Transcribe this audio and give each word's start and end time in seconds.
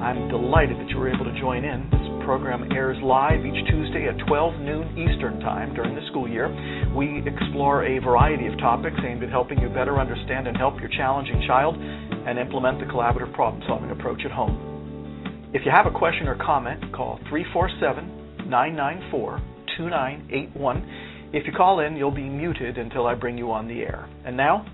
I'm 0.00 0.28
delighted 0.28 0.78
that 0.78 0.88
you 0.88 0.96
were 0.96 1.12
able 1.12 1.26
to 1.26 1.38
join 1.38 1.62
in. 1.62 1.84
This 1.92 2.24
program 2.24 2.72
airs 2.72 2.96
live 3.02 3.44
each 3.44 3.68
Tuesday 3.68 4.08
at 4.08 4.16
12 4.26 4.60
noon 4.60 4.96
Eastern 4.96 5.40
Time 5.40 5.74
during 5.74 5.94
the 5.94 6.00
school 6.08 6.26
year. 6.26 6.48
We 6.96 7.20
explore 7.28 7.84
a 7.84 7.98
variety 8.00 8.46
of 8.46 8.56
topics 8.58 8.96
aimed 9.04 9.22
at 9.22 9.28
helping 9.28 9.58
you 9.60 9.68
better 9.68 10.00
understand 10.00 10.48
and 10.48 10.56
help 10.56 10.80
your 10.80 10.88
challenging 10.88 11.44
child 11.46 11.76
and 11.76 12.38
implement 12.38 12.80
the 12.80 12.86
collaborative 12.86 13.34
problem 13.34 13.62
solving 13.68 13.90
approach 13.90 14.22
at 14.24 14.30
home. 14.30 15.50
If 15.52 15.66
you 15.66 15.70
have 15.70 15.84
a 15.84 15.90
question 15.90 16.28
or 16.28 16.36
comment, 16.36 16.80
call 16.94 17.20
347 17.28 18.48
994 18.48 19.42
2981. 19.76 21.30
If 21.34 21.46
you 21.46 21.52
call 21.52 21.80
in, 21.80 21.94
you'll 21.96 22.10
be 22.10 22.26
muted 22.26 22.78
until 22.78 23.06
I 23.06 23.14
bring 23.14 23.36
you 23.36 23.52
on 23.52 23.68
the 23.68 23.82
air. 23.82 24.08
And 24.24 24.34
now, 24.34 24.64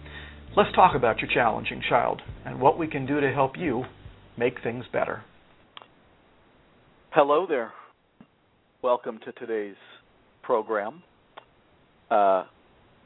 let's 0.57 0.73
talk 0.77 0.95
about 0.95 1.19
your 1.19 1.31
challenging 1.35 1.83
child 1.89 2.23
and 2.45 2.61
what 2.61 2.79
we 2.79 2.87
can 2.87 3.07
do 3.07 3.21
to 3.21 3.33
help 3.33 3.57
you 3.59 3.85
make 4.39 4.63
things 4.63 4.85
better. 4.93 5.23
Hello 7.11 7.47
there. 7.49 7.73
Welcome 8.83 9.19
to 9.25 9.33
today's 9.33 9.77
program. 10.43 11.03
Uh, 12.11 12.45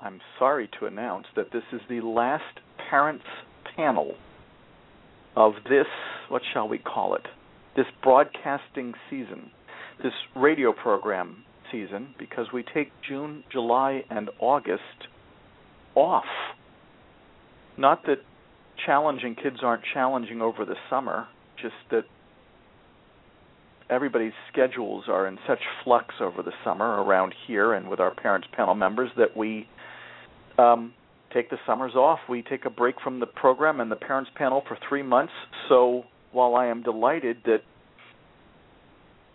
I'm 0.02 0.20
sorry 0.38 0.68
to 0.80 0.86
announce 0.86 1.26
that 1.36 1.52
this 1.52 1.62
is 1.72 1.80
the 1.88 2.00
last 2.00 2.42
parents 2.90 3.24
panel 3.76 4.14
of 5.36 5.52
this, 5.68 5.86
what 6.28 6.42
shall 6.52 6.68
we 6.68 6.78
call 6.78 7.14
it, 7.14 7.26
this 7.76 7.86
broadcasting 8.02 8.94
season, 9.08 9.50
this 10.02 10.12
radio 10.34 10.72
program 10.72 11.44
season, 11.70 12.14
because 12.18 12.46
we 12.52 12.64
take 12.74 12.90
June, 13.08 13.44
July, 13.52 14.02
and 14.10 14.28
August 14.40 14.82
off. 15.94 16.24
Not 17.78 18.04
that 18.06 18.18
challenging 18.86 19.34
kids 19.34 19.58
aren't 19.62 19.82
challenging 19.94 20.40
over 20.40 20.64
the 20.64 20.76
summer, 20.88 21.26
just 21.60 21.74
that 21.90 22.04
everybody's 23.90 24.32
schedules 24.52 25.04
are 25.08 25.26
in 25.26 25.38
such 25.46 25.58
flux 25.84 26.14
over 26.20 26.42
the 26.42 26.52
summer 26.64 27.02
around 27.02 27.34
here 27.46 27.74
and 27.74 27.88
with 27.88 28.00
our 28.00 28.14
parents 28.14 28.46
panel 28.56 28.74
members 28.74 29.10
that 29.16 29.36
we 29.36 29.66
um, 30.58 30.94
take 31.34 31.50
the 31.50 31.58
summers 31.66 31.94
off. 31.94 32.20
We 32.28 32.42
take 32.42 32.64
a 32.64 32.70
break 32.70 33.00
from 33.02 33.20
the 33.20 33.26
program 33.26 33.80
and 33.80 33.90
the 33.90 33.96
parents 33.96 34.30
panel 34.36 34.62
for 34.66 34.78
three 34.88 35.02
months. 35.02 35.32
So 35.68 36.04
while 36.32 36.54
I 36.54 36.66
am 36.66 36.82
delighted 36.82 37.38
that 37.46 37.62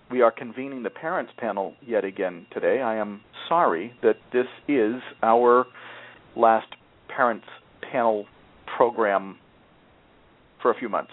we 0.09 0.21
are 0.21 0.31
convening 0.31 0.83
the 0.83 0.89
parents 0.89 1.33
panel 1.37 1.73
yet 1.85 2.05
again 2.05 2.45
today, 2.53 2.81
I 2.81 2.95
am 2.97 3.21
sorry 3.49 3.93
that 4.03 4.17
this 4.31 4.47
is 4.67 4.95
our 5.23 5.65
last 6.35 6.67
parents 7.13 7.47
panel 7.91 8.25
program 8.75 9.37
for 10.61 10.71
a 10.71 10.75
few 10.75 10.89
months. 10.89 11.11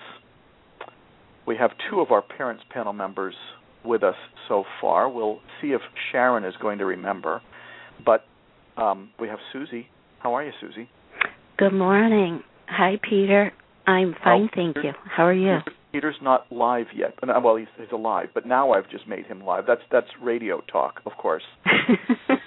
We 1.46 1.56
have 1.56 1.70
two 1.90 2.00
of 2.00 2.10
our 2.10 2.22
parents 2.22 2.62
panel 2.70 2.92
members 2.92 3.34
with 3.84 4.02
us 4.02 4.14
so 4.48 4.64
far. 4.80 5.08
We'll 5.08 5.40
see 5.60 5.68
if 5.68 5.80
Sharon 6.10 6.44
is 6.44 6.54
going 6.60 6.78
to 6.78 6.84
remember. 6.84 7.42
But 8.04 8.24
um, 8.76 9.10
we 9.18 9.28
have 9.28 9.38
Susie. 9.52 9.88
How 10.20 10.34
are 10.34 10.44
you, 10.44 10.52
Susie? 10.60 10.88
Good 11.58 11.72
morning. 11.72 12.42
Hi, 12.68 12.98
Peter. 13.08 13.52
I'm 13.86 14.14
fine, 14.22 14.44
oh, 14.44 14.48
thank 14.54 14.76
you. 14.76 14.92
How 15.04 15.26
are 15.26 15.34
you? 15.34 15.58
Peter's 15.92 16.16
not 16.22 16.50
live 16.50 16.86
yet. 16.96 17.14
Uh, 17.22 17.38
well, 17.44 17.56
he's, 17.56 17.68
he's 17.76 17.92
alive, 17.92 18.28
but 18.32 18.46
now 18.46 18.72
I've 18.72 18.90
just 18.90 19.06
made 19.06 19.26
him 19.26 19.44
live. 19.44 19.64
That's 19.66 19.82
that's 19.90 20.06
radio 20.22 20.62
talk, 20.72 21.00
of 21.04 21.12
course. 21.18 21.42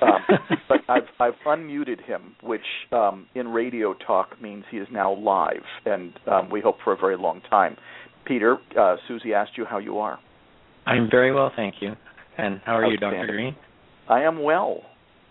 um, 0.01 0.39
but 0.67 0.79
I've 0.89 1.03
I've 1.19 1.33
unmuted 1.45 2.03
him, 2.03 2.35
which 2.41 2.65
um, 2.91 3.27
in 3.35 3.49
radio 3.49 3.93
talk 3.93 4.41
means 4.41 4.65
he 4.71 4.77
is 4.77 4.87
now 4.91 5.13
live, 5.13 5.63
and 5.85 6.13
um, 6.27 6.49
we 6.49 6.59
hope 6.59 6.77
for 6.83 6.93
a 6.93 6.97
very 6.97 7.17
long 7.17 7.41
time. 7.49 7.77
Peter, 8.25 8.57
uh, 8.79 8.95
Susie 9.07 9.33
asked 9.33 9.51
you 9.57 9.65
how 9.65 9.77
you 9.77 9.99
are. 9.99 10.19
I'm 10.87 11.07
very 11.09 11.31
well, 11.31 11.51
thank 11.55 11.75
you. 11.81 11.93
And 12.37 12.61
how 12.65 12.77
are 12.77 12.85
you, 12.85 12.97
Dr. 12.97 13.27
Greene? 13.27 13.55
I 14.09 14.21
am 14.21 14.41
well. 14.43 14.81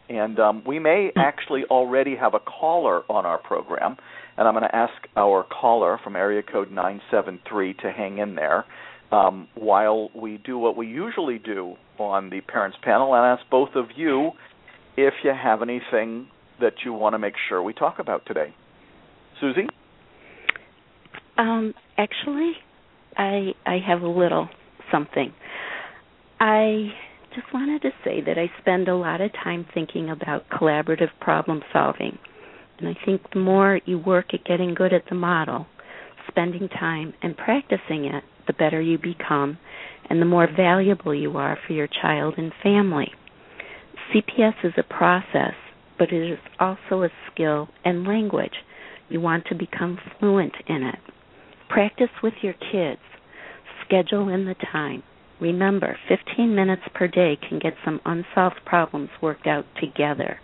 And 0.09 0.39
um, 0.39 0.63
we 0.67 0.79
may 0.79 1.11
actually 1.17 1.65
already 1.71 2.17
have 2.17 2.35
a 2.35 2.41
caller 2.41 3.03
on 3.09 3.27
our 3.27 3.39
program 3.39 3.97
and 4.37 4.49
I'm 4.49 4.55
going 4.55 4.65
to 4.65 4.75
ask 4.75 4.93
our 5.17 5.45
caller 5.45 5.99
from 6.03 6.17
area 6.17 6.43
code 6.43 6.71
973 6.71 7.75
to 7.75 7.93
hang 7.93 8.19
in 8.19 8.35
there 8.35 8.65
um, 9.13 9.49
while 9.55 10.11
we 10.15 10.39
do 10.39 10.59
what 10.59 10.77
we 10.77 10.87
usually 10.87 11.39
do 11.39 11.75
on 11.99 12.31
the 12.31 12.41
parents 12.41 12.77
panel 12.83 13.15
and 13.15 13.25
ask 13.25 13.49
both 13.51 13.71
of 13.75 13.87
you 13.97 14.33
if 14.97 15.15
you 15.23 15.33
have 15.33 15.63
anything 15.63 16.29
that 16.61 16.75
you 16.85 16.93
want 16.93 17.15
to 17.15 17.19
make 17.19 17.35
sure 17.49 17.63
we 17.63 17.73
talk 17.73 17.99
about 17.99 18.25
today. 18.27 18.55
Susie? 19.41 19.69
Um, 21.37 21.75
actually, 21.99 22.53
I 23.17 23.53
I 23.67 23.79
have 23.87 24.03
a 24.03 24.09
little 24.09 24.49
something. 24.93 25.33
I 26.39 26.91
just 27.35 27.53
wanted 27.53 27.83
to 27.83 27.91
say 28.05 28.21
that 28.21 28.39
I 28.39 28.51
spend 28.61 28.87
a 28.87 28.95
lot 28.95 29.21
of 29.21 29.33
time 29.33 29.67
thinking 29.75 30.11
about 30.11 30.49
collaborative 30.49 31.11
problem 31.21 31.63
solving 31.73 32.19
and 32.79 32.89
I 32.89 32.97
think 33.05 33.23
the 33.33 33.41
more 33.41 33.81
you 33.85 33.99
work 33.99 34.35
at 34.35 34.45
getting 34.45 34.75
good 34.75 34.93
at 34.93 35.05
the 35.09 35.15
model, 35.15 35.67
spending 36.29 36.69
time 36.69 37.15
and 37.23 37.37
practicing 37.37 38.07
it, 38.07 38.25
the 38.47 38.53
better 38.53 38.81
you 38.81 38.99
become 38.99 39.59
and 40.09 40.21
the 40.21 40.27
more 40.27 40.49
valuable 40.55 41.15
you 41.15 41.37
are 41.37 41.59
for 41.67 41.73
your 41.73 41.89
child 41.89 42.35
and 42.37 42.53
family. 42.63 43.11
CPS 44.13 44.65
is 44.65 44.73
a 44.77 44.83
process, 44.83 45.55
but 45.99 46.13
it 46.13 46.33
is 46.33 46.39
also 46.61 47.03
a 47.03 47.09
skill 47.31 47.69
and 47.85 48.07
language. 48.07 48.55
You 49.09 49.21
want 49.21 49.47
to 49.47 49.55
become 49.55 49.99
fluent 50.19 50.55
in 50.67 50.83
it. 50.83 50.99
Practice 51.69 52.11
with 52.23 52.35
your 52.43 52.55
kids. 52.55 53.01
Schedule 53.87 54.29
in 54.29 54.45
the 54.45 54.55
time. 54.73 55.03
Remember, 55.41 55.97
15 56.09 56.55
minutes 56.55 56.83
per 56.95 57.09
day 57.09 57.37
can 57.49 57.59
get 57.59 57.75
some 57.85 58.01
unsolved 58.05 58.61
problems 58.65 59.11
worked 59.21 59.47
out 59.47 59.67
together. 59.81 60.39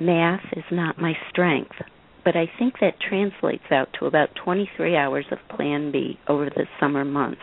Math 0.00 0.44
is 0.56 0.64
not 0.72 1.00
my 1.00 1.16
strength, 1.30 1.76
but 2.24 2.36
I 2.36 2.50
think 2.58 2.80
that 2.80 2.98
translates 3.00 3.70
out 3.70 3.88
to 3.98 4.06
about 4.06 4.34
23 4.34 4.96
hours 4.96 5.26
of 5.30 5.38
Plan 5.56 5.92
B 5.92 6.18
over 6.26 6.46
the 6.46 6.66
summer 6.80 7.04
months. 7.04 7.42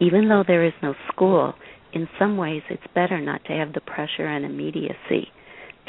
Even 0.00 0.28
though 0.28 0.42
there 0.46 0.64
is 0.64 0.72
no 0.82 0.94
school, 1.12 1.54
in 1.92 2.08
some 2.18 2.36
ways 2.36 2.62
it's 2.70 2.82
better 2.94 3.20
not 3.20 3.44
to 3.44 3.52
have 3.52 3.72
the 3.72 3.80
pressure 3.80 4.26
and 4.26 4.44
immediacy. 4.44 5.28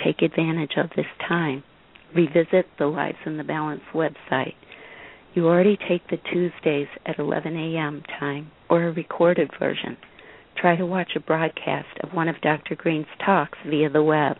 Take 0.04 0.22
advantage 0.22 0.74
of 0.78 0.90
this 0.96 1.08
time. 1.28 1.64
Revisit 2.14 2.68
the 2.78 2.88
Lives 2.88 3.18
in 3.26 3.38
the 3.38 3.44
Balance 3.44 3.84
website. 3.94 4.56
You 5.34 5.48
already 5.48 5.78
take 5.78 6.08
the 6.10 6.18
Tuesdays 6.18 6.90
at 7.06 7.18
11 7.18 7.56
a.m. 7.56 8.04
time 8.20 8.52
or 8.70 8.84
a 8.84 8.92
recorded 8.92 9.50
version. 9.58 9.98
Try 10.58 10.76
to 10.76 10.86
watch 10.86 11.12
a 11.16 11.22
broadcast 11.22 11.88
of 12.04 12.14
one 12.14 12.28
of 12.28 12.42
Dr. 12.42 12.76
Greene's 12.76 13.06
talks 13.26 13.58
via 13.66 13.90
the 13.90 14.04
web. 14.04 14.38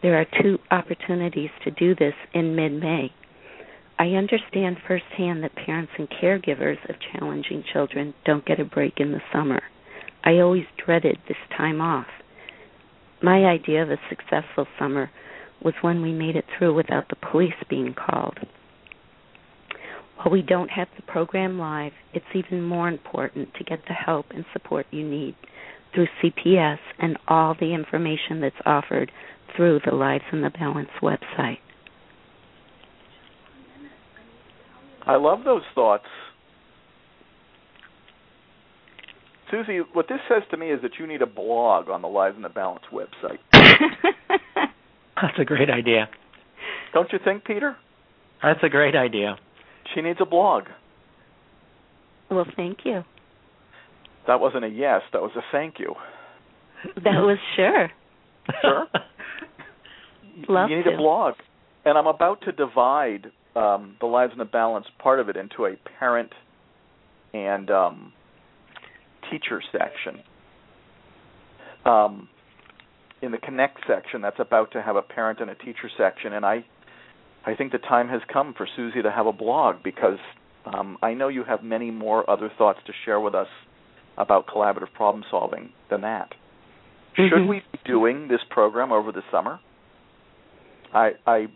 There 0.00 0.20
are 0.20 0.42
two 0.42 0.58
opportunities 0.70 1.50
to 1.64 1.70
do 1.72 1.94
this 1.94 2.14
in 2.32 2.54
mid 2.54 2.72
May. 2.72 3.12
I 3.98 4.10
understand 4.10 4.76
firsthand 4.86 5.42
that 5.42 5.56
parents 5.56 5.92
and 5.98 6.08
caregivers 6.08 6.78
of 6.88 6.94
challenging 7.12 7.64
children 7.72 8.14
don't 8.24 8.46
get 8.46 8.60
a 8.60 8.64
break 8.64 8.94
in 8.98 9.10
the 9.10 9.20
summer. 9.32 9.60
I 10.24 10.38
always 10.38 10.66
dreaded 10.84 11.18
this 11.26 11.36
time 11.56 11.80
off. 11.80 12.06
My 13.20 13.44
idea 13.46 13.82
of 13.82 13.90
a 13.90 13.98
successful 14.08 14.68
summer 14.78 15.10
was 15.60 15.74
when 15.80 16.00
we 16.00 16.12
made 16.12 16.36
it 16.36 16.44
through 16.56 16.74
without 16.74 17.08
the 17.08 17.16
police 17.16 17.54
being 17.68 17.92
called. 17.94 18.38
While 20.16 20.30
we 20.30 20.42
don't 20.42 20.70
have 20.70 20.88
the 20.96 21.02
program 21.02 21.58
live, 21.58 21.92
it's 22.12 22.24
even 22.34 22.62
more 22.62 22.88
important 22.88 23.54
to 23.54 23.64
get 23.64 23.80
the 23.88 23.94
help 23.94 24.26
and 24.30 24.44
support 24.52 24.86
you 24.92 25.08
need 25.08 25.34
through 25.92 26.06
CPS 26.22 26.78
and 26.98 27.16
all 27.26 27.54
the 27.58 27.74
information 27.74 28.40
that's 28.40 28.54
offered 28.64 29.10
through 29.56 29.80
the 29.84 29.94
Lives 29.94 30.24
in 30.32 30.42
the 30.42 30.50
Balance 30.50 30.90
website. 31.02 31.58
I 35.06 35.16
love 35.16 35.40
those 35.44 35.62
thoughts. 35.74 36.04
Susie, 39.50 39.80
what 39.94 40.06
this 40.08 40.18
says 40.28 40.42
to 40.50 40.56
me 40.58 40.70
is 40.70 40.82
that 40.82 40.92
you 40.98 41.06
need 41.06 41.22
a 41.22 41.26
blog 41.26 41.88
on 41.88 42.02
the 42.02 42.08
Lives 42.08 42.36
in 42.36 42.42
the 42.42 42.50
Balance 42.50 42.84
website. 42.92 43.38
That's 45.20 45.38
a 45.38 45.44
great 45.44 45.70
idea. 45.70 46.08
Don't 46.92 47.10
you 47.12 47.18
think, 47.24 47.44
Peter? 47.44 47.76
That's 48.42 48.60
a 48.62 48.68
great 48.68 48.94
idea. 48.94 49.36
She 49.94 50.02
needs 50.02 50.18
a 50.20 50.26
blog. 50.26 50.64
Well, 52.30 52.46
thank 52.56 52.80
you. 52.84 53.04
That 54.26 54.40
wasn't 54.40 54.64
a 54.64 54.68
yes. 54.68 55.00
That 55.12 55.22
was 55.22 55.32
a 55.36 55.40
thank 55.50 55.78
you. 55.78 55.94
That 56.96 57.20
was 57.22 57.38
sure. 57.56 57.90
Sure. 58.60 58.86
Love 60.48 60.70
you 60.70 60.76
need 60.76 60.84
to. 60.84 60.94
a 60.94 60.96
blog, 60.96 61.34
and 61.84 61.96
I'm 61.98 62.06
about 62.06 62.42
to 62.42 62.52
divide 62.52 63.30
um, 63.56 63.96
the 64.00 64.06
Lives 64.06 64.32
in 64.32 64.38
the 64.38 64.44
Balance 64.44 64.86
part 64.98 65.20
of 65.20 65.28
it 65.28 65.36
into 65.36 65.66
a 65.66 65.76
parent 65.98 66.32
and 67.34 67.70
um, 67.70 68.12
teacher 69.30 69.62
section. 69.72 70.22
Um, 71.84 72.28
in 73.22 73.32
the 73.32 73.38
Connect 73.38 73.78
section, 73.86 74.20
that's 74.20 74.38
about 74.38 74.72
to 74.72 74.82
have 74.82 74.96
a 74.96 75.02
parent 75.02 75.40
and 75.40 75.50
a 75.50 75.54
teacher 75.54 75.90
section, 75.96 76.34
and 76.34 76.44
I, 76.44 76.64
I 77.44 77.54
think 77.54 77.72
the 77.72 77.78
time 77.78 78.08
has 78.08 78.20
come 78.32 78.54
for 78.56 78.68
Susie 78.76 79.02
to 79.02 79.10
have 79.10 79.26
a 79.26 79.32
blog 79.32 79.82
because 79.82 80.18
um, 80.66 80.98
I 81.02 81.14
know 81.14 81.28
you 81.28 81.44
have 81.44 81.62
many 81.62 81.90
more 81.90 82.28
other 82.30 82.50
thoughts 82.58 82.78
to 82.86 82.92
share 83.04 83.18
with 83.18 83.34
us 83.34 83.48
about 84.18 84.46
collaborative 84.46 84.92
problem 84.94 85.24
solving 85.30 85.70
than 85.90 86.02
that. 86.02 86.34
Mhm. 87.16 87.28
Should 87.28 87.48
we 87.48 87.62
be 87.72 87.78
doing 87.84 88.28
this 88.28 88.40
program 88.50 88.92
over 88.92 89.10
the 89.12 89.22
summer? 89.32 89.58
I 90.92 91.12
I 91.26 91.46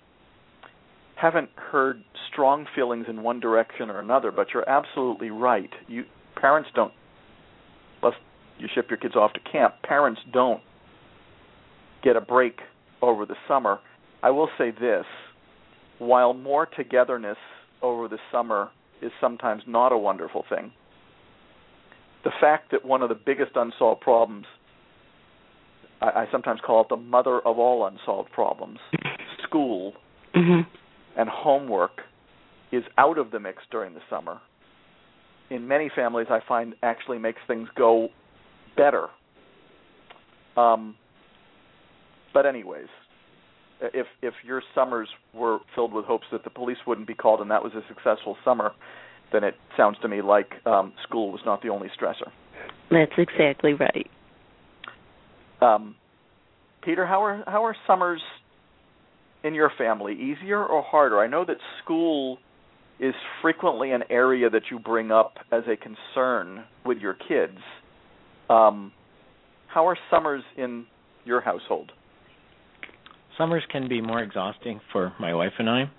haven't 1.16 1.50
heard 1.56 2.02
strong 2.32 2.66
feelings 2.74 3.06
in 3.08 3.22
one 3.22 3.40
direction 3.40 3.90
or 3.90 4.00
another, 4.00 4.30
but 4.30 4.48
you're 4.52 4.68
absolutely 4.68 5.30
right. 5.30 5.70
You 5.88 6.04
parents 6.36 6.70
don't 6.74 6.92
unless 8.02 8.18
you 8.58 8.68
ship 8.74 8.86
your 8.90 8.98
kids 8.98 9.14
off 9.16 9.32
to 9.34 9.40
camp, 9.40 9.74
parents 9.82 10.20
don't 10.32 10.60
get 12.02 12.16
a 12.16 12.20
break 12.20 12.60
over 13.00 13.26
the 13.26 13.36
summer. 13.46 13.78
I 14.22 14.30
will 14.30 14.48
say 14.58 14.70
this, 14.70 15.04
while 15.98 16.34
more 16.34 16.66
togetherness 16.66 17.38
over 17.80 18.08
the 18.08 18.18
summer 18.30 18.70
is 19.00 19.10
sometimes 19.20 19.62
not 19.66 19.92
a 19.92 19.98
wonderful 19.98 20.44
thing, 20.48 20.72
the 22.24 22.30
fact 22.40 22.70
that 22.70 22.84
one 22.84 23.02
of 23.02 23.08
the 23.08 23.16
biggest 23.16 23.52
unsolved 23.56 24.00
problems 24.00 24.46
I, 26.02 26.22
I 26.22 26.26
sometimes 26.30 26.60
call 26.64 26.82
it 26.82 26.88
the 26.88 26.96
mother 26.96 27.38
of 27.38 27.58
all 27.58 27.86
unsolved 27.86 28.32
problems, 28.32 28.78
school 29.52 29.94
Mhm. 30.34 30.66
and 31.16 31.28
homework 31.28 32.02
is 32.70 32.84
out 32.96 33.18
of 33.18 33.30
the 33.30 33.38
mix 33.38 33.62
during 33.70 33.92
the 33.92 34.00
summer. 34.08 34.40
In 35.50 35.68
many 35.68 35.90
families, 35.90 36.30
I 36.30 36.40
find 36.40 36.74
actually 36.82 37.18
makes 37.18 37.42
things 37.46 37.68
go 37.74 38.08
better. 38.76 39.10
Um, 40.56 40.96
but 42.32 42.46
anyways, 42.46 42.88
if 43.80 44.06
if 44.22 44.34
your 44.42 44.62
summers 44.74 45.08
were 45.34 45.58
filled 45.74 45.92
with 45.92 46.06
hopes 46.06 46.26
that 46.30 46.44
the 46.44 46.50
police 46.50 46.78
wouldn't 46.86 47.06
be 47.06 47.14
called 47.14 47.40
and 47.42 47.50
that 47.50 47.62
was 47.62 47.74
a 47.74 47.82
successful 47.88 48.38
summer, 48.42 48.72
then 49.32 49.44
it 49.44 49.54
sounds 49.76 49.98
to 49.98 50.08
me 50.08 50.22
like 50.22 50.64
um, 50.66 50.94
school 51.02 51.30
was 51.30 51.44
not 51.44 51.60
the 51.62 51.68
only 51.68 51.90
stressor. 51.90 52.30
That's 52.90 53.12
exactly 53.18 53.74
right. 53.74 54.10
Um, 55.60 55.96
Peter, 56.82 57.04
how 57.06 57.22
are 57.22 57.44
how 57.46 57.64
are 57.64 57.76
summers 57.86 58.22
in 59.44 59.54
your 59.54 59.70
family 59.76 60.14
easier 60.14 60.64
or 60.64 60.82
harder? 60.82 61.20
I 61.20 61.26
know 61.26 61.44
that 61.44 61.56
school 61.82 62.38
is 63.00 63.14
frequently 63.40 63.90
an 63.90 64.02
area 64.10 64.48
that 64.48 64.62
you 64.70 64.78
bring 64.78 65.10
up 65.10 65.34
as 65.50 65.62
a 65.66 65.76
concern 65.76 66.64
with 66.84 66.98
your 66.98 67.14
kids. 67.14 67.58
Um, 68.48 68.92
how 69.66 69.88
are 69.88 69.96
summers 70.10 70.42
in 70.56 70.86
your 71.24 71.40
household? 71.40 71.90
Summers 73.38 73.62
can 73.70 73.88
be 73.88 74.00
more 74.00 74.22
exhausting 74.22 74.80
for 74.92 75.12
my 75.18 75.34
wife 75.34 75.52
and 75.58 75.68
I, 75.68 75.90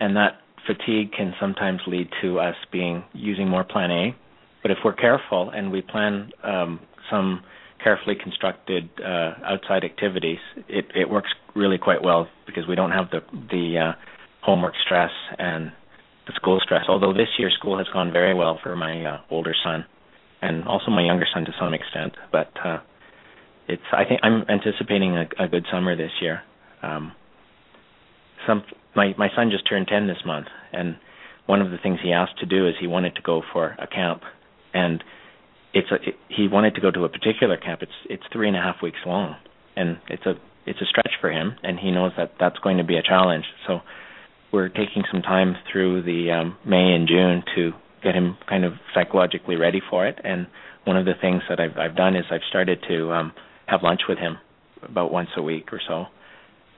and 0.00 0.16
that 0.16 0.38
fatigue 0.66 1.12
can 1.12 1.34
sometimes 1.40 1.80
lead 1.86 2.08
to 2.22 2.38
us 2.38 2.54
being 2.72 3.04
using 3.12 3.48
more 3.48 3.64
Plan 3.64 3.90
A. 3.90 4.16
But 4.62 4.70
if 4.70 4.78
we're 4.84 4.94
careful 4.94 5.50
and 5.50 5.70
we 5.70 5.82
plan 5.82 6.30
um, 6.42 6.80
some 7.10 7.42
carefully 7.84 8.16
constructed 8.20 8.88
uh, 8.98 9.34
outside 9.44 9.84
activities, 9.84 10.38
it, 10.68 10.86
it 10.96 11.08
works 11.08 11.28
really 11.54 11.78
quite 11.78 12.02
well 12.02 12.26
because 12.46 12.66
we 12.66 12.74
don't 12.74 12.90
have 12.90 13.10
the 13.10 13.20
the 13.50 13.78
uh, 13.78 13.92
homework 14.42 14.74
stress 14.84 15.10
and 15.38 15.70
the 16.26 16.32
school 16.34 16.58
stress. 16.64 16.84
Although 16.88 17.12
this 17.12 17.28
year 17.38 17.50
school 17.56 17.76
has 17.76 17.86
gone 17.92 18.10
very 18.10 18.34
well 18.34 18.58
for 18.62 18.74
my 18.74 19.04
uh, 19.04 19.18
older 19.30 19.54
son 19.62 19.84
and 20.40 20.64
also 20.64 20.90
my 20.90 21.04
younger 21.04 21.26
son 21.32 21.44
to 21.44 21.52
some 21.60 21.74
extent, 21.74 22.14
but 22.32 22.50
uh, 22.64 22.78
it's 23.68 23.82
I 23.92 24.04
think 24.04 24.20
I'm 24.22 24.44
anticipating 24.48 25.16
a, 25.16 25.44
a 25.44 25.48
good 25.48 25.66
summer 25.70 25.94
this 25.94 26.12
year. 26.20 26.42
Um, 26.82 27.12
some 28.46 28.64
my 28.96 29.14
my 29.18 29.28
son 29.36 29.50
just 29.50 29.68
turned 29.68 29.88
10 29.88 30.06
this 30.06 30.24
month, 30.26 30.46
and 30.72 30.96
one 31.46 31.60
of 31.60 31.70
the 31.70 31.78
things 31.82 31.98
he 32.02 32.12
asked 32.12 32.38
to 32.40 32.46
do 32.46 32.66
is 32.66 32.74
he 32.80 32.86
wanted 32.86 33.14
to 33.16 33.22
go 33.22 33.42
for 33.52 33.76
a 33.78 33.86
camp, 33.86 34.22
and 34.72 35.04
it's 35.74 35.90
a 35.90 35.96
it, 35.96 36.14
he 36.28 36.48
wanted 36.48 36.74
to 36.76 36.80
go 36.80 36.90
to 36.90 37.04
a 37.04 37.08
particular 37.08 37.56
camp. 37.56 37.82
It's 37.82 37.92
it's 38.08 38.22
three 38.32 38.48
and 38.48 38.56
a 38.56 38.60
half 38.60 38.76
weeks 38.82 38.98
long, 39.04 39.36
and 39.76 39.98
it's 40.08 40.24
a 40.24 40.34
it's 40.66 40.80
a 40.80 40.86
stretch 40.86 41.12
for 41.20 41.30
him, 41.30 41.56
and 41.62 41.78
he 41.78 41.90
knows 41.90 42.12
that 42.16 42.34
that's 42.40 42.58
going 42.58 42.78
to 42.78 42.84
be 42.84 42.96
a 42.96 43.02
challenge. 43.02 43.44
So 43.66 43.80
we're 44.52 44.68
taking 44.68 45.02
some 45.12 45.20
time 45.20 45.56
through 45.70 46.02
the 46.02 46.30
um, 46.30 46.56
May 46.64 46.94
and 46.94 47.08
June 47.08 47.42
to 47.56 47.72
get 48.02 48.14
him 48.14 48.38
kind 48.48 48.64
of 48.64 48.74
psychologically 48.94 49.56
ready 49.56 49.82
for 49.90 50.06
it. 50.06 50.18
And 50.22 50.46
one 50.84 50.96
of 50.96 51.04
the 51.04 51.14
things 51.20 51.42
that 51.48 51.58
I've 51.60 51.76
I've 51.76 51.96
done 51.96 52.14
is 52.16 52.24
I've 52.30 52.46
started 52.48 52.78
to 52.88 53.12
um, 53.12 53.32
have 53.66 53.82
lunch 53.82 54.02
with 54.08 54.18
him 54.18 54.38
about 54.82 55.12
once 55.12 55.30
a 55.36 55.42
week 55.42 55.72
or 55.72 55.80
so, 55.86 56.06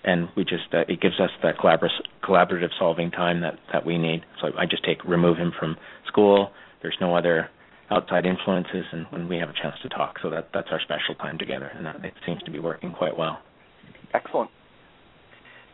and 0.04 0.28
we 0.36 0.44
just 0.44 0.72
uh, 0.72 0.84
it 0.88 1.00
gives 1.02 1.20
us 1.20 1.30
that 1.42 1.58
collaborative 1.58 1.90
collaborative 2.24 2.70
solving 2.78 3.10
time 3.10 3.42
that 3.42 3.58
that 3.72 3.84
we 3.84 3.98
need. 3.98 4.24
So 4.40 4.48
I 4.58 4.64
just 4.64 4.84
take 4.84 5.04
remove 5.04 5.36
him 5.36 5.52
from 5.58 5.76
school. 6.06 6.50
There's 6.80 6.96
no 7.00 7.14
other 7.14 7.50
outside 7.90 8.26
influences, 8.26 8.84
and 8.92 9.06
when 9.10 9.28
we 9.28 9.36
have 9.36 9.48
a 9.48 9.52
chance 9.52 9.76
to 9.82 9.88
talk, 9.88 10.16
so 10.22 10.30
that 10.30 10.48
that's 10.52 10.68
our 10.70 10.80
special 10.80 11.14
time 11.16 11.38
together, 11.38 11.70
and 11.74 11.86
that, 11.86 12.04
it 12.04 12.14
seems 12.24 12.42
to 12.42 12.50
be 12.50 12.58
working 12.58 12.92
quite 12.92 13.16
well. 13.16 13.38
Excellent. 14.14 14.50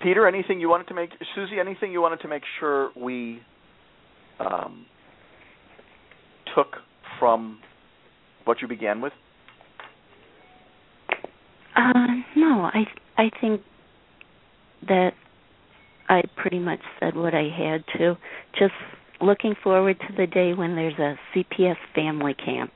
Peter, 0.03 0.27
anything 0.27 0.61
you 0.61 0.69
wanted 0.69 0.89
to 0.89 0.95
make 0.95 1.11
Susie, 1.35 1.61
anything 1.61 1.93
you 1.93 2.01
wanted 2.01 2.21
to 2.21 2.29
make 2.29 2.43
sure 2.59 2.91
we 2.97 3.41
um, 4.41 4.85
took 6.55 6.77
from 7.19 7.61
what 8.45 8.61
you 8.61 8.69
began 8.69 9.01
with? 9.01 9.13
Uh, 11.77 12.07
no, 12.37 12.69
I 12.73 12.85
I 13.17 13.31
think 13.41 13.61
that 14.89 15.11
I 16.09 16.23
pretty 16.37 16.59
much 16.59 16.81
said 16.99 17.17
what 17.17 17.35
I 17.35 17.45
had 17.45 17.85
to. 17.99 18.17
Just 18.59 18.75
looking 19.23 19.55
forward 19.63 19.99
to 20.01 20.15
the 20.17 20.27
day 20.27 20.53
when 20.55 20.75
there's 20.75 20.99
a 20.99 21.17
CPS 21.35 21.77
family 21.95 22.35
camp. 22.35 22.73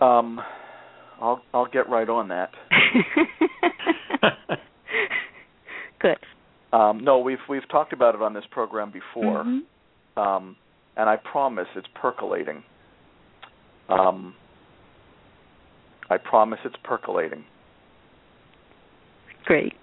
Um, 0.00 0.40
I'll 1.20 1.42
I'll 1.52 1.66
get 1.66 1.88
right 1.88 2.08
on 2.08 2.28
that. 2.28 2.50
Good. 6.00 6.16
Um, 6.72 7.04
no, 7.04 7.18
we've 7.18 7.38
we've 7.48 7.68
talked 7.68 7.92
about 7.92 8.14
it 8.14 8.22
on 8.22 8.32
this 8.32 8.44
program 8.50 8.90
before, 8.90 9.44
Mhm. 9.44 9.60
um, 10.16 10.56
and 10.96 11.08
I 11.10 11.16
promise 11.16 11.68
it's 11.76 11.88
percolating. 11.94 12.62
Um, 13.88 14.34
I 16.08 16.16
promise 16.16 16.60
it's 16.64 16.76
percolating. 16.84 17.44
Great. 19.44 19.74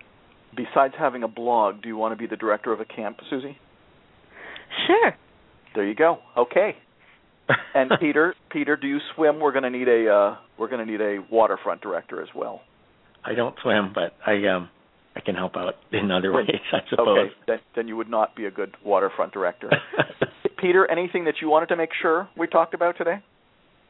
Besides 0.56 0.96
having 0.98 1.24
a 1.24 1.28
blog, 1.28 1.82
do 1.82 1.90
you 1.90 1.98
want 1.98 2.14
to 2.14 2.16
be 2.18 2.26
the 2.26 2.38
director 2.38 2.72
of 2.72 2.80
a 2.80 2.86
camp, 2.86 3.20
Susie? 3.30 3.58
Sure. 4.86 5.16
There 5.76 5.88
you 5.88 5.96
go. 5.96 6.20
Okay. 6.38 6.76
And 7.74 7.92
Peter, 8.02 8.34
Peter, 8.52 8.76
do 8.76 8.88
you 8.88 8.98
swim? 9.16 9.40
We're 9.40 9.54
going 9.54 9.64
to 9.64 9.70
need 9.70 9.88
a 9.88 10.12
uh, 10.12 10.38
we're 10.58 10.68
going 10.68 10.86
to 10.86 10.92
need 10.92 11.00
a 11.00 11.26
waterfront 11.32 11.80
director 11.80 12.22
as 12.22 12.28
well. 12.36 12.60
I 13.24 13.36
don't 13.36 13.56
swim, 13.62 13.94
but 13.94 14.14
I 14.26 14.46
um 14.48 14.70
I 15.16 15.22
can 15.22 15.36
help 15.36 15.56
out 15.56 15.76
in 15.92 16.12
other 16.12 16.34
ways, 16.34 16.48
I 16.72 16.80
suppose. 16.90 17.08
Okay, 17.08 17.34
then, 17.48 17.60
then 17.76 17.88
you 17.88 17.96
would 17.96 18.10
not 18.10 18.36
be 18.36 18.46
a 18.46 18.52
good 18.52 18.76
waterfront 18.84 19.34
director. 19.34 19.72
Peter, 20.58 20.90
anything 20.90 21.26
that 21.26 21.36
you 21.42 21.50
wanted 21.50 21.68
to 21.68 21.76
make 21.76 21.90
sure 22.02 22.30
we 22.38 22.48
talked 22.48 22.74
about 22.74 22.98
today? 22.98 23.24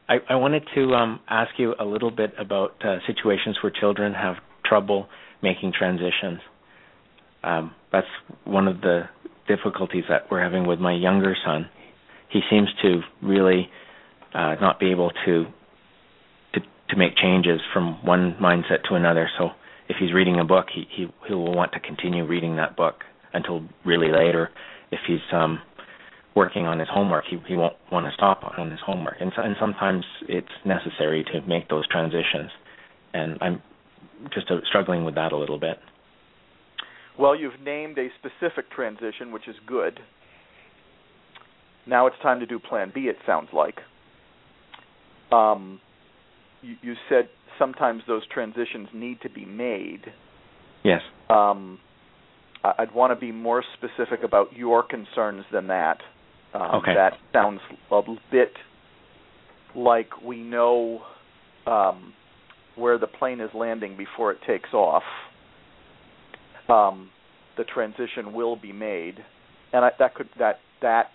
I, 0.08 0.16
I 0.30 0.36
wanted 0.36 0.62
to 0.74 0.94
um, 0.94 1.20
ask 1.28 1.50
you 1.58 1.74
a 1.78 1.84
little 1.84 2.10
bit 2.10 2.32
about 2.38 2.74
uh, 2.82 2.98
situations 3.06 3.58
where 3.62 3.72
children 3.78 4.14
have 4.14 4.36
trouble 4.64 5.08
making 5.42 5.72
transitions. 5.78 6.40
Um, 7.42 7.74
that's 7.92 8.06
one 8.44 8.66
of 8.66 8.80
the 8.80 9.02
difficulties 9.48 10.04
that 10.08 10.30
we're 10.30 10.42
having 10.42 10.66
with 10.66 10.78
my 10.78 10.92
younger 10.92 11.34
son. 11.44 11.68
He 12.30 12.40
seems 12.50 12.68
to 12.82 13.00
really 13.22 13.68
uh, 14.34 14.56
not 14.60 14.78
be 14.78 14.90
able 14.90 15.10
to, 15.24 15.46
to 16.54 16.60
to 16.90 16.96
make 16.96 17.16
changes 17.16 17.60
from 17.72 18.04
one 18.04 18.36
mindset 18.40 18.84
to 18.88 18.94
another. 18.94 19.28
So 19.38 19.50
if 19.88 19.96
he's 19.98 20.12
reading 20.12 20.38
a 20.38 20.44
book, 20.44 20.66
he 20.72 20.86
he 20.94 21.06
he 21.26 21.34
will 21.34 21.54
want 21.54 21.72
to 21.72 21.80
continue 21.80 22.26
reading 22.26 22.56
that 22.56 22.76
book 22.76 23.04
until 23.32 23.62
really 23.84 24.12
later. 24.12 24.50
If 24.92 25.00
he's 25.06 25.18
um 25.32 25.60
working 26.34 26.66
on 26.66 26.78
his 26.78 26.88
homework, 26.92 27.24
he 27.28 27.38
he 27.48 27.56
won't 27.56 27.76
want 27.90 28.06
to 28.06 28.12
stop 28.12 28.44
on 28.58 28.70
his 28.70 28.80
homework. 28.84 29.16
And 29.20 29.32
so, 29.34 29.42
and 29.42 29.56
sometimes 29.58 30.04
it's 30.28 30.48
necessary 30.64 31.24
to 31.32 31.40
make 31.46 31.68
those 31.68 31.86
transitions. 31.88 32.50
And 33.14 33.38
I'm 33.40 33.62
just 34.34 34.50
uh, 34.50 34.60
struggling 34.68 35.04
with 35.04 35.14
that 35.14 35.32
a 35.32 35.36
little 35.36 35.58
bit. 35.58 35.78
Well, 37.18 37.34
you've 37.34 37.60
named 37.62 37.98
a 37.98 38.08
specific 38.18 38.70
transition, 38.70 39.32
which 39.32 39.48
is 39.48 39.56
good. 39.66 39.98
Now 41.86 42.06
it's 42.06 42.16
time 42.22 42.40
to 42.40 42.46
do 42.46 42.58
Plan 42.58 42.92
B. 42.94 43.02
It 43.02 43.16
sounds 43.26 43.48
like. 43.52 43.76
um, 45.32 45.80
you, 46.62 46.76
you 46.82 46.94
said 47.08 47.28
sometimes 47.58 48.02
those 48.06 48.22
transitions 48.32 48.88
need 48.94 49.20
to 49.22 49.30
be 49.30 49.44
made. 49.44 50.02
Yes. 50.84 51.00
Um, 51.28 51.78
I'd 52.64 52.94
want 52.94 53.12
to 53.12 53.16
be 53.16 53.32
more 53.32 53.62
specific 53.76 54.24
about 54.24 54.56
your 54.56 54.82
concerns 54.82 55.44
than 55.52 55.68
that. 55.68 55.98
Um, 56.54 56.76
okay. 56.76 56.94
That 56.94 57.12
sounds 57.32 57.60
a 57.90 58.00
bit 58.30 58.52
like 59.74 60.22
we 60.24 60.38
know 60.38 61.02
um, 61.66 62.14
where 62.76 62.98
the 62.98 63.06
plane 63.06 63.40
is 63.40 63.50
landing 63.54 63.96
before 63.96 64.32
it 64.32 64.38
takes 64.46 64.72
off. 64.72 65.02
Um, 66.68 67.10
the 67.56 67.64
transition 67.64 68.32
will 68.32 68.56
be 68.56 68.72
made, 68.72 69.16
and 69.72 69.84
I, 69.84 69.90
that 69.98 70.14
could 70.14 70.28
that 70.38 70.60
that 70.82 71.10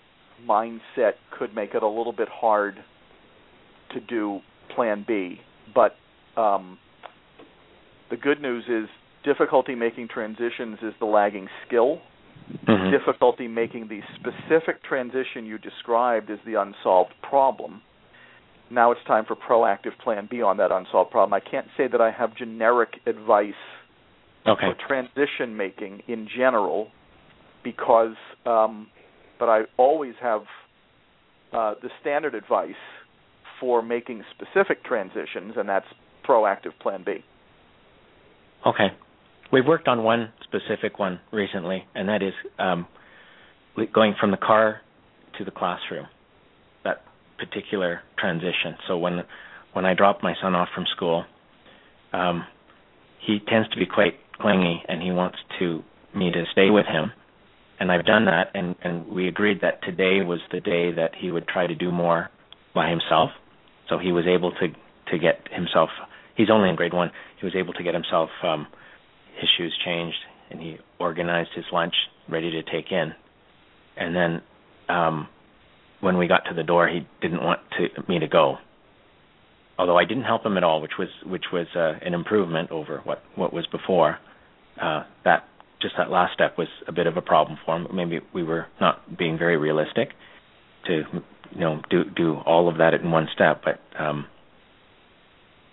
mindset 0.48 1.14
could 1.38 1.56
make 1.56 1.74
it 1.74 1.84
a 1.84 1.88
little 1.88 2.12
bit 2.12 2.28
hard 2.30 2.76
to 3.94 4.00
do 4.00 4.40
Plan 4.76 5.06
B. 5.08 5.40
But 5.74 5.96
um, 6.40 6.78
the 8.10 8.18
good 8.18 8.42
news 8.42 8.66
is 8.68 8.90
difficulty 9.24 9.76
making 9.76 10.10
transitions 10.10 10.80
is 10.82 10.94
the 11.00 11.06
lagging 11.06 11.48
skill. 11.66 12.00
Mm-hmm. 12.68 12.92
Difficulty 12.92 13.48
making 13.48 13.88
the 13.88 14.02
specific 14.16 14.84
transition 14.84 15.46
you 15.46 15.58
described 15.58 16.30
is 16.30 16.40
the 16.46 16.56
unsolved 16.62 17.14
problem. 17.22 17.82
Now 18.70 18.92
it's 18.92 19.02
time 19.08 19.26
for 19.26 19.36
proactive 19.36 19.98
plan 20.04 20.28
B 20.30 20.42
on 20.42 20.58
that 20.58 20.72
unsolved 20.72 21.12
problem. 21.12 21.34
I 21.34 21.40
can't 21.40 21.68
say 21.78 21.88
that 21.88 22.02
I 22.02 22.12
have 22.12 22.36
generic 22.36 22.96
advice 23.06 23.54
okay. 24.48 24.68
for 24.68 24.88
transition 24.88 25.56
making 25.56 26.02
in 26.08 26.28
general 26.36 26.90
because 27.64 28.16
um, 28.46 28.88
but 29.40 29.50
I 29.50 29.62
always 29.78 30.16
have 30.22 30.42
uh, 31.52 31.76
the 31.82 31.90
standard 32.02 32.36
advice 32.36 32.72
for 33.60 33.82
making 33.82 34.24
specific 34.32 34.84
transitions 34.84 35.54
and 35.58 35.68
that's 35.68 35.86
proactive 36.28 36.72
plan 36.82 37.04
B. 37.06 37.24
Okay. 38.66 38.88
We've 39.52 39.66
worked 39.66 39.88
on 39.88 40.04
one 40.04 40.32
specific 40.44 40.98
one 40.98 41.20
recently, 41.32 41.86
and 41.94 42.10
that 42.10 42.24
is 42.24 42.34
um, 42.58 42.88
going 43.94 44.16
from 44.20 44.32
the 44.32 44.38
car 44.38 44.82
to 45.38 45.46
the 45.46 45.52
classroom. 45.52 46.08
That 46.84 47.04
particular 47.38 48.02
transition. 48.18 48.76
So 48.88 48.98
when 48.98 49.22
when 49.74 49.86
I 49.86 49.94
drop 49.94 50.24
my 50.24 50.34
son 50.42 50.56
off 50.56 50.70
from 50.74 50.86
school, 50.96 51.26
um, 52.14 52.46
he 53.26 53.40
tends 53.48 53.70
to 53.70 53.78
be 53.78 53.86
quite 53.86 54.16
clingy, 54.44 54.84
and 54.88 55.02
he 55.02 55.12
wants 55.12 55.38
to 55.58 55.82
me 56.16 56.32
to 56.32 56.44
stay 56.52 56.70
with 56.70 56.86
him. 56.86 57.12
And 57.80 57.92
I've 57.92 58.06
done 58.06 58.26
that, 58.26 58.52
and 58.54 58.76
and 58.84 59.08
we 59.08 59.28
agreed 59.28 59.62
that 59.62 59.82
today 59.82 60.22
was 60.24 60.40
the 60.52 60.60
day 60.60 60.92
that 60.92 61.12
he 61.20 61.32
would 61.32 61.48
try 61.48 61.66
to 61.66 61.74
do 61.74 61.92
more 61.92 62.30
by 62.76 62.90
himself. 62.90 63.32
So 63.90 63.98
he 63.98 64.12
was 64.12 64.26
able 64.28 64.52
to 64.52 64.68
to 65.12 65.18
get 65.18 65.48
himself. 65.52 65.90
He's 66.36 66.52
only 66.52 66.70
in 66.70 66.76
grade 66.76 66.94
one. 66.94 67.10
He 67.40 67.46
was 67.46 67.56
able 67.56 67.74
to 67.74 67.84
get 67.84 67.96
himself. 67.96 68.30
Um, 68.44 68.68
his 69.40 69.50
shoes 69.58 69.76
changed 69.84 70.18
and 70.50 70.62
he 70.62 70.78
organized 71.00 71.50
his 71.56 71.66
lunch 71.72 71.94
ready 72.30 72.52
to 72.52 72.64
take 72.64 72.92
in 72.92 73.14
and 73.98 74.16
then 74.16 74.42
um 74.90 75.28
when 76.00 76.18
we 76.18 76.28
got 76.28 76.44
to 76.46 76.54
the 76.54 76.64
door 76.64 76.88
he 76.88 77.08
didn't 77.22 77.44
want 77.44 77.60
to 77.78 77.88
me 78.08 78.20
to 78.20 78.28
go 78.28 78.58
although 79.78 79.98
I 79.98 80.06
didn't 80.06 80.24
help 80.24 80.46
him 80.46 80.58
at 80.58 80.64
all 80.64 80.82
which 80.82 80.94
was 80.98 81.10
which 81.26 81.46
was 81.52 81.68
uh, 81.76 81.94
an 82.06 82.14
improvement 82.14 82.72
over 82.72 83.02
what 83.04 83.24
what 83.36 83.52
was 83.54 83.66
before 83.68 84.18
uh 84.82 85.04
that 85.24 85.46
just 85.82 85.96
that 85.98 86.10
last 86.10 86.34
step 86.34 86.58
was 86.58 86.68
a 86.88 86.92
bit 86.92 87.08
of 87.08 87.18
a 87.18 87.22
problem 87.22 87.58
for 87.66 87.76
him 87.76 87.88
maybe 87.94 88.20
we 88.34 88.44
were 88.44 88.68
not 88.80 89.18
being 89.18 89.38
very 89.38 89.58
realistic 89.58 90.10
to 90.86 91.04
you 91.52 91.60
know 91.60 91.82
do 91.90 92.04
do 92.16 92.36
all 92.46 92.70
of 92.70 92.78
that 92.78 92.94
in 92.94 93.12
one 93.12 93.28
step 93.34 93.62
but 93.64 93.80
um 94.00 94.26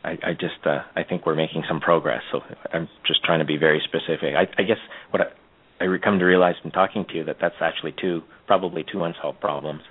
I, 0.02 0.11
I 0.11 0.33
just 0.33 0.64
uh, 0.64 0.80
I 0.97 1.04
think 1.04 1.26
we're 1.26 1.35
making 1.35 1.64
some 1.69 1.80
progress. 1.80 2.23
So 2.33 2.40
I'm 2.73 2.88
just 3.07 3.23
trying 3.25 3.40
to 3.40 3.45
be 3.45 3.57
very 3.57 3.83
specific. 3.85 4.35
I, 4.35 4.47
I 4.59 4.64
guess 4.64 4.78
what 5.11 5.23
I, 5.23 5.85
I 5.85 5.99
come 6.02 6.19
to 6.19 6.25
realize 6.25 6.54
in 6.64 6.71
talking 6.71 7.04
to 7.11 7.14
you 7.14 7.25
that 7.25 7.37
that's 7.40 7.57
actually 7.61 7.95
two 8.00 8.23
probably 8.47 8.85
two 8.90 9.04
unsolved 9.04 9.40
problems, 9.40 9.83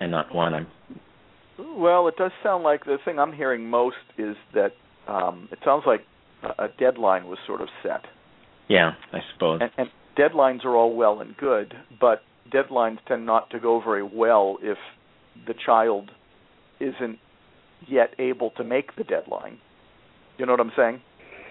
and 0.00 0.10
not 0.10 0.34
one. 0.34 0.54
I'm. 0.54 0.66
Well, 1.58 2.08
it 2.08 2.16
does 2.16 2.32
sound 2.42 2.64
like 2.64 2.84
the 2.84 2.98
thing 3.04 3.18
I'm 3.18 3.32
hearing 3.32 3.68
most 3.68 3.96
is 4.18 4.34
that 4.54 4.72
um, 5.06 5.48
it 5.52 5.58
sounds 5.64 5.84
like 5.86 6.00
a 6.58 6.68
deadline 6.78 7.26
was 7.26 7.38
sort 7.46 7.60
of 7.60 7.68
set. 7.82 8.00
Yeah, 8.70 8.92
I 9.12 9.18
suppose. 9.34 9.60
And, 9.60 9.70
and 9.76 9.88
deadlines 10.16 10.64
are 10.64 10.76
all 10.76 10.94
well 10.94 11.20
and 11.20 11.36
good, 11.36 11.74
but 12.00 12.22
deadlines 12.54 12.98
tend 13.08 13.26
not 13.26 13.50
to 13.50 13.58
go 13.58 13.82
very 13.84 14.04
well 14.04 14.58
if 14.62 14.78
the 15.46 15.54
child 15.66 16.12
isn't 16.78 17.18
yet 17.88 18.14
able 18.20 18.50
to 18.52 18.62
make 18.62 18.94
the 18.96 19.02
deadline. 19.02 19.58
You 20.38 20.46
know 20.46 20.52
what 20.52 20.60
I'm 20.60 20.72
saying? 20.76 21.02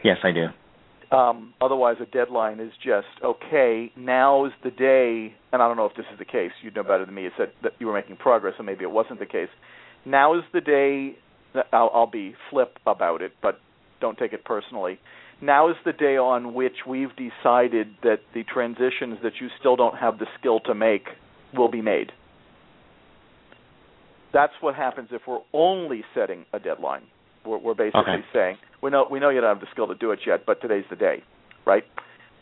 Yes, 0.02 0.18
I 0.24 0.32
do. 0.32 1.16
Um, 1.16 1.54
otherwise, 1.60 1.98
a 2.02 2.06
deadline 2.06 2.62
is 2.62 2.72
just 2.82 3.08
okay. 3.22 3.92
Now 3.98 4.46
is 4.46 4.54
the 4.64 4.72
day, 4.72 5.36
and 5.52 5.62
I 5.62 5.68
don't 5.68 5.76
know 5.76 5.88
if 5.88 5.98
this 5.98 6.06
is 6.14 6.20
the 6.20 6.26
case. 6.26 6.52
You 6.64 6.72
know 6.72 6.84
better 6.84 7.06
than 7.06 7.16
me. 7.16 7.26
It 7.26 7.34
said 7.38 7.52
that 7.64 7.74
you 7.80 7.88
were 7.88 7.94
making 7.94 8.16
progress, 8.16 8.54
and 8.58 8.66
maybe 8.66 8.84
it 8.84 8.92
wasn't 8.92 9.20
the 9.20 9.26
case. 9.26 9.50
Now 10.06 10.38
is 10.38 10.44
the 10.54 10.62
day. 10.62 11.18
I'll, 11.74 11.92
I'll 11.94 12.10
be 12.10 12.36
flip 12.50 12.78
about 12.86 13.22
it, 13.22 13.34
but 13.42 13.60
don't 14.00 14.18
take 14.18 14.34
it 14.34 14.46
personally. 14.46 15.00
Now 15.42 15.70
is 15.70 15.78
the 15.86 15.94
day 15.94 16.18
on 16.18 16.54
which 16.54 16.86
we've 16.88 17.16
decided 17.16 17.96
that 18.04 18.20
the 18.34 18.44
transitions 18.44 19.20
that 19.24 19.34
you 19.40 19.48
still 19.60 19.76
don't 19.76 19.98
have 19.98 20.20
the 20.20 20.26
skill 20.40 20.60
to 20.62 20.76
make 20.76 21.08
will 21.54 21.72
be 21.72 21.82
made 21.82 22.12
that's 24.34 24.54
what 24.62 24.76
happens 24.76 25.10
if 25.12 25.22
we're 25.28 25.40
only 25.54 26.04
setting 26.14 26.46
a 26.54 26.60
deadline. 26.60 27.04
We're, 27.46 27.58
we're 27.58 27.74
basically 27.74 28.02
okay. 28.02 28.26
saying 28.34 28.58
we 28.82 28.92
know 28.92 29.08
we 29.10 29.20
know 29.20 29.30
you 29.30 29.42
don't 29.42 29.56
have 29.56 29.62
the 29.62 29.72
skill 29.72 29.88
to 29.88 29.96
do 29.96 30.12
it 30.12 30.20
yet, 30.26 30.46
but 30.46 30.62
today's 30.62 30.86
the 30.90 30.96
day, 30.96 31.24
right? 31.66 31.84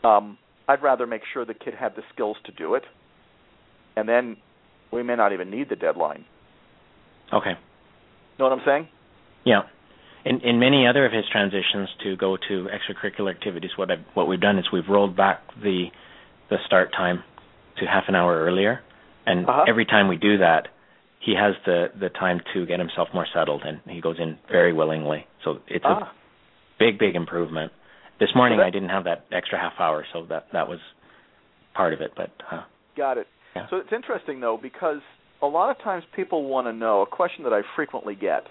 Um, 0.04 0.38
I'd 0.68 0.82
rather 0.82 1.06
make 1.06 1.22
sure 1.32 1.44
the 1.44 1.54
kid 1.54 1.74
had 1.74 1.96
the 1.96 2.02
skills 2.12 2.36
to 2.44 2.52
do 2.52 2.74
it, 2.74 2.82
and 3.96 4.08
then 4.08 4.36
we 4.92 5.02
may 5.02 5.16
not 5.16 5.32
even 5.32 5.50
need 5.50 5.68
the 5.70 5.76
deadline. 5.76 6.24
Okay. 7.32 7.52
Know 8.38 8.44
what 8.44 8.52
I'm 8.52 8.62
saying? 8.64 8.88
Yeah. 9.44 9.62
In 10.28 10.40
in 10.40 10.58
many 10.58 10.86
other 10.86 11.06
of 11.06 11.12
his 11.12 11.24
transitions 11.32 11.88
to 12.04 12.16
go 12.16 12.36
to 12.36 12.68
extracurricular 12.68 13.30
activities, 13.30 13.70
what 13.76 13.90
I've, 13.90 14.04
what 14.14 14.28
we've 14.28 14.40
done 14.40 14.58
is 14.58 14.66
we've 14.70 14.88
rolled 14.88 15.16
back 15.16 15.40
the 15.62 15.86
the 16.50 16.56
start 16.66 16.92
time 16.92 17.22
to 17.78 17.86
half 17.86 18.04
an 18.08 18.14
hour 18.14 18.38
earlier, 18.44 18.80
and 19.26 19.48
uh-huh. 19.48 19.64
every 19.66 19.86
time 19.86 20.08
we 20.08 20.16
do 20.16 20.38
that, 20.38 20.68
he 21.20 21.34
has 21.34 21.54
the 21.64 21.86
the 21.98 22.10
time 22.10 22.40
to 22.54 22.66
get 22.66 22.78
himself 22.78 23.08
more 23.14 23.26
settled, 23.34 23.62
and 23.64 23.80
he 23.86 24.00
goes 24.00 24.16
in 24.18 24.38
very 24.50 24.72
willingly. 24.72 25.26
So 25.44 25.60
it's 25.66 25.84
ah. 25.86 26.00
a 26.00 26.12
big, 26.78 26.98
big 26.98 27.14
improvement. 27.14 27.72
This 28.20 28.30
morning 28.34 28.58
so 28.58 28.62
that, 28.62 28.66
I 28.66 28.70
didn't 28.70 28.88
have 28.88 29.04
that 29.04 29.26
extra 29.32 29.58
half 29.58 29.74
hour, 29.78 30.04
so 30.12 30.26
that 30.28 30.48
that 30.52 30.68
was 30.68 30.78
part 31.74 31.92
of 31.94 32.00
it. 32.00 32.12
But 32.16 32.30
uh, 32.50 32.64
got 32.96 33.18
it. 33.18 33.26
Yeah. 33.54 33.66
So 33.70 33.76
it's 33.76 33.92
interesting 33.92 34.40
though 34.40 34.58
because 34.60 35.00
a 35.40 35.46
lot 35.46 35.70
of 35.70 35.82
times 35.82 36.04
people 36.14 36.48
want 36.48 36.66
to 36.66 36.72
know. 36.72 37.02
A 37.02 37.06
question 37.06 37.44
that 37.44 37.52
I 37.52 37.62
frequently 37.76 38.14
get 38.14 38.44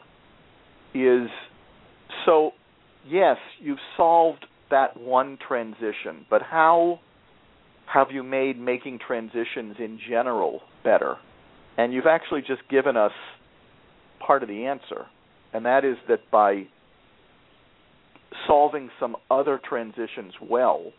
is, 0.94 1.28
so 2.26 2.52
yes, 3.08 3.38
you've 3.60 3.80
solved 3.96 4.46
that 4.70 4.98
one 5.00 5.38
transition, 5.46 6.26
but 6.30 6.42
how 6.42 7.00
have 7.92 8.08
you 8.12 8.24
made 8.24 8.60
making 8.60 9.00
transitions 9.06 9.78
in 9.80 10.00
general 10.10 10.62
better? 10.84 11.16
And 11.78 11.94
you've 11.94 12.08
actually 12.08 12.42
just 12.42 12.68
given 12.70 12.98
us 12.98 13.14
part 14.26 14.44
of 14.44 14.50
the 14.50 14.66
answer, 14.66 15.06
and 15.54 15.66
that 15.66 15.86
is 15.86 15.96
that 16.10 16.30
by 16.32 16.68
solving 18.46 18.90
some 19.00 19.16
other 19.32 19.60
transitions 19.64 20.34
well, 20.42 20.92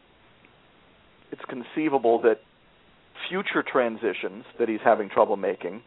it's 1.31 1.43
conceivable 1.49 2.23
that 2.23 2.41
future 3.29 3.63
transitions 3.63 4.45
that 4.59 4.69
he's 4.69 4.81
having 4.83 5.11
trouble 5.11 5.37
making, 5.37 5.83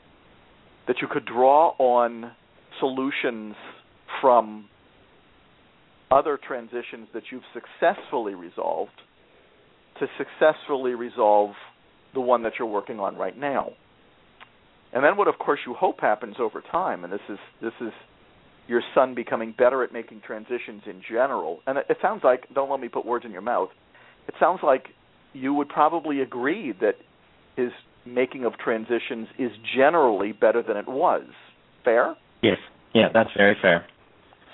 that 0.88 0.98
you 1.02 1.08
could 1.08 1.26
draw 1.26 1.70
on 1.80 2.32
solutions 2.80 3.56
from 4.20 4.66
other 6.12 6.38
transitions 6.46 7.08
that 7.14 7.24
you've 7.32 7.44
successfully 7.54 8.36
resolved 8.36 8.92
to 10.00 10.08
successfully 10.18 10.94
resolve 10.94 11.52
the 12.14 12.22
one 12.22 12.44
that 12.44 12.54
you're 12.60 12.68
working 12.68 13.00
on 13.00 13.16
right 13.16 13.38
now. 13.38 13.72
And 14.94 15.04
then 15.04 15.16
what 15.16 15.28
of 15.28 15.38
course 15.40 15.60
you 15.66 15.74
hope 15.74 16.02
happens 16.02 16.36
over 16.40 16.62
time 16.72 17.04
and 17.04 17.14
this 17.14 17.22
is 17.30 17.38
this 17.62 17.74
is 17.80 17.94
your 18.68 18.82
son 18.94 19.16
becoming 19.16 19.54
better 19.58 19.84
at 19.84 19.92
making 19.92 20.22
transitions 20.26 20.84
in 20.86 21.02
general. 21.10 21.60
And 21.66 21.78
it, 21.78 21.86
it 21.90 21.98
sounds 22.02 22.22
like 22.24 22.48
don't 22.54 22.70
let 22.70 22.80
me 22.80 22.90
put 22.90 23.06
words 23.06 23.26
in 23.26 23.32
your 23.32 23.42
mouth. 23.42 23.70
It 24.28 24.36
sounds 24.40 24.60
like 24.64 24.88
you 25.34 25.54
would 25.54 25.70
probably 25.70 26.22
agree 26.22 26.74
that 26.82 26.96
his 27.56 27.72
making 28.06 28.46
of 28.46 28.58
transitions 28.58 29.28
is 29.38 29.52
generally 29.76 30.32
better 30.32 30.64
than 30.64 30.78
it 30.78 30.88
was. 30.88 31.24
Fair? 31.84 32.16
Yes. 32.42 32.58
Yeah, 32.94 33.08
that's 33.14 33.30
very 33.36 33.56
fair. 33.62 33.86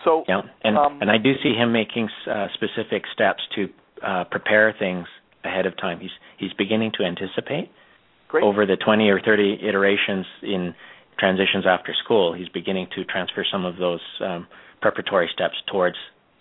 So 0.03 0.23
yeah, 0.27 0.41
and 0.63 0.77
um, 0.77 0.99
and 1.01 1.11
I 1.11 1.17
do 1.17 1.33
see 1.43 1.53
him 1.53 1.71
making 1.71 2.09
uh, 2.29 2.47
specific 2.53 3.03
steps 3.13 3.41
to 3.55 3.69
uh, 4.05 4.23
prepare 4.29 4.73
things 4.77 5.07
ahead 5.43 5.65
of 5.65 5.75
time. 5.77 5.99
He's 5.99 6.11
he's 6.37 6.53
beginning 6.53 6.91
to 6.99 7.03
anticipate 7.03 7.71
Great. 8.27 8.43
over 8.43 8.65
the 8.65 8.75
20 8.75 9.09
or 9.09 9.21
30 9.21 9.59
iterations 9.67 10.25
in 10.43 10.75
transitions 11.17 11.65
after 11.67 11.93
school, 12.03 12.33
he's 12.33 12.49
beginning 12.49 12.87
to 12.95 13.03
transfer 13.05 13.45
some 13.51 13.65
of 13.65 13.77
those 13.77 14.01
um, 14.21 14.47
preparatory 14.81 15.29
steps 15.33 15.55
towards 15.71 15.95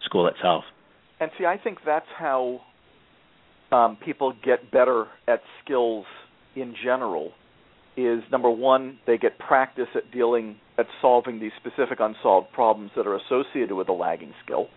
school 0.04 0.26
itself. 0.26 0.64
And 1.20 1.30
see, 1.38 1.46
I 1.46 1.56
think 1.56 1.78
that's 1.84 2.06
how 2.16 2.60
um, 3.72 3.96
people 4.04 4.34
get 4.44 4.70
better 4.70 5.06
at 5.26 5.40
skills 5.64 6.04
in 6.54 6.74
general. 6.82 7.32
Is 7.96 8.22
number 8.30 8.50
one, 8.50 8.98
they 9.06 9.16
get 9.16 9.38
practice 9.38 9.88
at 9.94 10.10
dealing 10.12 10.56
at 10.78 10.86
solving 11.00 11.40
these 11.40 11.52
specific 11.56 11.98
unsolved 12.00 12.52
problems 12.52 12.90
that 12.94 13.06
are 13.06 13.16
associated 13.16 13.72
with 13.72 13.88
a 13.88 13.92
lagging 13.92 14.34
skill. 14.44 14.68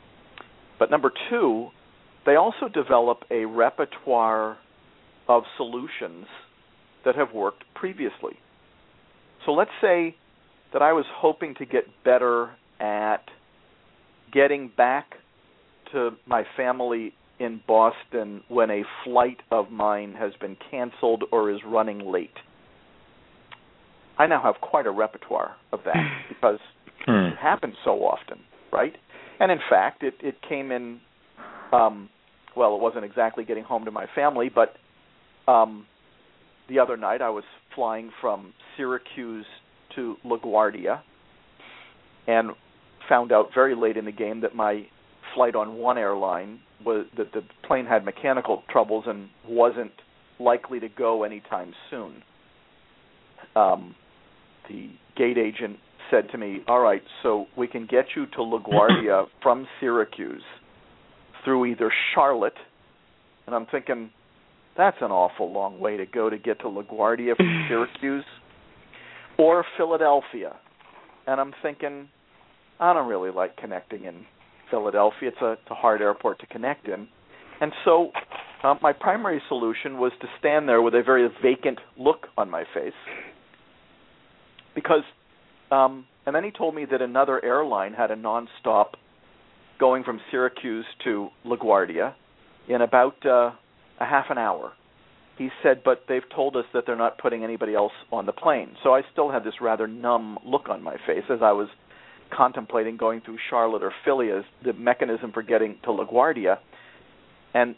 But 0.77 0.89
number 0.89 1.11
two, 1.29 1.67
they 2.25 2.35
also 2.35 2.69
develop 2.73 3.23
a 3.29 3.43
repertoire 3.45 4.57
of 5.27 5.43
solutions 5.57 6.25
that 7.03 7.15
have 7.15 7.33
worked 7.33 7.63
previously. 7.75 8.38
So 9.45 9.51
let's 9.51 9.71
say 9.81 10.15
that 10.73 10.81
I 10.81 10.93
was 10.93 11.05
hoping 11.13 11.55
to 11.55 11.65
get 11.65 11.83
better 12.05 12.51
at 12.79 13.23
getting 14.31 14.71
back 14.77 15.15
to 15.91 16.11
my 16.25 16.43
family 16.55 17.13
in 17.39 17.61
Boston 17.67 18.43
when 18.47 18.69
a 18.69 18.83
flight 19.03 19.39
of 19.51 19.71
mine 19.71 20.13
has 20.17 20.33
been 20.39 20.57
canceled 20.69 21.23
or 21.31 21.49
is 21.51 21.59
running 21.65 21.99
late. 21.99 22.35
I 24.19 24.27
now 24.27 24.41
have 24.43 24.55
quite 24.61 24.85
a 24.85 24.91
repertoire 24.91 25.55
of 25.71 25.79
that 25.85 25.95
because 26.27 26.59
hmm. 27.05 27.33
it 27.33 27.38
happens 27.38 27.75
so 27.83 27.91
often, 28.01 28.39
right? 28.71 28.93
And 29.39 29.51
in 29.51 29.59
fact, 29.69 30.03
it 30.03 30.15
it 30.21 30.35
came 30.47 30.71
in 30.71 30.99
um 31.71 32.09
well, 32.55 32.75
it 32.75 32.81
wasn't 32.81 33.05
exactly 33.05 33.45
getting 33.45 33.63
home 33.63 33.85
to 33.85 33.91
my 33.91 34.05
family, 34.13 34.51
but 34.53 34.75
um 35.51 35.88
the 36.67 36.79
other 36.79 36.97
night 36.97 37.21
I 37.21 37.29
was 37.29 37.45
flying 37.73 38.11
from 38.21 38.53
Syracuse 38.75 39.45
to 39.95 40.17
LaGuardia 40.25 41.01
and 42.27 42.51
found 43.07 43.31
out 43.31 43.47
very 43.55 43.75
late 43.75 43.97
in 43.97 44.05
the 44.05 44.11
game 44.11 44.41
that 44.41 44.53
my 44.53 44.85
flight 45.33 45.55
on 45.55 45.75
one 45.75 45.97
airline 45.97 46.59
was 46.85 47.05
that 47.17 47.31
the 47.33 47.41
plane 47.65 47.85
had 47.85 48.05
mechanical 48.05 48.63
troubles 48.69 49.05
and 49.07 49.29
wasn't 49.47 49.91
likely 50.39 50.79
to 50.79 50.89
go 50.89 51.23
anytime 51.23 51.73
soon. 51.89 52.21
Um, 53.55 53.95
the 54.69 54.89
gate 55.17 55.38
agent 55.38 55.77
said 56.09 56.29
to 56.31 56.38
me, 56.38 56.61
"All 56.67 56.79
right, 56.79 57.01
so 57.23 57.47
we 57.57 57.67
can 57.67 57.85
get 57.85 58.05
you 58.15 58.25
to 58.27 58.38
LaGuardia 58.38 59.25
from 59.43 59.67
Syracuse 59.79 60.43
through 61.43 61.65
either 61.65 61.91
Charlotte," 62.13 62.57
and 63.45 63.55
I'm 63.55 63.65
thinking 63.65 64.11
that's 64.77 64.97
an 65.01 65.11
awful 65.11 65.51
long 65.51 65.79
way 65.79 65.97
to 65.97 66.05
go 66.05 66.29
to 66.29 66.38
get 66.38 66.59
to 66.59 66.65
LaGuardia 66.65 67.35
from 67.35 67.65
Syracuse, 67.67 68.25
or 69.38 69.65
Philadelphia, 69.77 70.55
and 71.27 71.41
I'm 71.41 71.53
thinking 71.61 72.07
I 72.79 72.93
don't 72.93 73.07
really 73.07 73.31
like 73.31 73.57
connecting 73.57 74.05
in 74.05 74.25
Philadelphia. 74.71 75.29
It's 75.29 75.41
a, 75.41 75.51
it's 75.53 75.71
a 75.71 75.75
hard 75.75 76.01
airport 76.01 76.39
to 76.39 76.45
connect 76.47 76.88
in. 76.88 77.07
And 77.61 77.73
so 77.83 78.11
uh, 78.63 78.75
my 78.81 78.93
primary 78.93 79.41
solution 79.49 79.97
was 79.97 80.11
to 80.21 80.27
stand 80.39 80.67
there 80.67 80.81
with 80.81 80.93
a 80.93 81.03
very 81.05 81.27
vacant 81.41 81.79
look 81.97 82.27
on 82.38 82.49
my 82.49 82.63
face. 82.73 82.93
Because, 84.81 85.03
um, 85.71 86.05
and 86.25 86.33
then 86.33 86.45
he 86.45 86.51
told 86.51 86.74
me 86.74 86.86
that 86.89 87.01
another 87.01 87.43
airline 87.43 87.93
had 87.93 88.12
a 88.12 88.15
nonstop 88.15 88.91
going 89.77 90.05
from 90.05 90.21
Syracuse 90.31 90.86
to 91.03 91.27
LaGuardia 91.45 92.13
in 92.69 92.81
about 92.81 93.25
uh, 93.25 93.51
a 94.00 94.05
half 94.05 94.27
an 94.29 94.38
hour. 94.38 94.71
He 95.38 95.50
said, 95.62 95.81
but 95.83 96.05
they've 96.07 96.24
told 96.33 96.55
us 96.55 96.63
that 96.74 96.86
they're 96.86 96.95
not 96.95 97.17
putting 97.17 97.43
anybody 97.43 97.75
else 97.75 97.91
on 98.09 98.25
the 98.25 98.31
plane. 98.31 98.77
So 98.83 98.93
I 98.93 99.01
still 99.12 99.29
had 99.29 99.43
this 99.43 99.55
rather 99.59 99.86
numb 99.86 100.38
look 100.45 100.69
on 100.69 100.81
my 100.81 100.95
face 101.05 101.24
as 101.29 101.39
I 101.41 101.51
was 101.51 101.67
contemplating 102.31 102.95
going 102.95 103.19
through 103.19 103.38
Charlotte 103.50 103.83
or 103.83 103.91
Philly 104.05 104.29
as 104.31 104.44
the 104.63 104.72
mechanism 104.74 105.33
for 105.33 105.42
getting 105.42 105.77
to 105.83 105.89
LaGuardia. 105.89 106.57
And 107.53 107.75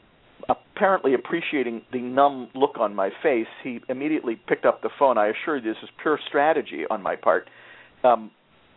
apparently 0.49 1.13
appreciating 1.13 1.81
the 1.91 1.99
numb 1.99 2.49
look 2.55 2.77
on 2.79 2.95
my 2.95 3.09
face, 3.21 3.47
he 3.63 3.79
immediately 3.89 4.39
picked 4.47 4.65
up 4.65 4.81
the 4.81 4.89
phone. 4.97 5.17
I 5.17 5.27
assure 5.27 5.57
you 5.57 5.61
this 5.61 5.77
is 5.83 5.89
pure 6.01 6.19
strategy 6.27 6.83
on 6.89 7.01
my 7.01 7.15
part, 7.15 7.49
um, 8.03 8.31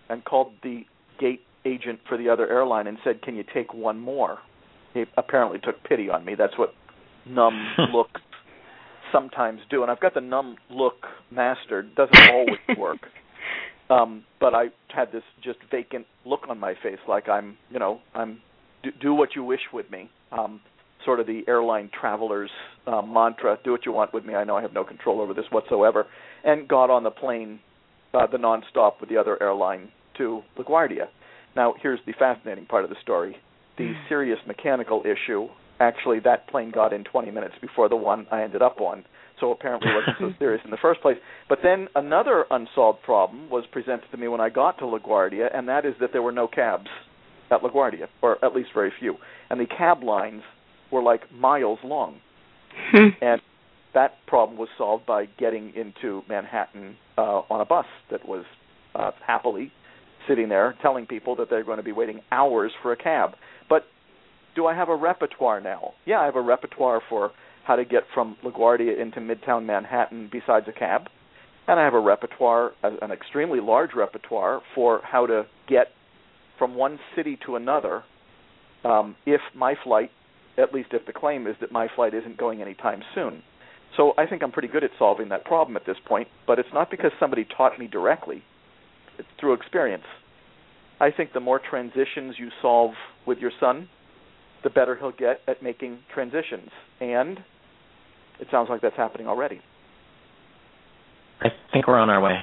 and 0.09 0.25
called 0.25 0.53
the 0.63 0.85
gate 1.19 1.43
agent 1.65 2.01
for 2.09 2.19
the 2.19 2.29
other 2.29 2.49
airline 2.49 2.87
and 2.87 2.99
said, 3.05 3.23
"Can 3.23 3.37
you 3.37 3.45
take 3.55 3.73
one 3.73 3.99
more?" 3.99 4.39
He 4.93 5.05
apparently 5.17 5.59
took 5.59 5.83
pity 5.85 6.09
on 6.11 6.25
me. 6.25 6.35
That's 6.35 6.57
what 6.59 6.75
numb 7.27 7.75
looks 7.93 8.21
sometimes 9.13 9.61
do, 9.71 9.83
and 9.83 9.91
I've 9.91 10.01
got 10.01 10.15
the 10.15 10.21
numb 10.21 10.57
look 10.71 11.07
mastered. 11.31 11.95
Doesn't 11.95 12.31
always 12.31 12.59
work. 12.79 12.99
Um, 13.91 14.25
but 14.41 14.55
I 14.55 14.67
had 14.95 15.13
this 15.13 15.23
just 15.43 15.59
vacant 15.71 16.07
look 16.25 16.49
on 16.49 16.59
my 16.59 16.75
face, 16.83 16.99
like 17.07 17.29
I'm, 17.29 17.57
you 17.71 17.79
know, 17.79 18.01
I'm 18.15 18.41
do, 18.83 18.91
do 19.01 19.15
what 19.15 19.31
you 19.35 19.45
wish 19.45 19.61
with 19.73 19.91
me. 19.91 20.11
Um, 20.33 20.61
sort 21.05 21.21
of 21.21 21.27
the 21.27 21.43
airline 21.49 21.91
traveler's 21.99 22.51
uh, 22.87 23.03
mantra: 23.03 23.59
"Do 23.65 23.73
what 23.73 23.87
you 23.87 23.93
want 23.93 24.13
with 24.13 24.25
me. 24.25 24.35
I 24.35 24.45
know 24.45 24.57
I 24.57 24.63
have 24.63 24.73
no 24.73 24.85
control 24.85 25.21
over 25.21 25.35
this 25.35 25.47
whatsoever." 25.51 26.07
And 26.45 26.69
got 26.69 26.91
on 26.91 27.05
the 27.05 27.11
plane, 27.11 27.61
uh, 28.13 28.27
the 28.27 28.39
nonstop 28.39 29.01
with 29.01 29.09
the 29.09 29.17
other 29.17 29.43
airline 29.43 29.91
to 30.19 30.43
LaGuardia. 30.59 31.09
Now, 31.57 31.75
here's 31.81 32.01
the 32.07 32.13
fascinating 32.19 32.67
part 32.67 32.85
of 32.85 32.91
the 32.91 32.97
story: 33.03 33.37
the 33.79 33.89
hmm. 33.89 34.09
serious 34.09 34.39
mechanical 34.47 35.03
issue. 35.05 35.49
Actually, 35.81 36.21
that 36.21 36.49
plane 36.49 36.71
got 36.71 36.93
in 36.93 37.03
20 37.03 37.33
minutes 37.33 37.55
before 37.61 37.89
the 37.89 37.97
one 37.97 38.27
I 38.31 38.43
ended 38.43 38.63
up 38.63 38.81
on 38.81 39.05
so 39.41 39.53
apparently 39.53 39.91
it 39.91 39.95
wasn't 39.95 40.17
so 40.19 40.39
serious 40.39 40.63
in 40.65 40.71
the 40.71 40.79
first 40.81 41.01
place. 41.01 41.17
But 41.49 41.59
then 41.63 41.89
another 41.95 42.45
unsolved 42.51 43.03
problem 43.03 43.51
was 43.51 43.65
presented 43.71 44.11
to 44.11 44.17
me 44.17 44.29
when 44.29 44.41
I 44.41 44.49
got 44.49 44.79
to 44.79 44.85
LaGuardia, 44.85 45.55
and 45.55 45.69
that 45.69 45.85
is 45.85 45.95
that 46.01 46.11
there 46.13 46.23
were 46.23 46.33
no 46.33 46.49
cabs 46.49 46.89
at 47.51 47.61
LaGuardia, 47.61 48.07
or 48.23 48.43
at 48.45 48.55
least 48.55 48.71
very 48.75 48.93
few. 48.99 49.17
And 49.51 49.61
the 49.61 49.67
cab 49.67 50.03
lines 50.03 50.43
were 50.95 51.03
like 51.03 51.31
miles 51.33 51.79
long. 51.85 52.21
Hmm. 52.91 53.11
and 53.21 53.41
that 53.95 54.15
problem 54.27 54.59
was 54.59 54.69
solved 54.77 55.07
by 55.07 55.27
getting 55.39 55.73
into 55.77 56.23
Manhattan 56.29 56.97
uh, 57.17 57.43
on 57.49 57.61
a 57.61 57.65
bus 57.65 57.87
that 58.11 58.27
was 58.27 58.45
uh, 58.97 59.13
happily 59.25 59.71
sitting 60.27 60.49
there 60.49 60.75
telling 60.83 61.07
people 61.07 61.37
that 61.37 61.49
they're 61.51 61.63
going 61.63 61.77
to 61.77 61.85
be 61.85 61.93
waiting 61.93 62.21
hours 62.33 62.73
for 62.83 62.93
a 62.93 62.97
cab. 62.97 63.33
But 63.69 63.85
do 64.57 64.67
I 64.67 64.75
have 64.75 64.89
a 64.89 64.97
repertoire 64.97 65.61
now? 65.61 65.93
Yeah, 66.05 66.21
I 66.21 66.25
have 66.25 66.37
a 66.37 66.41
repertoire 66.41 67.01
for 67.09 67.31
how 67.65 67.77
to 67.77 67.85
get 67.85 68.03
from 68.13 68.37
LaGuardia 68.45 69.01
into 69.01 69.21
Midtown 69.21 69.65
Manhattan 69.65 70.29
besides 70.33 70.67
a 70.69 70.73
cab. 70.73 71.03
And 71.69 71.79
I 71.79 71.85
have 71.85 71.95
a 71.95 72.01
repertoire, 72.01 72.73
an 72.83 73.13
extremely 73.13 73.61
large 73.61 73.91
repertoire, 73.95 74.61
for 74.75 75.01
how 75.03 75.27
to 75.27 75.47
get 75.69 75.89
from 76.59 76.75
one 76.75 76.99
city 77.17 77.39
to 77.47 77.57
another 77.57 78.03
um, 78.85 79.17
if 79.27 79.41
my 79.55 79.75
flight, 79.83 80.11
at 80.59 80.73
least 80.73 80.91
if 80.93 81.07
the 81.07 81.13
claim 81.13 81.47
is 81.47 81.57
that 81.61 81.73
my 81.73 81.89
flight 81.95 82.15
isn't 82.15 82.37
going 82.37 82.63
anytime 82.63 83.03
soon. 83.15 83.43
So 83.97 84.13
I 84.19 84.27
think 84.27 84.43
I'm 84.43 84.53
pretty 84.53 84.69
good 84.69 84.85
at 84.85 84.91
solving 84.99 85.29
that 85.29 85.45
problem 85.45 85.77
at 85.77 85.87
this 85.87 85.97
point, 86.07 86.29
but 86.47 86.59
it's 86.59 86.69
not 86.73 86.91
because 86.91 87.13
somebody 87.21 87.47
taught 87.57 87.79
me 87.79 87.87
directly. 87.87 88.43
It's 89.19 89.29
through 89.39 89.55
experience. 89.55 90.05
I 91.01 91.11
think 91.11 91.33
the 91.33 91.41
more 91.41 91.61
transitions 91.61 92.37
you 92.39 92.49
solve 92.61 92.93
with 93.27 93.39
your 93.39 93.53
son, 93.61 93.89
the 94.63 94.71
better 94.71 94.97
he'll 94.97 95.13
get 95.13 95.41
at 95.47 95.63
making 95.63 95.99
transitions. 96.13 96.71
And 97.01 97.39
it 98.41 98.49
sounds 98.51 98.69
like 98.69 98.81
that's 98.81 98.97
happening 98.97 99.27
already. 99.27 99.61
I 101.41 101.49
think 101.73 101.87
we're 101.87 101.99
on 101.99 102.11
our 102.11 102.21
way. 102.21 102.39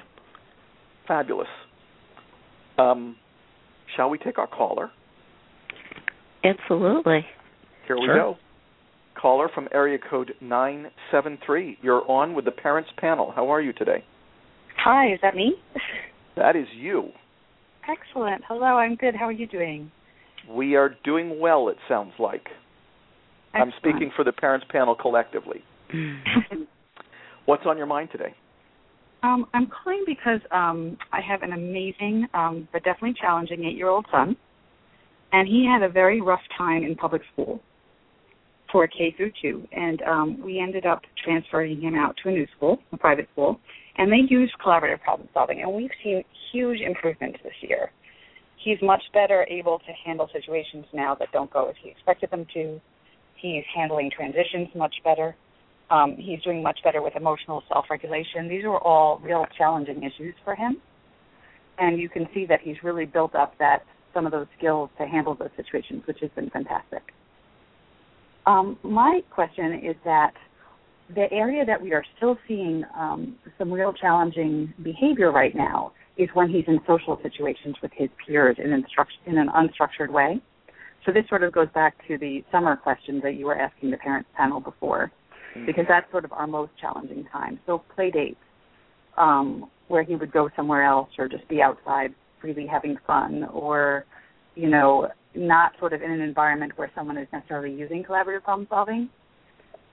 Fabulous. 1.08 1.48
Um, 2.78 3.16
shall 3.96 4.10
we 4.10 4.18
take 4.18 4.38
our 4.38 4.48
caller? 4.48 4.92
Absolutely. 6.44 7.26
Here 7.92 8.00
we 8.00 8.08
go. 8.08 8.38
Caller 9.22 9.50
from 9.54 9.68
area 9.74 9.98
code 10.10 10.34
973. 10.40 11.80
You're 11.82 12.10
on 12.10 12.34
with 12.34 12.46
the 12.46 12.52
parents 12.52 12.90
panel. 12.98 13.34
How 13.36 13.52
are 13.52 13.60
you 13.60 13.74
today? 13.74 14.06
Hi, 14.78 15.12
is 15.14 15.20
that 15.22 15.36
me? 15.36 15.56
That 16.38 16.56
is 16.56 16.66
you. 16.74 17.10
Excellent. 17.90 18.42
Hello, 18.48 18.78
I'm 18.78 18.96
good. 18.96 19.18
How 19.18 19.26
are 19.26 19.34
you 19.34 19.46
doing? 19.46 19.92
We 20.50 20.76
are 20.76 20.96
doing 21.04 21.42
well, 21.42 21.68
it 21.68 21.76
sounds 21.90 22.14
like. 22.18 22.48
Excellent. 23.54 23.74
I'm 23.74 23.80
speaking 23.80 24.12
for 24.16 24.24
the 24.24 24.32
parents 24.32 24.66
panel 24.72 24.96
collectively. 24.96 25.62
What's 27.46 27.64
on 27.66 27.78
your 27.78 27.86
mind 27.86 28.10
today? 28.14 28.34
Um, 29.24 29.46
I'm 29.54 29.68
calling 29.68 30.06
because 30.08 30.40
um, 30.52 30.98
I 31.12 31.20
have 31.20 31.44
an 31.44 31.52
amazing 31.52 32.28
um, 32.34 32.70
but 32.72 32.86
definitely 32.86 33.16
challenging 33.20 33.66
eight-year-old 33.66 34.06
son, 34.10 34.38
and 35.34 35.50
he 35.50 35.70
had 35.70 35.84
a 35.84 35.92
very 35.92 36.22
rough 36.22 36.40
time 36.58 36.84
in 36.84 36.96
public 36.96 37.24
school 37.34 37.62
for 38.72 38.88
K 38.88 39.14
through 39.18 39.32
two, 39.42 39.68
and 39.72 40.02
um, 40.04 40.42
we 40.44 40.60
ended 40.60 40.86
up 40.86 41.02
transferring 41.24 41.82
him 41.82 41.96
out 41.96 42.16
to 42.24 42.30
a 42.30 42.32
new 42.32 42.48
school, 42.58 42.80
a 42.94 42.98
private 42.98 43.28
school, 43.34 43.60
and 43.98 44.12
they 44.12 44.22
used 44.30 44.54
collaborative 44.66 45.02
problem 45.02 45.30
solving, 45.34 45.62
and 45.62 45.74
we've 45.74 45.92
seen 46.04 46.24
huge 46.52 46.80
improvements 46.82 47.40
this 47.44 47.54
year. 47.62 47.92
He's 48.64 48.78
much 48.82 49.04
better 49.14 49.46
able 49.50 49.80
to 49.80 49.92
handle 50.06 50.30
situations 50.34 50.86
now 50.94 51.16
that 51.16 51.30
don't 51.34 51.52
go 51.52 51.70
as 51.70 51.76
he 51.84 51.90
expected 51.90 52.32
them 52.32 52.46
to. 52.54 52.80
He's 53.36 53.64
handling 53.76 54.12
transitions 54.16 54.70
much 54.76 54.96
better. 55.04 55.36
Um, 55.90 56.16
he's 56.18 56.42
doing 56.44 56.64
much 56.64 56.80
better 56.84 57.02
with 57.02 57.16
emotional 57.16 57.64
self 57.68 57.86
regulation. 57.90 58.48
These 58.48 58.64
are 58.66 58.78
all 58.78 59.20
real 59.24 59.46
challenging 59.58 60.04
issues 60.04 60.36
for 60.46 60.56
him. 60.56 60.78
and 61.80 62.00
you 62.00 62.10
can 62.10 62.28
see 62.34 62.46
that 62.46 62.60
he's 62.62 62.78
really 62.84 63.06
built 63.06 63.36
up 63.36 63.58
that 63.60 63.84
some 64.14 64.26
of 64.26 64.32
those 64.32 64.48
skills 64.58 64.90
to 65.00 65.08
handle 65.08 65.36
those 65.36 65.50
situations, 65.58 66.04
which 66.06 66.20
has 66.22 66.30
been 66.36 66.50
fantastic. 66.50 67.02
Um, 68.46 68.78
my 68.84 69.22
question 69.30 69.82
is 69.84 69.96
that 70.06 70.34
the 71.14 71.32
area 71.32 71.66
that 71.66 71.82
we 71.82 71.94
are 71.94 72.04
still 72.18 72.38
seeing 72.48 72.84
um, 72.98 73.36
some 73.58 73.72
real 73.72 73.94
challenging 73.94 74.74
behavior 74.84 75.32
right 75.32 75.56
now 75.56 75.92
is 76.18 76.30
when 76.34 76.50
he's 76.50 76.66
in 76.68 76.80
social 76.88 77.20
situations 77.22 77.76
with 77.82 77.92
his 77.96 78.10
peers 78.26 78.58
in, 78.64 78.72
instruct- 78.72 79.12
in 79.26 79.38
an 79.38 79.50
unstructured 79.50 80.10
way. 80.10 80.42
So 81.06 81.12
this 81.12 81.28
sort 81.30 81.44
of 81.44 81.52
goes 81.52 81.68
back 81.74 81.96
to 82.08 82.18
the 82.18 82.44
summer 82.52 82.76
question 82.76 83.20
that 83.24 83.36
you 83.36 83.46
were 83.46 83.58
asking 83.58 83.92
the 83.92 83.98
parents 83.98 84.30
panel 84.38 84.60
before, 84.60 85.12
mm-hmm. 85.56 85.66
because 85.66 85.86
that's 85.88 86.10
sort 86.12 86.26
of 86.26 86.32
our 86.32 86.48
most 86.48 86.72
challenging 86.80 87.26
time. 87.32 87.60
So 87.66 87.84
play 87.96 88.12
dates, 88.12 88.38
um, 89.18 89.70
where 89.88 90.04
he 90.04 90.16
would 90.16 90.32
go 90.32 90.50
somewhere 90.56 90.84
else 90.84 91.10
or 91.18 91.28
just 91.28 91.48
be 91.48 91.62
outside 91.62 92.14
freely 92.40 92.66
having 92.66 92.98
fun, 93.06 93.46
or 93.52 94.06
you 94.56 94.70
know, 94.70 95.08
not 95.36 95.74
sort 95.80 95.94
of 95.94 96.02
in 96.02 96.12
an 96.12 96.22
environment 96.22 96.74
where 96.76 96.92
someone 96.96 97.18
is 97.18 97.28
necessarily 97.32 97.74
using 97.74 98.04
collaborative 98.04 98.44
problem 98.44 98.68
solving. 98.70 99.10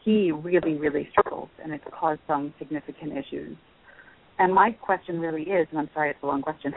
He 0.04 0.32
really, 0.32 0.74
really 0.74 1.08
struggles, 1.10 1.48
and 1.62 1.72
it's 1.72 1.84
caused 1.98 2.20
some 2.26 2.54
significant 2.58 3.12
issues. 3.16 3.56
And 4.38 4.54
my 4.54 4.70
question 4.70 5.20
really 5.20 5.42
is, 5.42 5.66
and 5.70 5.80
I'm 5.80 5.90
sorry 5.92 6.10
it's 6.10 6.22
a 6.22 6.26
long 6.26 6.42
question, 6.42 6.72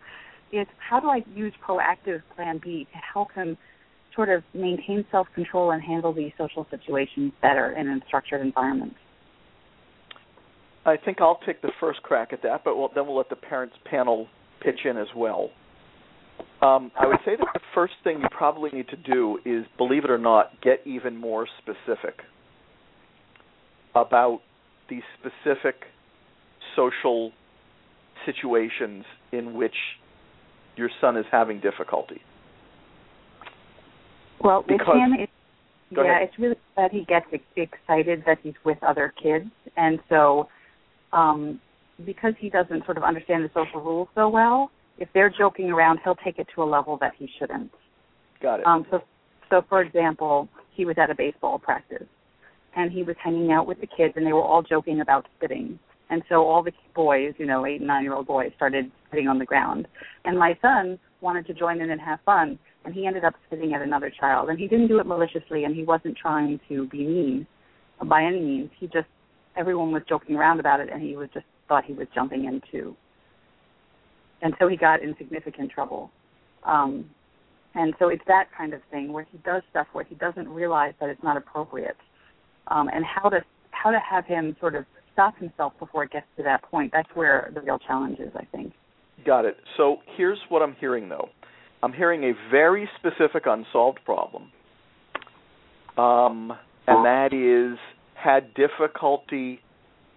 is 0.52 0.66
how 0.78 1.00
do 1.00 1.08
I 1.08 1.22
use 1.34 1.52
proactive 1.66 2.22
Plan 2.34 2.60
B 2.62 2.86
to 2.92 2.98
help 3.12 3.32
him 3.32 3.56
sort 4.14 4.28
of 4.28 4.42
maintain 4.54 5.04
self 5.10 5.26
control 5.34 5.72
and 5.72 5.82
handle 5.82 6.12
these 6.12 6.32
social 6.38 6.66
situations 6.70 7.32
better 7.42 7.72
in 7.72 7.88
a 7.88 8.00
structured 8.06 8.40
environment? 8.40 8.94
I 10.84 10.96
think 10.96 11.20
I'll 11.20 11.40
take 11.46 11.60
the 11.62 11.72
first 11.78 12.02
crack 12.02 12.32
at 12.32 12.42
that, 12.42 12.62
but 12.64 12.76
we'll, 12.76 12.88
then 12.94 13.06
we'll 13.06 13.16
let 13.16 13.28
the 13.28 13.36
parents 13.36 13.74
panel 13.88 14.28
pitch 14.62 14.80
in 14.84 14.96
as 14.96 15.08
well. 15.14 15.50
Um, 16.62 16.90
I 16.98 17.06
would 17.06 17.18
say 17.24 17.36
that 17.36 17.46
the 17.54 17.60
first 17.74 17.94
thing 18.04 18.20
you 18.20 18.28
probably 18.30 18.70
need 18.70 18.88
to 18.88 18.96
do 18.96 19.38
is, 19.46 19.64
believe 19.78 20.04
it 20.04 20.10
or 20.10 20.18
not, 20.18 20.60
get 20.60 20.80
even 20.84 21.16
more 21.16 21.46
specific 21.58 22.20
about 23.94 24.40
the 24.90 25.00
specific 25.18 25.76
social 26.76 27.32
situations 28.26 29.04
in 29.32 29.54
which 29.54 29.74
your 30.76 30.90
son 31.00 31.16
is 31.16 31.24
having 31.30 31.60
difficulty. 31.60 32.20
Well, 34.42 34.64
because, 34.66 34.86
with 34.86 34.96
him, 34.96 35.12
it's, 35.18 35.32
yeah, 35.90 36.02
ahead. 36.02 36.22
it's 36.22 36.38
really 36.38 36.56
that 36.76 36.92
he 36.92 37.04
gets 37.04 37.26
excited 37.56 38.22
that 38.26 38.38
he's 38.42 38.54
with 38.64 38.78
other 38.82 39.12
kids, 39.22 39.50
and 39.76 39.98
so 40.08 40.48
um, 41.12 41.60
because 42.04 42.34
he 42.38 42.48
doesn't 42.48 42.84
sort 42.84 42.96
of 42.96 43.02
understand 43.02 43.44
the 43.44 43.50
social 43.54 43.80
rules 43.80 44.08
so 44.14 44.28
well, 44.28 44.70
if 45.00 45.08
they're 45.14 45.30
joking 45.30 45.70
around, 45.70 45.98
he'll 46.04 46.14
take 46.16 46.38
it 46.38 46.46
to 46.54 46.62
a 46.62 46.64
level 46.64 46.96
that 47.00 47.12
he 47.18 47.28
shouldn't. 47.38 47.70
Got 48.40 48.60
it. 48.60 48.66
Um, 48.66 48.86
so, 48.90 49.00
so 49.48 49.62
for 49.68 49.82
example, 49.82 50.48
he 50.72 50.84
was 50.84 50.96
at 50.98 51.10
a 51.10 51.14
baseball 51.14 51.58
practice, 51.58 52.06
and 52.76 52.92
he 52.92 53.02
was 53.02 53.16
hanging 53.22 53.50
out 53.50 53.66
with 53.66 53.80
the 53.80 53.86
kids, 53.86 54.14
and 54.16 54.26
they 54.26 54.32
were 54.32 54.42
all 54.42 54.62
joking 54.62 55.00
about 55.00 55.26
spitting. 55.36 55.78
And 56.10 56.22
so 56.28 56.46
all 56.46 56.62
the 56.62 56.72
boys, 56.94 57.34
you 57.38 57.46
know, 57.46 57.66
eight 57.66 57.78
and 57.78 57.86
nine 57.86 58.04
year 58.04 58.14
old 58.14 58.26
boys, 58.26 58.50
started 58.56 58.90
spitting 59.08 59.28
on 59.28 59.38
the 59.38 59.44
ground. 59.44 59.88
And 60.24 60.38
my 60.38 60.56
son 60.60 60.98
wanted 61.20 61.46
to 61.46 61.54
join 61.54 61.80
in 61.80 61.90
and 61.90 62.00
have 62.00 62.20
fun, 62.24 62.58
and 62.84 62.94
he 62.94 63.06
ended 63.06 63.24
up 63.24 63.34
spitting 63.46 63.72
at 63.74 63.82
another 63.82 64.12
child. 64.18 64.48
And 64.48 64.58
he 64.58 64.68
didn't 64.68 64.88
do 64.88 64.98
it 64.98 65.06
maliciously, 65.06 65.64
and 65.64 65.74
he 65.74 65.84
wasn't 65.84 66.16
trying 66.16 66.60
to 66.68 66.88
be 66.88 67.06
mean 67.06 67.46
by 68.06 68.24
any 68.24 68.40
means. 68.40 68.70
He 68.78 68.86
just 68.86 69.08
everyone 69.56 69.92
was 69.92 70.02
joking 70.08 70.36
around 70.36 70.60
about 70.60 70.80
it, 70.80 70.88
and 70.92 71.02
he 71.02 71.16
was 71.16 71.28
just 71.32 71.46
thought 71.68 71.84
he 71.84 71.92
was 71.92 72.06
jumping 72.14 72.44
into. 72.44 72.96
And 74.42 74.54
so 74.58 74.68
he 74.68 74.76
got 74.76 75.02
in 75.02 75.14
significant 75.18 75.70
trouble. 75.70 76.10
Um, 76.64 77.10
and 77.74 77.94
so 77.98 78.08
it's 78.08 78.22
that 78.26 78.48
kind 78.56 78.74
of 78.74 78.80
thing 78.90 79.12
where 79.12 79.26
he 79.30 79.38
does 79.38 79.62
stuff 79.70 79.86
where 79.92 80.04
he 80.04 80.14
doesn't 80.16 80.48
realize 80.48 80.94
that 81.00 81.08
it's 81.08 81.22
not 81.22 81.36
appropriate, 81.36 81.96
um, 82.68 82.88
and 82.88 83.04
how 83.04 83.28
to 83.28 83.40
how 83.70 83.90
to 83.90 83.98
have 83.98 84.26
him 84.26 84.56
sort 84.60 84.74
of 84.74 84.84
stop 85.12 85.38
himself 85.38 85.72
before 85.78 86.04
it 86.04 86.10
gets 86.10 86.26
to 86.36 86.42
that 86.42 86.62
point. 86.62 86.90
That's 86.92 87.08
where 87.14 87.50
the 87.54 87.60
real 87.60 87.78
challenge 87.78 88.18
is, 88.18 88.32
I 88.34 88.44
think. 88.46 88.72
Got 89.24 89.44
it. 89.44 89.56
So 89.76 89.98
here's 90.16 90.38
what 90.48 90.62
I'm 90.62 90.74
hearing, 90.80 91.08
though. 91.08 91.28
I'm 91.82 91.92
hearing 91.92 92.24
a 92.24 92.32
very 92.50 92.88
specific 92.98 93.44
unsolved 93.46 94.00
problem, 94.04 94.50
um, 95.96 96.52
and 96.86 97.04
that 97.04 97.32
is 97.32 97.78
had 98.14 98.52
difficulty 98.54 99.60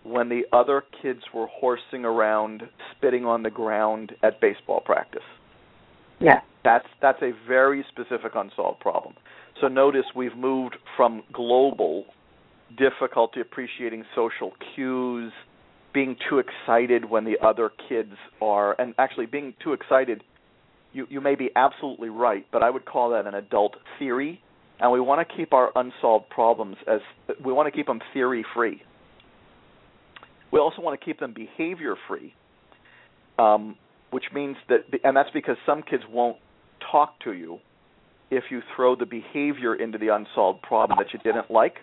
when 0.03 0.29
the 0.29 0.43
other 0.51 0.83
kids 1.01 1.21
were 1.33 1.47
horsing 1.47 2.05
around, 2.05 2.63
spitting 2.95 3.25
on 3.25 3.43
the 3.43 3.49
ground 3.49 4.13
at 4.21 4.39
baseball 4.41 4.81
practice. 4.81 5.23
Yeah. 6.19 6.41
That's 6.63 6.85
that's 7.01 7.21
a 7.21 7.31
very 7.47 7.85
specific 7.89 8.33
unsolved 8.35 8.79
problem. 8.79 9.15
So 9.61 9.67
notice 9.67 10.05
we've 10.15 10.35
moved 10.35 10.77
from 10.95 11.23
global 11.31 12.05
difficulty 12.77 13.41
appreciating 13.41 14.05
social 14.15 14.53
cues, 14.73 15.31
being 15.93 16.15
too 16.29 16.39
excited 16.39 17.09
when 17.09 17.25
the 17.25 17.37
other 17.45 17.71
kids 17.89 18.13
are 18.41 18.79
and 18.79 18.93
actually 18.97 19.25
being 19.25 19.53
too 19.63 19.73
excited 19.73 20.23
you 20.93 21.07
you 21.09 21.19
may 21.19 21.35
be 21.35 21.49
absolutely 21.55 22.09
right, 22.09 22.45
but 22.51 22.63
I 22.63 22.69
would 22.69 22.85
call 22.85 23.09
that 23.11 23.27
an 23.27 23.33
adult 23.33 23.75
theory 23.99 24.41
and 24.79 24.91
we 24.91 24.99
want 24.99 25.27
to 25.27 25.35
keep 25.35 25.53
our 25.53 25.71
unsolved 25.75 26.29
problems 26.29 26.77
as 26.87 26.99
we 27.43 27.51
want 27.51 27.67
to 27.67 27.71
keep 27.71 27.87
them 27.87 27.99
theory 28.13 28.45
free. 28.53 28.81
We 30.53 30.59
also 30.59 30.83
want 30.83 30.99
to 30.99 31.03
keep 31.03 31.19
them 31.19 31.33
behavior 31.33 31.95
free, 32.07 32.35
um, 33.39 33.75
which 34.11 34.25
means 34.31 34.55
that, 34.69 34.81
and 35.03 35.17
that's 35.17 35.31
because 35.33 35.57
some 35.65 35.81
kids 35.81 36.03
won't 36.07 36.37
talk 36.91 37.19
to 37.23 37.33
you 37.33 37.57
if 38.29 38.43
you 38.51 38.61
throw 38.75 38.95
the 38.95 39.07
behavior 39.07 39.73
into 39.73 39.97
the 39.97 40.09
unsolved 40.09 40.61
problem 40.61 40.99
that 40.99 41.11
you 41.11 41.19
didn't 41.23 41.49
like. 41.49 41.77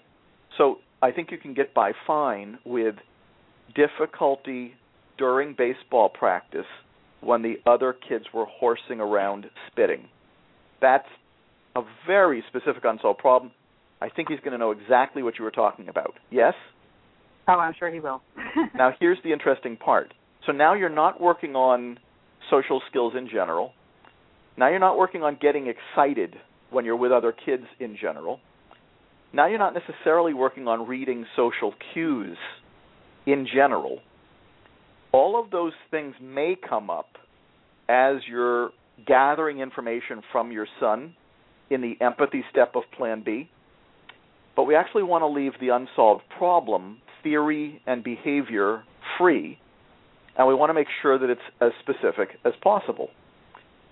So 0.57 0.77
I 1.03 1.11
think 1.11 1.33
you 1.33 1.39
can 1.39 1.53
get 1.53 1.75
by 1.75 1.91
fine 2.07 2.59
with 2.65 2.95
difficulty 3.75 4.75
during 5.19 5.57
baseball 5.59 6.09
practice 6.09 6.67
when 7.23 7.43
the 7.43 7.57
other 7.67 7.93
kids 8.09 8.27
were 8.33 8.47
horsing 8.47 9.01
around 9.01 9.47
spitting. 9.67 10.07
That's 10.81 11.09
a 11.75 11.83
very 12.07 12.45
specific 12.49 12.85
unsolved 12.85 13.19
problem. 13.19 13.51
I 14.01 14.11
think 14.11 14.29
he's 14.29 14.41
going 14.41 14.53
to 14.53 14.59
know 14.59 14.71
exactly 14.71 15.25
what 15.25 15.41
you 15.41 15.45
were 15.45 15.51
talking 15.51 15.89
about. 15.89 16.15
Yes? 16.31 16.55
Oh, 17.49 17.55
I'm 17.55 17.75
sure 17.79 17.91
he 17.91 18.01
will. 18.01 18.23
now, 18.75 18.93
here's 19.01 19.19
the 19.25 19.33
interesting 19.33 19.77
part. 19.77 20.15
So 20.47 20.53
now 20.53 20.75
you're 20.75 20.89
not 20.89 21.21
working 21.21 21.55
on 21.55 21.99
social 22.51 22.81
skills 22.89 23.15
in 23.17 23.29
general. 23.29 23.73
Now 24.57 24.69
you're 24.69 24.79
not 24.79 24.99
working 24.99 25.23
on 25.23 25.39
getting 25.41 25.69
excited 25.69 26.37
when 26.71 26.85
you're 26.85 26.97
with 26.97 27.13
other 27.13 27.33
kids 27.33 27.65
in 27.79 27.97
general. 28.01 28.41
Now 29.33 29.47
you're 29.47 29.59
not 29.59 29.75
necessarily 29.75 30.35
working 30.35 30.67
on 30.67 30.87
reading 30.87 31.25
social 31.37 31.73
cues 31.93 32.37
in 33.27 33.47
general. 33.53 34.01
All 35.13 35.43
of 35.43 35.51
those 35.51 35.73
things 35.91 36.15
may 36.21 36.57
come 36.69 36.91
up 36.91 37.09
as 37.89 38.17
you're 38.29 38.71
gathering 39.07 39.61
information 39.61 40.23
from 40.33 40.53
your 40.53 40.67
son 40.79 41.15
in 41.69 41.81
the 41.81 41.97
empathy 42.01 42.45
step 42.51 42.73
of 42.75 42.83
Plan 42.97 43.23
B. 43.25 43.49
But 44.57 44.65
we 44.65 44.75
actually 44.75 45.05
want 45.05 45.23
to 45.23 45.29
leave 45.29 45.53
the 45.61 45.69
unsolved 45.69 46.23
problem, 46.37 46.99
theory 47.23 47.81
and 47.87 48.03
behavior, 48.03 48.85
free, 49.19 49.59
and 50.37 50.47
we 50.47 50.55
want 50.55 50.71
to 50.71 50.75
make 50.75 50.89
sure 51.03 51.19
that 51.19 51.29
it's 51.29 51.41
as 51.61 51.73
specific 51.81 52.31
as 52.45 52.53
possible. 52.63 53.11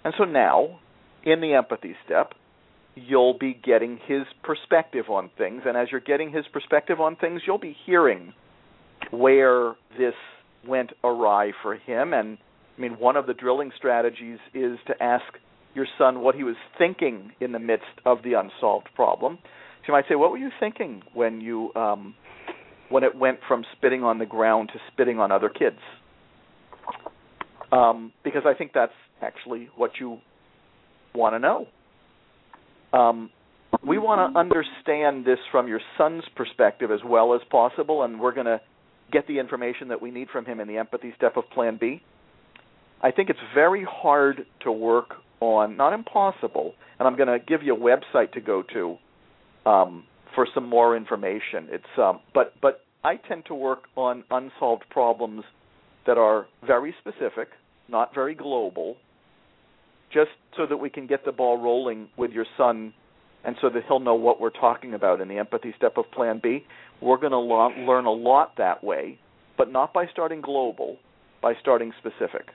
And 0.05 0.15
so 0.17 0.25
now, 0.25 0.81
in 1.25 1.41
the 1.41 1.55
empathy 1.55 1.95
step, 2.05 2.33
you'll 2.95 3.37
be 3.39 3.55
getting 3.63 3.99
his 4.07 4.23
perspective 4.43 5.07
on 5.11 5.31
things, 5.37 5.63
and 5.67 5.77
as 5.77 5.89
you're 5.91 6.01
getting 6.01 6.33
his 6.33 6.45
perspective 6.53 7.01
on 7.01 7.17
things, 7.17 7.43
you'll 7.47 7.59
be 7.59 7.77
hearing 7.87 8.33
where 9.11 9.75
this 9.97 10.15
went 10.67 10.93
awry 11.05 11.53
for 11.63 11.75
him. 11.75 12.13
And 12.13 12.39
I 12.77 12.81
mean, 12.81 12.93
one 12.93 13.17
of 13.17 13.27
the 13.27 13.35
drilling 13.35 13.71
strategies 13.77 14.39
is 14.55 14.79
to 14.87 15.03
ask 15.03 15.25
your 15.75 15.87
son 15.97 16.21
what 16.21 16.35
he 16.35 16.45
was 16.45 16.57
thinking 16.77 17.33
in 17.41 17.53
the 17.53 17.59
midst 17.59 17.87
of 18.05 18.23
the 18.23 18.35
unsolved 18.35 18.89
problem. 18.95 19.39
So 19.43 19.89
you 19.89 19.93
might 19.93 20.09
say, 20.09 20.17
"What 20.17 20.31
were 20.31 20.39
you 20.39 20.51
thinking 20.59 21.03
when 21.15 21.41
you 21.41 21.73
um, 21.75 22.15
when 22.89 23.05
it 23.05 23.15
went 23.15 23.39
from 23.47 23.65
spitting 23.77 24.03
on 24.03 24.19
the 24.19 24.27
ground 24.27 24.71
to 24.73 24.81
spitting 24.93 25.19
on 25.19 25.33
other 25.33 25.49
kids?" 25.49 25.79
Um, 27.71 28.13
because 28.25 28.43
I 28.47 28.55
think 28.55 28.73
that's 28.73 28.93
actually 29.21 29.69
what 29.77 29.93
you 30.01 30.19
want 31.15 31.35
to 31.35 31.39
know. 31.39 31.67
Um, 32.93 33.31
we 33.87 33.99
want 33.99 34.33
to 34.33 34.39
understand 34.39 35.25
this 35.25 35.39
from 35.51 35.69
your 35.69 35.81
son's 35.97 36.25
perspective 36.35 36.91
as 36.91 37.01
well 37.05 37.35
as 37.35 37.41
possible, 37.51 38.03
and 38.03 38.19
we're 38.19 38.33
going 38.33 38.47
to 38.47 38.61
get 39.13 39.27
the 39.27 39.39
information 39.39 39.89
that 39.89 40.01
we 40.01 40.11
need 40.11 40.29
from 40.31 40.45
him 40.45 40.61
in 40.61 40.69
the 40.69 40.79
empathy 40.79 41.13
step 41.17 41.37
of 41.37 41.45
Plan 41.51 41.77
B. 41.79 42.03
I 43.03 43.11
think 43.11 43.31
it's 43.31 43.39
very 43.55 43.85
hard 43.89 44.47
to 44.63 44.73
work 44.73 45.15
on, 45.41 45.77
not 45.77 45.93
impossible, 45.93 46.75
and 46.99 47.07
I'm 47.07 47.17
going 47.17 47.29
to 47.29 47.39
give 47.39 47.63
you 47.63 47.75
a 47.75 47.79
website 47.79 48.33
to 48.33 48.41
go 48.41 48.63
to 48.75 48.97
um, 49.71 50.05
for 50.39 50.47
some 50.55 50.69
more 50.69 50.97
information. 50.97 51.67
It's 51.69 51.99
um, 51.99 52.21
but 52.33 52.55
but 52.63 52.85
I 53.03 53.17
tend 53.17 53.47
to 53.47 53.57
work 53.57 53.89
on 53.97 54.23
unsolved 54.31 54.85
problems 54.89 55.43
that 56.07 56.17
are 56.17 56.47
very 56.65 56.95
specific, 57.01 57.49
not 57.89 58.15
very 58.15 58.37
global, 58.37 58.99
just 60.13 60.31
so 60.57 60.65
that 60.65 60.77
we 60.77 60.91
can 60.91 61.09
get 61.09 61.25
the 61.25 61.33
ball 61.33 61.61
rolling 61.61 62.09
with 62.17 62.31
your 62.31 62.47
son 62.57 62.95
and 63.45 63.57
so 63.61 63.69
that 63.69 63.83
he'll 63.89 63.99
know 63.99 64.15
what 64.15 64.41
we're 64.41 64.51
talking 64.51 64.95
about 64.95 65.21
in 65.21 65.27
the 65.27 65.39
empathy 65.39 65.75
step 65.77 65.97
of 65.97 66.05
plan 66.13 66.39
B. 66.41 66.65
We're 67.03 67.19
going 67.19 67.33
to 67.33 67.39
lo- 67.39 67.73
learn 67.77 68.05
a 68.05 68.13
lot 68.13 68.59
that 68.59 68.85
way, 68.85 69.19
but 69.57 69.73
not 69.73 69.93
by 69.93 70.07
starting 70.13 70.41
global, 70.41 70.99
by 71.43 71.55
starting 71.61 71.93
specific. 71.99 72.47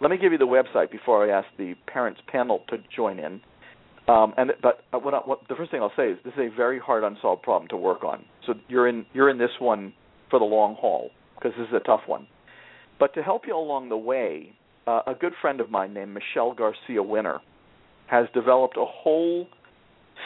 Let 0.00 0.10
me 0.10 0.18
give 0.18 0.32
you 0.32 0.38
the 0.38 0.46
website 0.46 0.90
before 0.90 1.30
I 1.30 1.38
ask 1.38 1.46
the 1.58 1.74
parents 1.86 2.20
panel 2.26 2.64
to 2.70 2.78
join 2.96 3.20
in. 3.20 3.40
Um, 4.08 4.34
and 4.36 4.52
but 4.60 4.82
what, 4.92 5.14
I, 5.14 5.18
what, 5.18 5.46
the 5.48 5.54
first 5.54 5.70
thing 5.70 5.80
I'll 5.80 5.92
say 5.96 6.10
is 6.10 6.18
this 6.24 6.34
is 6.34 6.52
a 6.52 6.56
very 6.56 6.78
hard 6.80 7.04
unsolved 7.04 7.42
problem 7.42 7.68
to 7.68 7.76
work 7.76 8.02
on. 8.02 8.24
So 8.46 8.54
you're 8.68 8.88
in 8.88 9.06
you're 9.12 9.30
in 9.30 9.38
this 9.38 9.50
one 9.60 9.92
for 10.28 10.38
the 10.38 10.44
long 10.44 10.74
haul 10.74 11.10
because 11.34 11.52
this 11.56 11.68
is 11.68 11.74
a 11.74 11.84
tough 11.86 12.02
one. 12.06 12.26
But 12.98 13.14
to 13.14 13.22
help 13.22 13.42
you 13.46 13.56
along 13.56 13.88
the 13.88 13.96
way, 13.96 14.52
uh, 14.86 15.02
a 15.06 15.14
good 15.14 15.32
friend 15.40 15.60
of 15.60 15.70
mine 15.70 15.94
named 15.94 16.14
Michelle 16.14 16.52
Garcia 16.52 17.02
Winner 17.02 17.40
has 18.06 18.26
developed 18.34 18.76
a 18.76 18.84
whole 18.84 19.46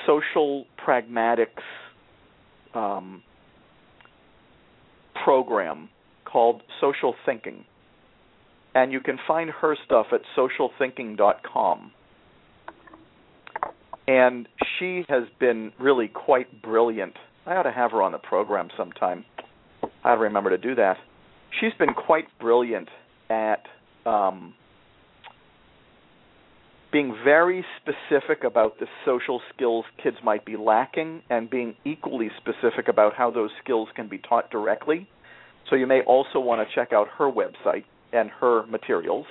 social 0.06 0.64
pragmatics 0.86 1.62
um, 2.74 3.22
program 5.24 5.88
called 6.24 6.62
Social 6.80 7.14
Thinking. 7.24 7.64
And 8.74 8.92
you 8.92 9.00
can 9.00 9.18
find 9.26 9.50
her 9.50 9.76
stuff 9.84 10.06
at 10.12 10.20
socialthinking.com. 10.36 11.92
And 14.08 14.48
she 14.78 15.04
has 15.08 15.24
been 15.40 15.72
really 15.80 16.08
quite 16.08 16.62
brilliant. 16.62 17.14
I 17.44 17.56
ought 17.56 17.64
to 17.64 17.72
have 17.72 17.90
her 17.92 18.02
on 18.02 18.12
the 18.12 18.18
program 18.18 18.68
sometime. 18.76 19.24
I 20.04 20.10
ought 20.10 20.16
to 20.16 20.20
remember 20.22 20.50
to 20.50 20.58
do 20.58 20.74
that. 20.76 20.96
She's 21.60 21.72
been 21.78 21.94
quite 21.94 22.26
brilliant 22.38 22.88
at 23.30 23.62
um, 24.04 24.54
being 26.92 27.16
very 27.24 27.64
specific 27.80 28.44
about 28.44 28.78
the 28.78 28.86
social 29.04 29.40
skills 29.54 29.84
kids 30.02 30.16
might 30.24 30.44
be 30.44 30.56
lacking 30.56 31.22
and 31.28 31.50
being 31.50 31.74
equally 31.84 32.30
specific 32.38 32.88
about 32.88 33.14
how 33.14 33.30
those 33.30 33.50
skills 33.62 33.88
can 33.96 34.08
be 34.08 34.18
taught 34.18 34.50
directly. 34.50 35.08
So 35.68 35.76
you 35.76 35.86
may 35.86 36.02
also 36.02 36.38
want 36.38 36.66
to 36.66 36.74
check 36.74 36.92
out 36.92 37.08
her 37.18 37.30
website 37.30 37.84
and 38.12 38.30
her 38.40 38.64
materials. 38.66 39.26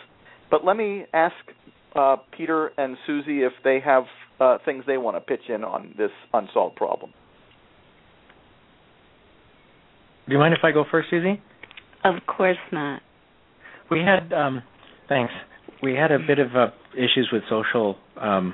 But 0.51 0.65
let 0.65 0.75
me 0.75 1.05
ask 1.13 1.33
uh, 1.95 2.17
Peter 2.35 2.71
and 2.77 2.97
Susie 3.07 3.43
if 3.43 3.53
they 3.63 3.79
have 3.79 4.03
uh, 4.39 4.57
things 4.65 4.83
they 4.87 4.97
want 4.97 5.15
to 5.17 5.21
pitch 5.21 5.49
in 5.49 5.63
on 5.63 5.93
this 5.97 6.11
unsolved 6.33 6.75
problem. 6.75 7.11
Do 10.27 10.33
you 10.33 10.39
mind 10.39 10.53
if 10.53 10.63
I 10.63 10.71
go 10.71 10.85
first, 10.89 11.09
Susie? 11.09 11.41
Of 12.03 12.15
course 12.25 12.57
not. 12.71 13.01
We 13.91 13.99
had 13.99 14.33
um, 14.33 14.63
thanks 15.07 15.31
we 15.81 15.93
had 15.93 16.11
a 16.11 16.19
bit 16.19 16.39
of 16.39 16.55
uh, 16.55 16.67
issues 16.93 17.29
with 17.31 17.43
social 17.49 17.95
um, 18.19 18.53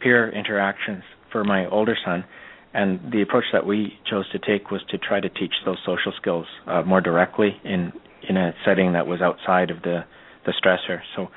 peer 0.00 0.30
interactions 0.30 1.02
for 1.32 1.44
my 1.44 1.66
older 1.66 1.96
son, 2.04 2.24
and 2.72 3.12
the 3.12 3.22
approach 3.22 3.44
that 3.52 3.66
we 3.66 3.98
chose 4.08 4.30
to 4.32 4.38
take 4.38 4.70
was 4.70 4.80
to 4.90 4.98
try 4.98 5.20
to 5.20 5.28
teach 5.28 5.52
those 5.64 5.78
social 5.84 6.12
skills 6.20 6.46
uh, 6.66 6.82
more 6.82 7.00
directly 7.00 7.50
in 7.64 7.92
in 8.28 8.36
a 8.36 8.52
setting 8.64 8.92
that 8.92 9.06
was 9.06 9.20
outside 9.20 9.70
of 9.70 9.82
the 9.82 10.04
the 10.46 10.52
stressor. 10.52 11.00
So 11.16 11.28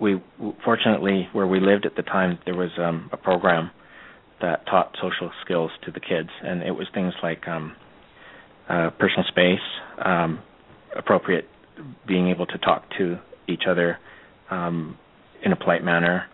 we 0.00 0.22
fortunately 0.64 1.28
where 1.32 1.46
we 1.46 1.60
lived 1.60 1.86
at 1.86 1.96
the 1.96 2.02
time 2.02 2.38
there 2.44 2.56
was 2.56 2.70
um, 2.78 3.08
a 3.12 3.16
program 3.16 3.70
that 4.40 4.66
taught 4.66 4.94
social 5.02 5.30
skills 5.44 5.70
to 5.84 5.90
the 5.90 6.00
kids, 6.00 6.28
and 6.42 6.62
it 6.62 6.70
was 6.70 6.86
things 6.94 7.12
like 7.22 7.46
um, 7.48 7.74
uh, 8.68 8.90
personal 8.98 9.24
space, 9.28 9.58
um, 10.04 10.40
appropriate 10.96 11.46
being 12.06 12.28
able 12.28 12.46
to 12.46 12.58
talk 12.58 12.84
to 12.98 13.18
each 13.48 13.62
other 13.68 13.98
um, 14.50 14.96
in 15.44 15.52
a 15.52 15.56
polite 15.56 15.84
manner, 15.84 16.26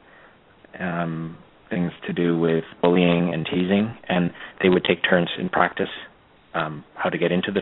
um, 0.78 1.38
things 1.70 1.92
to 2.06 2.12
do 2.12 2.38
with 2.38 2.64
bullying 2.82 3.32
and 3.32 3.46
teasing, 3.46 3.96
and 4.08 4.30
they 4.62 4.68
would 4.68 4.84
take 4.84 4.98
turns 5.08 5.28
in 5.38 5.48
practice 5.48 5.88
um, 6.54 6.84
how 6.94 7.08
to 7.08 7.18
get 7.18 7.32
into 7.32 7.50
the 7.50 7.60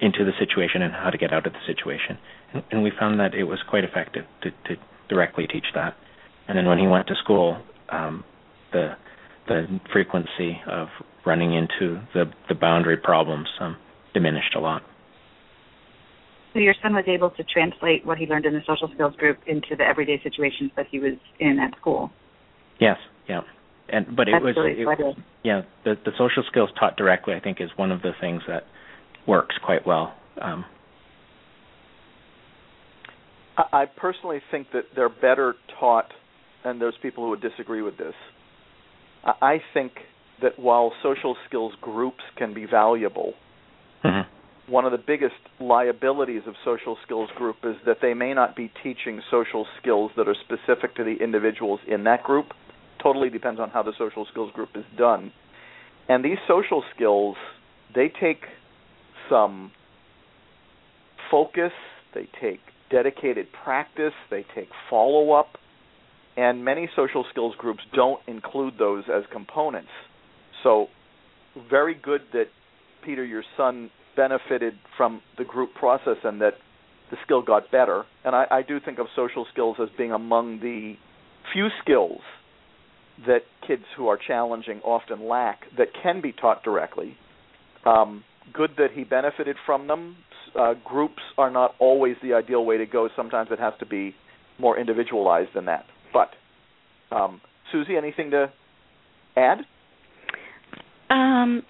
into 0.00 0.24
the 0.24 0.32
situation 0.38 0.80
and 0.80 0.92
how 0.94 1.10
to 1.10 1.18
get 1.18 1.32
out 1.32 1.46
of 1.46 1.52
the 1.52 1.58
situation. 1.66 2.16
And, 2.52 2.62
and 2.70 2.82
we 2.82 2.90
found 2.98 3.20
that 3.20 3.34
it 3.34 3.44
was 3.44 3.58
quite 3.68 3.84
effective 3.84 4.24
to, 4.42 4.50
to 4.50 4.80
directly 5.08 5.46
teach 5.46 5.66
that. 5.74 5.96
And 6.48 6.56
then 6.56 6.66
when 6.66 6.78
he 6.78 6.86
went 6.86 7.06
to 7.08 7.14
school, 7.22 7.58
um, 7.90 8.24
the 8.72 8.94
the 9.48 9.80
frequency 9.92 10.60
of 10.68 10.88
running 11.24 11.54
into 11.54 12.00
the 12.14 12.24
the 12.48 12.54
boundary 12.54 12.96
problems 12.96 13.48
um, 13.60 13.76
diminished 14.14 14.54
a 14.56 14.60
lot. 14.60 14.82
So 16.52 16.60
your 16.60 16.74
son 16.82 16.94
was 16.94 17.04
able 17.06 17.30
to 17.30 17.44
translate 17.44 18.06
what 18.06 18.16
he 18.16 18.26
learned 18.26 18.46
in 18.46 18.54
the 18.54 18.62
social 18.66 18.88
skills 18.94 19.14
group 19.16 19.38
into 19.46 19.76
the 19.76 19.84
everyday 19.84 20.20
situations 20.22 20.70
that 20.76 20.86
he 20.90 20.98
was 20.98 21.12
in 21.38 21.58
at 21.58 21.76
school. 21.78 22.10
Yes, 22.80 22.96
yeah. 23.28 23.42
And 23.88 24.16
but 24.16 24.28
it 24.28 24.32
That's 24.32 24.44
was 24.44 24.54
really 24.56 24.82
it, 24.82 25.16
yeah, 25.44 25.62
the 25.84 25.94
the 26.04 26.12
social 26.18 26.42
skills 26.50 26.70
taught 26.78 26.96
directly 26.96 27.34
I 27.34 27.40
think 27.40 27.60
is 27.60 27.70
one 27.76 27.92
of 27.92 28.02
the 28.02 28.12
things 28.20 28.42
that 28.48 28.64
works 29.26 29.56
quite 29.64 29.86
well. 29.86 30.14
Um, 30.40 30.64
I 33.58 33.86
personally 33.86 34.40
think 34.50 34.68
that 34.72 34.84
they're 34.94 35.08
better 35.08 35.54
taught, 35.80 36.12
and 36.64 36.80
there's 36.80 36.96
people 37.00 37.24
who 37.24 37.30
would 37.30 37.40
disagree 37.40 37.82
with 37.82 37.96
this. 37.96 38.14
I 39.24 39.60
think 39.72 39.92
that 40.42 40.58
while 40.58 40.92
social 41.02 41.36
skills 41.48 41.72
groups 41.80 42.22
can 42.36 42.52
be 42.54 42.66
valuable, 42.66 43.34
mm-hmm 44.04 44.36
one 44.68 44.84
of 44.84 44.92
the 44.92 44.98
biggest 44.98 45.34
liabilities 45.60 46.42
of 46.46 46.54
social 46.64 46.96
skills 47.04 47.30
group 47.36 47.56
is 47.64 47.76
that 47.86 47.98
they 48.02 48.14
may 48.14 48.34
not 48.34 48.56
be 48.56 48.70
teaching 48.82 49.20
social 49.30 49.66
skills 49.80 50.10
that 50.16 50.28
are 50.28 50.34
specific 50.44 50.94
to 50.96 51.04
the 51.04 51.22
individuals 51.22 51.80
in 51.86 52.04
that 52.04 52.22
group. 52.24 52.46
Totally 53.02 53.30
depends 53.30 53.60
on 53.60 53.70
how 53.70 53.82
the 53.82 53.92
social 53.96 54.26
skills 54.30 54.50
group 54.52 54.70
is 54.74 54.84
done. 54.98 55.32
And 56.08 56.24
these 56.24 56.38
social 56.48 56.82
skills, 56.94 57.36
they 57.94 58.10
take 58.20 58.42
some 59.30 59.70
focus, 61.30 61.72
they 62.14 62.28
take 62.40 62.60
dedicated 62.90 63.46
practice, 63.64 64.12
they 64.30 64.44
take 64.54 64.68
follow 64.90 65.32
up, 65.32 65.58
and 66.36 66.64
many 66.64 66.88
social 66.94 67.24
skills 67.30 67.54
groups 67.58 67.80
don't 67.94 68.20
include 68.26 68.74
those 68.78 69.04
as 69.12 69.24
components. 69.32 69.90
So, 70.62 70.88
very 71.70 71.94
good 71.94 72.22
that 72.32 72.46
Peter, 73.04 73.24
your 73.24 73.44
son, 73.56 73.90
benefited 74.16 74.74
from 74.96 75.22
the 75.38 75.44
group 75.44 75.74
process 75.74 76.16
and 76.24 76.40
that 76.40 76.54
the 77.10 77.16
skill 77.24 77.42
got 77.42 77.70
better. 77.70 78.04
And 78.24 78.34
I, 78.34 78.46
I 78.50 78.62
do 78.62 78.80
think 78.80 78.98
of 78.98 79.06
social 79.14 79.46
skills 79.52 79.76
as 79.80 79.88
being 79.96 80.12
among 80.12 80.60
the 80.60 80.94
few 81.52 81.68
skills 81.82 82.20
that 83.26 83.42
kids 83.66 83.84
who 83.96 84.08
are 84.08 84.18
challenging 84.18 84.80
often 84.80 85.26
lack 85.28 85.60
that 85.78 85.88
can 86.02 86.20
be 86.20 86.32
taught 86.32 86.62
directly. 86.62 87.16
Um, 87.84 88.24
good 88.52 88.70
that 88.78 88.88
he 88.94 89.04
benefited 89.04 89.56
from 89.64 89.86
them. 89.86 90.16
Uh, 90.58 90.74
groups 90.84 91.22
are 91.36 91.50
not 91.50 91.74
always 91.78 92.16
the 92.22 92.32
ideal 92.32 92.64
way 92.64 92.78
to 92.78 92.86
go. 92.86 93.08
Sometimes 93.14 93.50
it 93.50 93.58
has 93.58 93.74
to 93.80 93.86
be 93.86 94.14
more 94.58 94.78
individualized 94.78 95.50
than 95.54 95.66
that. 95.66 95.84
But 96.12 96.30
um, 97.14 97.40
Susie, 97.70 97.96
anything 97.96 98.30
to 98.30 98.52
add? 99.36 99.58
Um, 101.10 101.62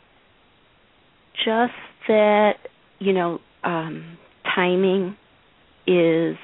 just 1.44 1.72
that 2.08 2.54
you 2.98 3.12
know 3.12 3.40
um, 3.64 4.18
timing 4.54 5.16
is 5.86 6.36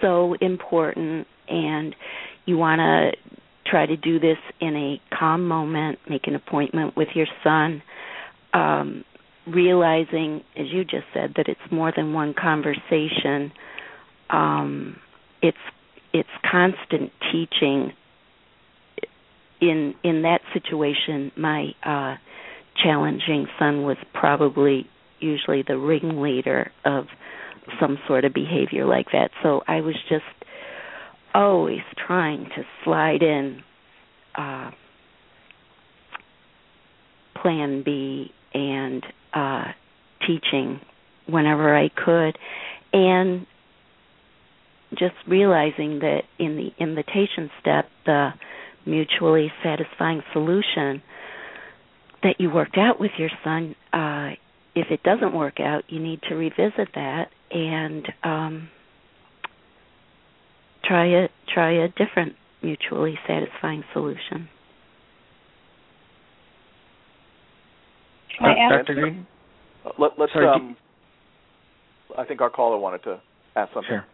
so 0.00 0.34
important, 0.40 1.26
and 1.48 1.94
you 2.46 2.56
want 2.56 2.78
to 2.78 3.10
try 3.66 3.86
to 3.86 3.96
do 3.96 4.18
this 4.18 4.38
in 4.60 4.76
a 4.76 5.16
calm 5.16 5.46
moment. 5.46 5.98
Make 6.08 6.26
an 6.26 6.34
appointment 6.34 6.96
with 6.96 7.08
your 7.14 7.26
son. 7.44 7.82
Um, 8.52 9.04
realizing, 9.46 10.42
as 10.56 10.66
you 10.72 10.84
just 10.84 11.06
said, 11.14 11.34
that 11.36 11.48
it's 11.48 11.60
more 11.72 11.92
than 11.94 12.12
one 12.12 12.34
conversation. 12.34 13.52
Um, 14.28 14.96
it's 15.42 15.56
it's 16.12 16.28
constant 16.50 17.12
teaching. 17.32 17.92
In 19.60 19.94
in 20.02 20.22
that 20.22 20.40
situation, 20.52 21.32
my 21.36 21.68
uh, 21.84 22.16
challenging 22.82 23.46
son 23.58 23.82
was 23.82 23.96
probably 24.14 24.86
usually 25.20 25.62
the 25.66 25.76
ringleader 25.76 26.72
of 26.84 27.04
some 27.78 27.98
sort 28.08 28.24
of 28.24 28.32
behavior 28.32 28.86
like 28.86 29.06
that. 29.12 29.30
So 29.42 29.62
I 29.68 29.80
was 29.82 29.96
just 30.08 30.24
always 31.34 31.82
trying 32.06 32.44
to 32.56 32.62
slide 32.84 33.22
in 33.22 33.62
uh, 34.36 34.70
plan 37.40 37.82
B 37.84 38.32
and 38.54 39.04
uh, 39.34 39.64
teaching 40.26 40.80
whenever 41.26 41.76
I 41.76 41.88
could, 41.88 42.38
and 42.92 43.46
just 44.90 45.14
realizing 45.28 46.00
that 46.00 46.22
in 46.38 46.56
the 46.56 46.70
invitation 46.82 47.50
step, 47.60 47.88
the 48.06 48.30
mutually 48.86 49.52
satisfying 49.62 50.22
solution 50.32 51.02
that 52.22 52.36
you 52.38 52.50
worked 52.50 52.76
out 52.76 53.00
with 53.00 53.12
your 53.18 53.30
son, 53.44 53.74
uh, 53.92 54.30
if 54.74 54.90
it 54.90 55.02
doesn't 55.02 55.34
work 55.34 55.60
out, 55.60 55.84
you 55.88 56.00
need 56.00 56.20
to 56.28 56.34
revisit 56.34 56.88
that 56.94 57.26
and 57.50 58.06
um, 58.22 58.68
try 60.84 61.06
a 61.06 61.28
try 61.52 61.84
a 61.84 61.88
different 61.88 62.34
mutually 62.62 63.18
satisfying 63.26 63.82
solution. 63.92 64.48
Dr. 68.40 68.94
Greene? 68.94 69.26
Let, 69.98 70.12
us 70.12 70.28
sorry, 70.32 70.48
um, 70.48 70.76
I 72.18 72.24
think 72.24 72.40
our 72.40 72.50
caller 72.50 72.78
wanted 72.78 73.02
to 73.04 73.20
ask 73.56 73.72
something. 73.72 73.88
Sure. 73.88 74.06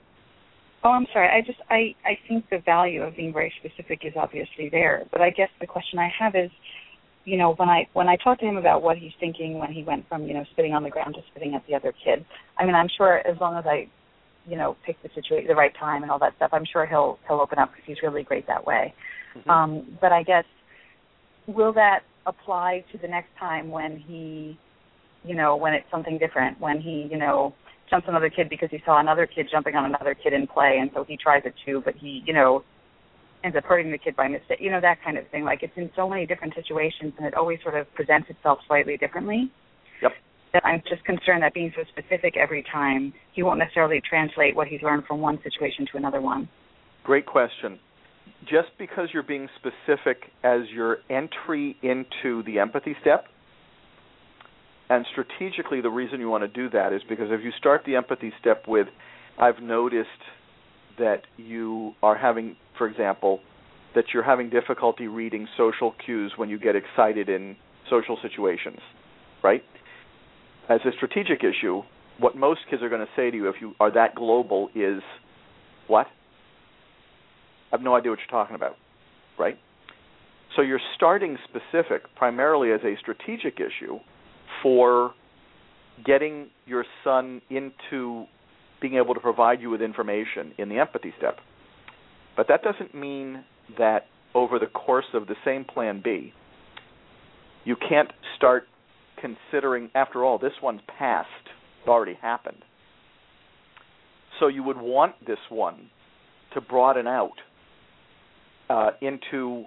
Oh, 0.84 0.90
I'm 0.90 1.06
sorry. 1.12 1.28
I 1.28 1.44
just 1.44 1.58
I 1.68 1.94
I 2.04 2.18
think 2.28 2.44
the 2.50 2.58
value 2.64 3.02
of 3.02 3.16
being 3.16 3.32
very 3.32 3.52
specific 3.58 4.00
is 4.04 4.12
obviously 4.16 4.68
there, 4.70 5.04
but 5.10 5.20
I 5.20 5.30
guess 5.30 5.48
the 5.60 5.66
question 5.66 5.98
I 5.98 6.08
have 6.18 6.36
is, 6.36 6.50
you 7.24 7.36
know, 7.36 7.54
when 7.54 7.68
I 7.68 7.88
when 7.92 8.08
I 8.08 8.16
talk 8.22 8.38
to 8.40 8.46
him 8.46 8.56
about 8.56 8.82
what 8.82 8.96
he's 8.96 9.12
thinking 9.18 9.58
when 9.58 9.72
he 9.72 9.82
went 9.82 10.08
from 10.08 10.26
you 10.26 10.34
know 10.34 10.44
spitting 10.52 10.74
on 10.74 10.84
the 10.84 10.90
ground 10.90 11.14
to 11.14 11.22
spitting 11.30 11.54
at 11.54 11.66
the 11.66 11.74
other 11.74 11.92
kid, 12.04 12.24
I 12.58 12.64
mean, 12.64 12.74
I'm 12.74 12.88
sure 12.96 13.26
as 13.26 13.36
long 13.40 13.56
as 13.56 13.64
I, 13.66 13.88
you 14.46 14.56
know, 14.56 14.76
pick 14.86 15.02
the 15.02 15.08
situation, 15.14 15.48
the 15.48 15.56
right 15.56 15.72
time, 15.76 16.02
and 16.02 16.12
all 16.12 16.20
that 16.20 16.34
stuff, 16.36 16.50
I'm 16.52 16.66
sure 16.70 16.86
he'll 16.86 17.18
he'll 17.26 17.40
open 17.40 17.58
up 17.58 17.70
because 17.72 17.84
he's 17.86 18.02
really 18.02 18.22
great 18.22 18.46
that 18.46 18.64
way. 18.64 18.94
Mm-hmm. 19.36 19.50
Um, 19.50 19.98
but 20.00 20.12
I 20.12 20.22
guess 20.22 20.44
will 21.48 21.72
that 21.72 22.00
apply 22.26 22.84
to 22.92 22.98
the 22.98 23.08
next 23.08 23.30
time 23.38 23.70
when 23.70 23.96
he, 23.96 24.58
you 25.24 25.34
know, 25.34 25.56
when 25.56 25.72
it's 25.72 25.86
something 25.90 26.18
different, 26.18 26.60
when 26.60 26.80
he, 26.80 27.08
you 27.10 27.16
know, 27.16 27.54
jumps 27.88 28.06
another 28.08 28.28
kid 28.28 28.48
because 28.48 28.68
he 28.70 28.78
saw 28.84 29.00
another 29.00 29.26
kid 29.26 29.46
jumping 29.50 29.74
on 29.74 29.84
another 29.86 30.14
kid 30.14 30.32
in 30.32 30.46
play, 30.46 30.78
and 30.80 30.90
so 30.94 31.04
he 31.04 31.16
tries 31.16 31.42
it 31.44 31.54
too, 31.64 31.82
but 31.84 31.94
he, 31.94 32.22
you 32.26 32.34
know, 32.34 32.64
ends 33.44 33.56
up 33.56 33.64
hurting 33.64 33.92
the 33.92 33.98
kid 33.98 34.16
by 34.16 34.28
mistake. 34.28 34.58
You 34.60 34.70
know 34.70 34.80
that 34.80 34.98
kind 35.04 35.16
of 35.16 35.26
thing. 35.28 35.44
Like 35.44 35.62
it's 35.62 35.72
in 35.76 35.90
so 35.94 36.08
many 36.08 36.26
different 36.26 36.54
situations, 36.54 37.12
and 37.16 37.26
it 37.26 37.34
always 37.34 37.58
sort 37.62 37.76
of 37.76 37.92
presents 37.94 38.28
itself 38.28 38.58
slightly 38.66 38.96
differently. 38.96 39.50
Yep. 40.02 40.12
That 40.52 40.66
I'm 40.66 40.82
just 40.88 41.04
concerned 41.04 41.42
that 41.42 41.54
being 41.54 41.72
so 41.76 41.84
specific 41.88 42.36
every 42.36 42.64
time, 42.72 43.12
he 43.32 43.42
won't 43.42 43.58
necessarily 43.58 44.00
translate 44.08 44.56
what 44.56 44.66
he's 44.66 44.82
learned 44.82 45.04
from 45.06 45.20
one 45.20 45.38
situation 45.42 45.86
to 45.92 45.96
another 45.96 46.20
one. 46.20 46.48
Great 47.04 47.26
question. 47.26 47.78
Just 48.42 48.68
because 48.78 49.08
you're 49.12 49.22
being 49.22 49.48
specific 49.56 50.30
as 50.44 50.62
your 50.72 50.98
entry 51.10 51.76
into 51.82 52.42
the 52.44 52.58
empathy 52.60 52.94
step, 53.00 53.26
and 54.88 55.04
strategically, 55.10 55.80
the 55.80 55.90
reason 55.90 56.20
you 56.20 56.28
want 56.28 56.44
to 56.44 56.48
do 56.48 56.70
that 56.70 56.92
is 56.92 57.02
because 57.08 57.26
if 57.30 57.42
you 57.42 57.50
start 57.58 57.82
the 57.84 57.96
empathy 57.96 58.32
step 58.40 58.64
with, 58.68 58.86
I've 59.38 59.60
noticed 59.60 60.08
that 60.98 61.22
you 61.36 61.92
are 62.02 62.16
having, 62.16 62.56
for 62.78 62.86
example, 62.88 63.40
that 63.94 64.04
you're 64.14 64.22
having 64.22 64.48
difficulty 64.48 65.08
reading 65.08 65.48
social 65.56 65.92
cues 66.04 66.32
when 66.36 66.48
you 66.48 66.58
get 66.58 66.76
excited 66.76 67.28
in 67.28 67.56
social 67.90 68.16
situations, 68.22 68.78
right? 69.42 69.62
As 70.68 70.80
a 70.84 70.92
strategic 70.96 71.42
issue, 71.42 71.82
what 72.18 72.36
most 72.36 72.60
kids 72.70 72.82
are 72.82 72.88
going 72.88 73.04
to 73.04 73.12
say 73.16 73.30
to 73.30 73.36
you 73.36 73.48
if 73.48 73.56
you 73.60 73.74
are 73.80 73.92
that 73.92 74.14
global 74.14 74.68
is, 74.74 75.02
What? 75.88 76.06
I 77.72 77.76
have 77.76 77.82
no 77.82 77.94
idea 77.94 78.10
what 78.10 78.20
you're 78.20 78.28
talking 78.28 78.56
about, 78.56 78.76
right? 79.38 79.58
So 80.54 80.62
you're 80.62 80.80
starting 80.94 81.36
specific 81.44 82.02
primarily 82.16 82.72
as 82.72 82.80
a 82.84 82.94
strategic 83.00 83.58
issue 83.60 83.98
for 84.62 85.12
getting 86.04 86.48
your 86.66 86.84
son 87.04 87.42
into 87.50 88.26
being 88.80 88.94
able 88.94 89.14
to 89.14 89.20
provide 89.20 89.60
you 89.60 89.70
with 89.70 89.82
information 89.82 90.52
in 90.58 90.68
the 90.68 90.78
empathy 90.78 91.12
step. 91.18 91.38
But 92.36 92.48
that 92.48 92.62
doesn't 92.62 92.94
mean 92.94 93.44
that 93.78 94.06
over 94.34 94.58
the 94.58 94.66
course 94.66 95.06
of 95.14 95.26
the 95.26 95.34
same 95.44 95.64
plan 95.64 96.00
B, 96.04 96.32
you 97.64 97.76
can't 97.76 98.10
start 98.36 98.68
considering, 99.20 99.90
after 99.94 100.24
all, 100.24 100.38
this 100.38 100.52
one's 100.62 100.82
past, 100.98 101.28
it 101.84 101.88
already 101.88 102.14
happened. 102.20 102.62
So 104.38 104.48
you 104.48 104.62
would 104.62 104.76
want 104.76 105.14
this 105.26 105.38
one 105.48 105.90
to 106.54 106.60
broaden 106.60 107.06
out 107.06 107.32
uh, 108.68 108.90
into 109.00 109.64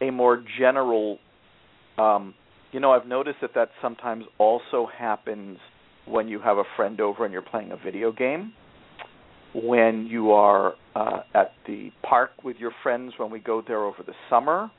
a 0.00 0.10
more 0.10 0.42
general 0.58 1.18
um, 1.98 2.34
you 2.74 2.80
know, 2.80 2.90
I've 2.90 3.06
noticed 3.06 3.38
that 3.40 3.54
that 3.54 3.70
sometimes 3.80 4.24
also 4.36 4.88
happens 4.98 5.58
when 6.06 6.26
you 6.26 6.40
have 6.40 6.58
a 6.58 6.64
friend 6.76 7.00
over 7.00 7.24
and 7.24 7.32
you're 7.32 7.40
playing 7.40 7.70
a 7.70 7.76
video 7.76 8.10
game. 8.10 8.52
When 9.54 10.08
you 10.10 10.32
are 10.32 10.74
uh, 10.96 11.20
at 11.32 11.52
the 11.68 11.92
park 12.02 12.32
with 12.42 12.56
your 12.56 12.72
friends, 12.82 13.12
when 13.16 13.30
we 13.30 13.38
go 13.38 13.62
there 13.64 13.84
over 13.84 13.98
the 14.04 14.14
summer, 14.28 14.72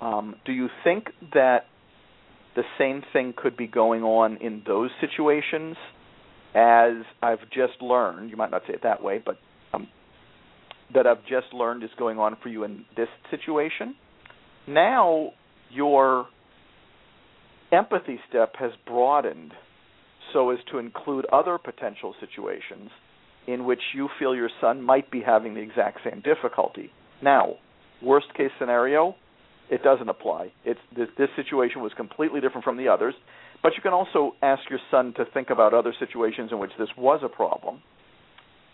um, 0.00 0.34
do 0.44 0.50
you 0.50 0.68
think 0.82 1.10
that 1.32 1.66
the 2.56 2.64
same 2.76 3.02
thing 3.12 3.34
could 3.36 3.56
be 3.56 3.68
going 3.68 4.02
on 4.02 4.38
in 4.38 4.64
those 4.66 4.90
situations? 5.00 5.76
As 6.56 7.04
I've 7.22 7.48
just 7.50 7.80
learned, 7.80 8.30
you 8.30 8.36
might 8.36 8.50
not 8.50 8.62
say 8.66 8.74
it 8.74 8.82
that 8.82 9.00
way, 9.00 9.22
but 9.24 9.38
that 10.94 11.06
I've 11.06 11.22
just 11.22 11.52
learned 11.52 11.82
is 11.82 11.90
going 11.98 12.18
on 12.18 12.36
for 12.42 12.48
you 12.48 12.64
in 12.64 12.84
this 12.96 13.08
situation. 13.30 13.94
Now 14.66 15.30
you're 15.70 16.26
empathy 17.72 18.18
step 18.28 18.54
has 18.58 18.72
broadened 18.86 19.52
so 20.32 20.50
as 20.50 20.58
to 20.70 20.78
include 20.78 21.26
other 21.32 21.58
potential 21.58 22.14
situations 22.20 22.90
in 23.46 23.64
which 23.64 23.80
you 23.94 24.08
feel 24.18 24.34
your 24.34 24.50
son 24.60 24.82
might 24.82 25.10
be 25.10 25.20
having 25.20 25.54
the 25.54 25.60
exact 25.60 25.98
same 26.04 26.22
difficulty. 26.22 26.90
Now, 27.22 27.54
worst 28.02 28.26
case 28.36 28.50
scenario, 28.58 29.16
it 29.70 29.82
doesn't 29.82 30.08
apply. 30.08 30.52
It's 30.64 30.80
this, 30.96 31.08
this 31.18 31.28
situation 31.34 31.82
was 31.82 31.92
completely 31.96 32.40
different 32.40 32.64
from 32.64 32.76
the 32.76 32.88
others, 32.88 33.14
but 33.62 33.72
you 33.74 33.82
can 33.82 33.92
also 33.92 34.32
ask 34.42 34.62
your 34.70 34.80
son 34.90 35.14
to 35.16 35.24
think 35.32 35.50
about 35.50 35.74
other 35.74 35.94
situations 35.98 36.50
in 36.52 36.58
which 36.58 36.72
this 36.78 36.88
was 36.96 37.20
a 37.24 37.28
problem. 37.28 37.80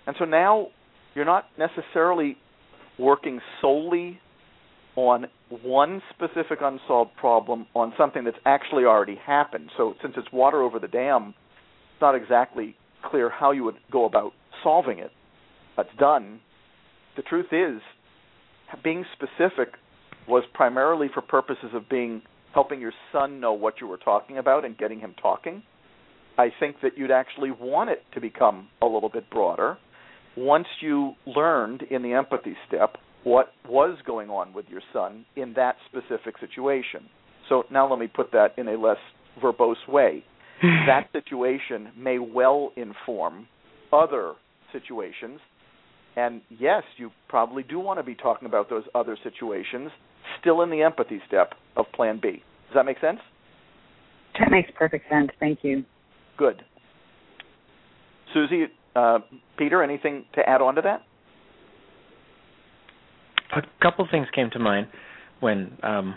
And 0.06 0.16
so 0.18 0.24
now 0.24 0.68
you're 1.14 1.24
not 1.24 1.46
necessarily 1.58 2.36
working 2.98 3.40
solely 3.60 4.20
on 4.96 5.26
one 5.62 6.02
specific 6.14 6.58
unsolved 6.60 7.14
problem 7.16 7.66
on 7.74 7.92
something 7.96 8.24
that's 8.24 8.38
actually 8.44 8.84
already 8.84 9.16
happened. 9.16 9.70
So 9.76 9.94
since 10.02 10.14
it's 10.16 10.26
water 10.32 10.62
over 10.62 10.78
the 10.78 10.88
dam, 10.88 11.34
it's 11.92 12.00
not 12.00 12.14
exactly 12.14 12.74
clear 13.08 13.30
how 13.30 13.52
you 13.52 13.62
would 13.64 13.76
go 13.92 14.04
about 14.04 14.32
solving 14.62 14.98
it. 14.98 15.12
That's 15.76 15.88
done. 15.98 16.40
The 17.16 17.22
truth 17.22 17.52
is, 17.52 17.80
being 18.82 19.04
specific 19.12 19.74
was 20.26 20.42
primarily 20.52 21.08
for 21.14 21.22
purposes 21.22 21.70
of 21.72 21.88
being 21.88 22.22
helping 22.52 22.80
your 22.80 22.92
son 23.12 23.40
know 23.40 23.52
what 23.52 23.74
you 23.80 23.86
were 23.86 23.98
talking 23.98 24.38
about 24.38 24.64
and 24.64 24.76
getting 24.76 24.98
him 24.98 25.14
talking. 25.20 25.62
I 26.36 26.48
think 26.58 26.76
that 26.82 26.96
you'd 26.96 27.10
actually 27.10 27.50
want 27.50 27.90
it 27.90 28.02
to 28.14 28.20
become 28.20 28.68
a 28.82 28.86
little 28.86 29.08
bit 29.08 29.30
broader 29.30 29.78
once 30.38 30.66
you 30.80 31.14
learned 31.26 31.82
in 31.90 32.02
the 32.02 32.12
empathy 32.12 32.54
step 32.66 32.96
what 33.24 33.52
was 33.68 33.98
going 34.06 34.30
on 34.30 34.52
with 34.52 34.66
your 34.68 34.80
son 34.92 35.24
in 35.36 35.52
that 35.54 35.76
specific 35.88 36.38
situation. 36.38 37.08
So 37.48 37.64
now 37.70 37.88
let 37.88 37.98
me 37.98 38.06
put 38.06 38.32
that 38.32 38.48
in 38.56 38.68
a 38.68 38.78
less 38.78 38.98
verbose 39.42 39.76
way. 39.88 40.24
that 40.62 41.08
situation 41.12 41.92
may 41.96 42.18
well 42.18 42.72
inform 42.76 43.46
other 43.92 44.34
situations. 44.72 45.40
And 46.16 46.42
yes, 46.48 46.82
you 46.96 47.10
probably 47.28 47.62
do 47.62 47.78
want 47.78 47.98
to 47.98 48.02
be 48.02 48.14
talking 48.14 48.46
about 48.46 48.70
those 48.70 48.84
other 48.94 49.16
situations 49.22 49.90
still 50.40 50.62
in 50.62 50.70
the 50.70 50.82
empathy 50.82 51.20
step 51.26 51.54
of 51.76 51.86
Plan 51.94 52.18
B. 52.20 52.42
Does 52.68 52.74
that 52.74 52.84
make 52.84 53.00
sense? 53.00 53.20
That 54.38 54.50
makes 54.50 54.70
perfect 54.76 55.08
sense. 55.08 55.30
Thank 55.40 55.60
you. 55.62 55.84
Good. 56.36 56.62
Susie, 58.34 58.66
uh, 58.98 59.18
Peter, 59.56 59.82
anything 59.82 60.24
to 60.34 60.48
add 60.48 60.60
on 60.60 60.74
to 60.74 60.82
that? 60.82 61.02
a 63.52 63.62
couple 63.82 64.06
things 64.10 64.26
came 64.34 64.50
to 64.50 64.58
mind 64.58 64.86
when 65.40 65.76
um, 65.82 66.16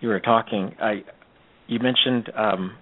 you 0.00 0.08
were 0.08 0.20
talking. 0.20 0.74
I 0.80 1.02
you 1.66 1.78
mentioned 1.80 2.30
um, 2.36 2.76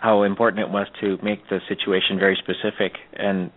how 0.00 0.22
important 0.22 0.62
it 0.62 0.70
was 0.70 0.86
to 1.00 1.18
make 1.22 1.48
the 1.48 1.58
situation 1.68 2.18
very 2.18 2.38
specific, 2.42 2.92
and 3.14 3.50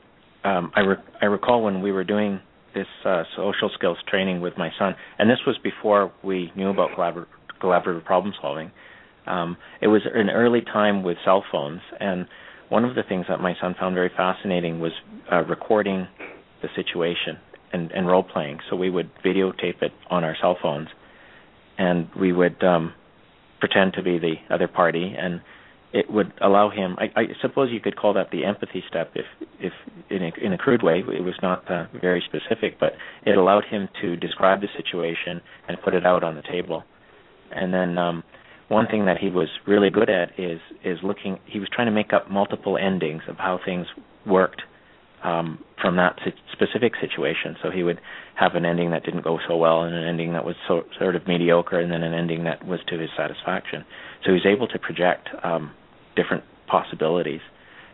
um, 0.43 0.72
I 0.76 0.82
re- 0.82 1.03
I 1.22 1.26
recall 1.26 1.63
when 1.63 1.82
we 1.82 1.91
were 1.91 2.03
doing 2.03 2.39
this 2.74 2.88
uh, 3.05 3.24
social 3.36 3.70
skills 3.76 3.97
training 4.09 4.41
with 4.41 4.53
my 4.57 4.70
son, 4.80 4.95
and 5.20 5.30
this 5.30 5.39
was 5.45 5.57
before 5.63 6.11
we 6.24 6.51
knew 6.55 6.70
about 6.70 6.91
collabor- 6.97 7.28
collaborative 7.61 8.03
problem 8.03 8.34
solving. 8.41 8.72
Um, 9.26 9.57
it 9.82 9.88
was 9.88 10.01
an 10.13 10.30
early 10.30 10.61
time 10.61 11.03
with 11.03 11.18
cell 11.24 11.43
phones, 11.49 11.82
and 11.99 12.28
one 12.70 12.86
of 12.86 12.95
the 12.95 13.03
things 13.03 13.26
that 13.30 13.39
my 13.39 13.53
son 13.61 13.76
found 13.80 13.95
very 13.95 14.11
fascinating 14.16 14.80
was 14.80 14.91
uh, 15.32 15.43
recording 15.43 16.07
the 16.61 16.70
situation 16.76 17.38
and, 17.72 17.91
and 17.91 18.07
role 18.07 18.24
playing. 18.24 18.59
So 18.70 18.76
we 18.76 18.89
would 18.89 19.09
videotape 19.26 19.82
it 19.82 19.91
on 20.09 20.24
our 20.24 20.36
cell 20.39 20.57
phones, 20.61 20.88
and 21.78 22.07
we 22.20 22.32
would 22.32 22.64
um, 22.64 22.93
pretend 23.59 23.93
to 23.93 24.03
be 24.03 24.20
the 24.20 24.36
other 24.49 24.68
party, 24.68 25.16
and 25.18 25.41
it 25.93 26.09
would 26.09 26.34
allow 26.41 26.70
him. 26.70 26.95
I, 26.97 27.05
I 27.16 27.24
suppose 27.41 27.70
you 27.72 27.80
could 27.80 27.95
call 27.95 28.14
that 28.14 28.32
the 28.32 28.45
empathy 28.45 28.84
step, 28.89 29.11
if, 29.16 29.26
if 29.59 29.74
in 30.09 30.24
a, 30.24 30.32
in 30.43 30.53
a 30.53 30.57
crude 30.57 30.82
way, 30.82 30.99
it 30.99 31.24
was 31.24 31.36
not 31.41 31.70
uh, 31.70 31.86
very 32.01 32.24
specific, 32.28 32.80
but 32.80 32.93
it 33.26 33.38
allowed 33.38 33.66
him 33.66 33.88
to 34.01 34.16
describe 34.16 34.61
the 34.61 34.68
situation 34.76 35.41
and 35.68 35.78
put 35.84 35.93
it 35.93 36.05
out 36.05 36.24
on 36.24 36.36
the 36.36 36.41
table. 36.41 36.84
And 37.51 37.72
then 37.72 37.97
um, 37.99 38.24
one 38.74 38.88
thing 38.88 39.05
that 39.05 39.17
he 39.17 39.30
was 39.30 39.47
really 39.67 39.89
good 39.89 40.09
at 40.09 40.38
is 40.38 40.59
is 40.84 40.97
looking. 41.03 41.39
He 41.45 41.59
was 41.59 41.69
trying 41.71 41.88
to 41.88 41.91
make 41.91 42.11
up 42.11 42.30
multiple 42.30 42.78
endings 42.78 43.21
of 43.28 43.38
how 43.38 43.59
things 43.63 43.88
worked 44.26 44.61
um, 45.24 45.63
from 45.82 45.95
that 45.97 46.19
specific 46.51 46.93
situation. 46.99 47.55
So 47.61 47.71
he 47.71 47.84
would 47.84 47.99
have 48.36 48.55
an 48.55 48.65
ending 48.65 48.91
that 48.91 49.03
didn't 49.03 49.24
go 49.24 49.39
so 49.47 49.55
well, 49.57 49.84
and 49.84 49.95
an 49.95 50.03
ending 50.03 50.34
that 50.34 50.43
was 50.43 50.55
so, 50.67 50.84
sort 50.99 51.15
of 51.15 51.28
mediocre, 51.28 51.80
and 51.80 51.91
then 51.91 52.03
an 52.03 52.13
ending 52.13 52.43
that 52.43 52.65
was 52.65 52.80
to 52.89 52.99
his 52.99 53.09
satisfaction. 53.15 53.86
So 54.24 54.32
he 54.32 54.34
was 54.34 54.45
able 54.45 54.67
to 54.67 54.80
project 54.80 55.30
um, 55.43 55.71
different 56.15 56.43
possibilities. 56.67 57.41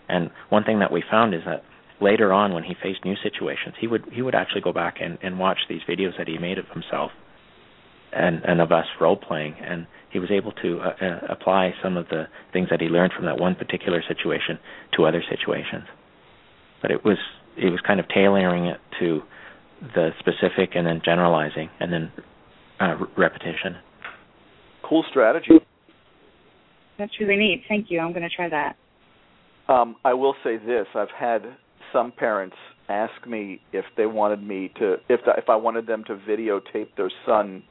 And 0.07 0.31
one 0.49 0.63
thing 0.63 0.79
that 0.79 0.91
we 0.91 1.03
found 1.09 1.35
is 1.35 1.41
that 1.45 1.63
later 2.01 2.33
on, 2.33 2.53
when 2.53 2.63
he 2.63 2.73
faced 2.81 3.05
new 3.05 3.15
situations, 3.21 3.75
he 3.79 3.87
would 3.87 4.05
he 4.11 4.21
would 4.21 4.35
actually 4.35 4.61
go 4.61 4.73
back 4.73 4.95
and, 5.01 5.17
and 5.21 5.37
watch 5.37 5.59
these 5.67 5.81
videos 5.87 6.17
that 6.17 6.27
he 6.27 6.37
made 6.37 6.57
of 6.57 6.65
himself 6.73 7.11
and 8.13 8.43
and 8.43 8.61
of 8.61 8.71
us 8.71 8.85
role 8.99 9.17
playing, 9.17 9.55
and 9.61 9.87
he 10.11 10.19
was 10.19 10.31
able 10.31 10.51
to 10.53 10.79
uh, 10.79 11.05
uh, 11.05 11.19
apply 11.29 11.73
some 11.83 11.97
of 11.97 12.07
the 12.09 12.25
things 12.51 12.69
that 12.71 12.81
he 12.81 12.87
learned 12.87 13.13
from 13.13 13.25
that 13.25 13.39
one 13.39 13.55
particular 13.55 14.01
situation 14.07 14.57
to 14.95 15.05
other 15.05 15.23
situations 15.29 15.85
but 16.81 16.91
it 16.91 17.03
was 17.03 17.17
it 17.57 17.69
was 17.69 17.79
kind 17.85 17.99
of 17.99 18.07
tailoring 18.09 18.65
it 18.65 18.79
to 18.99 19.21
the 19.95 20.09
specific 20.19 20.71
and 20.75 20.85
then 20.85 21.01
generalizing 21.03 21.69
and 21.79 21.91
then 21.91 22.11
uh, 22.79 22.95
repetition. 23.17 23.75
Cool 24.83 25.03
strategy. 25.09 25.59
That's 26.97 27.11
really 27.19 27.37
neat. 27.37 27.63
Thank 27.67 27.89
you. 27.89 27.99
I'm 27.99 28.11
going 28.11 28.27
to 28.27 28.35
try 28.35 28.49
that. 28.49 28.75
Um, 29.67 29.95
I 30.03 30.13
will 30.13 30.35
say 30.43 30.57
this: 30.57 30.87
I've 30.95 31.11
had 31.17 31.43
some 31.93 32.11
parents 32.11 32.55
ask 32.87 33.27
me 33.27 33.61
if 33.71 33.85
they 33.97 34.05
wanted 34.05 34.41
me 34.41 34.71
to 34.79 34.93
if 35.09 35.21
the, 35.25 35.33
if 35.37 35.49
I 35.49 35.55
wanted 35.55 35.85
them 35.85 36.03
to 36.05 36.15
videotape 36.15 36.95
their 36.97 37.11
son 37.25 37.63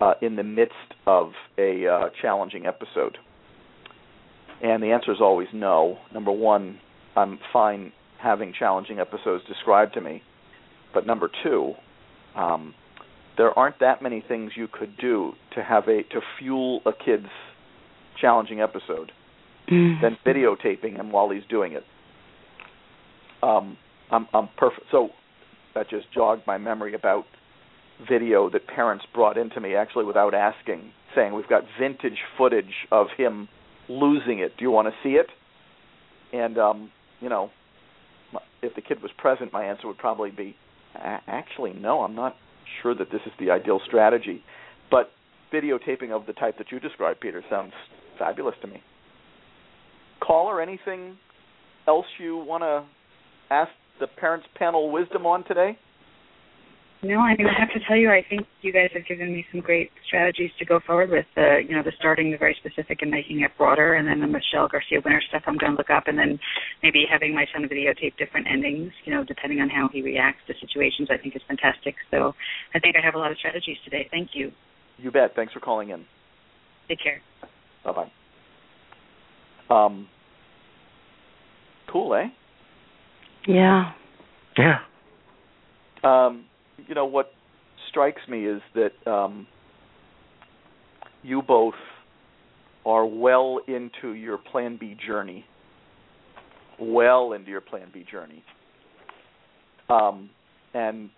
uh, 0.00 0.14
in 0.22 0.36
the 0.36 0.42
midst 0.42 0.74
of 1.06 1.32
a 1.58 1.86
uh, 1.86 2.10
challenging 2.20 2.66
episode, 2.66 3.18
and 4.62 4.82
the 4.82 4.92
answer 4.92 5.12
is 5.12 5.18
always 5.20 5.48
no. 5.52 5.98
Number 6.12 6.32
one, 6.32 6.78
I'm 7.16 7.38
fine 7.52 7.92
having 8.18 8.52
challenging 8.58 8.98
episodes 8.98 9.44
described 9.46 9.94
to 9.94 10.00
me. 10.00 10.22
But 10.92 11.06
number 11.06 11.30
two, 11.42 11.74
um, 12.36 12.74
there 13.36 13.56
aren't 13.58 13.78
that 13.80 14.02
many 14.02 14.22
things 14.26 14.52
you 14.56 14.68
could 14.68 14.96
do 14.98 15.32
to 15.54 15.62
have 15.62 15.84
a 15.88 16.02
to 16.02 16.20
fuel 16.38 16.82
a 16.84 16.92
kid's 16.92 17.30
challenging 18.20 18.60
episode 18.60 19.12
mm. 19.70 20.00
than 20.02 20.18
videotaping 20.26 20.96
him 20.96 21.12
while 21.12 21.30
he's 21.30 21.44
doing 21.48 21.72
it. 21.72 21.84
Um, 23.42 23.76
I'm, 24.10 24.26
I'm 24.34 24.48
perfect. 24.56 24.86
So 24.90 25.10
that 25.74 25.88
just 25.88 26.12
jogged 26.12 26.46
my 26.46 26.58
memory 26.58 26.94
about 26.94 27.24
video 28.08 28.50
that 28.50 28.66
parents 28.66 29.04
brought 29.14 29.36
into 29.36 29.60
me 29.60 29.74
actually 29.74 30.04
without 30.04 30.34
asking, 30.34 30.92
saying 31.14 31.34
we've 31.34 31.48
got 31.48 31.64
vintage 31.78 32.18
footage 32.38 32.86
of 32.90 33.08
him 33.16 33.48
losing 33.88 34.38
it. 34.38 34.56
Do 34.56 34.64
you 34.64 34.70
want 34.70 34.88
to 34.88 34.94
see 35.02 35.16
it? 35.16 35.26
And 36.32 36.58
um, 36.58 36.90
you 37.20 37.28
know, 37.28 37.50
if 38.62 38.74
the 38.74 38.82
kid 38.82 39.02
was 39.02 39.10
present, 39.16 39.52
my 39.52 39.64
answer 39.64 39.86
would 39.86 39.98
probably 39.98 40.30
be, 40.30 40.56
actually, 40.94 41.72
no, 41.72 42.02
I'm 42.02 42.14
not 42.14 42.36
sure 42.82 42.94
that 42.94 43.10
this 43.10 43.20
is 43.26 43.32
the 43.38 43.50
ideal 43.50 43.80
strategy. 43.86 44.42
But 44.90 45.10
videotaping 45.52 46.10
of 46.10 46.26
the 46.26 46.32
type 46.32 46.58
that 46.58 46.70
you 46.70 46.80
described, 46.80 47.20
Peter, 47.20 47.42
sounds 47.50 47.72
fabulous 48.18 48.54
to 48.62 48.68
me. 48.68 48.82
Caller, 50.20 50.60
anything 50.60 51.16
else 51.88 52.06
you 52.18 52.36
want 52.36 52.62
to 52.62 52.84
ask 53.52 53.70
the 53.98 54.06
parents 54.06 54.46
panel 54.56 54.90
wisdom 54.90 55.26
on 55.26 55.44
today? 55.44 55.78
No, 57.02 57.18
I 57.18 57.34
mean 57.34 57.46
I 57.46 57.58
have 57.58 57.72
to 57.72 57.80
tell 57.88 57.96
you, 57.96 58.10
I 58.10 58.22
think 58.28 58.46
you 58.60 58.74
guys 58.74 58.90
have 58.92 59.06
given 59.06 59.32
me 59.32 59.46
some 59.50 59.62
great 59.62 59.90
strategies 60.06 60.50
to 60.58 60.66
go 60.66 60.80
forward 60.86 61.08
with. 61.08 61.24
The 61.34 61.60
you 61.66 61.74
know 61.74 61.82
the 61.82 61.92
starting 61.98 62.30
the 62.30 62.36
very 62.36 62.54
specific 62.60 62.98
and 63.00 63.10
making 63.10 63.40
it 63.40 63.52
broader, 63.56 63.94
and 63.94 64.06
then 64.06 64.20
the 64.20 64.26
Michelle 64.26 64.68
Garcia 64.68 65.00
Winner 65.02 65.22
stuff 65.26 65.42
I'm 65.46 65.56
going 65.56 65.72
to 65.72 65.78
look 65.78 65.88
up, 65.88 66.08
and 66.08 66.18
then 66.18 66.38
maybe 66.82 67.06
having 67.10 67.34
my 67.34 67.46
son 67.54 67.66
videotape 67.66 68.18
different 68.18 68.46
endings, 68.52 68.92
you 69.06 69.14
know, 69.14 69.24
depending 69.24 69.60
on 69.60 69.70
how 69.70 69.88
he 69.90 70.02
reacts 70.02 70.42
to 70.48 70.54
situations. 70.60 71.08
I 71.10 71.16
think 71.16 71.34
is 71.34 71.42
fantastic. 71.48 71.94
So 72.10 72.34
I 72.74 72.78
think 72.78 72.96
I 72.96 73.04
have 73.04 73.14
a 73.14 73.18
lot 73.18 73.30
of 73.30 73.38
strategies 73.38 73.78
today. 73.82 74.06
Thank 74.10 74.30
you. 74.34 74.52
You 74.98 75.10
bet. 75.10 75.34
Thanks 75.34 75.54
for 75.54 75.60
calling 75.60 75.88
in. 75.88 76.04
Take 76.86 76.98
care. 77.02 77.22
Bye 77.82 77.92
bye. 79.70 79.84
Um. 79.84 80.06
Cool, 81.90 82.14
eh? 82.14 82.26
Yeah. 83.48 83.92
Yeah. 84.58 84.80
Um 86.04 86.44
you 86.88 86.94
know 86.94 87.06
what 87.06 87.32
strikes 87.88 88.22
me 88.28 88.46
is 88.46 88.60
that 88.74 89.10
um, 89.10 89.46
you 91.22 91.42
both 91.42 91.74
are 92.86 93.06
well 93.06 93.60
into 93.68 94.14
your 94.14 94.38
Plan 94.38 94.76
B 94.78 94.96
journey, 95.06 95.44
well 96.78 97.32
into 97.32 97.50
your 97.50 97.60
Plan 97.60 97.88
B 97.92 98.04
journey, 98.10 98.42
um, 99.88 100.30
and 100.74 101.10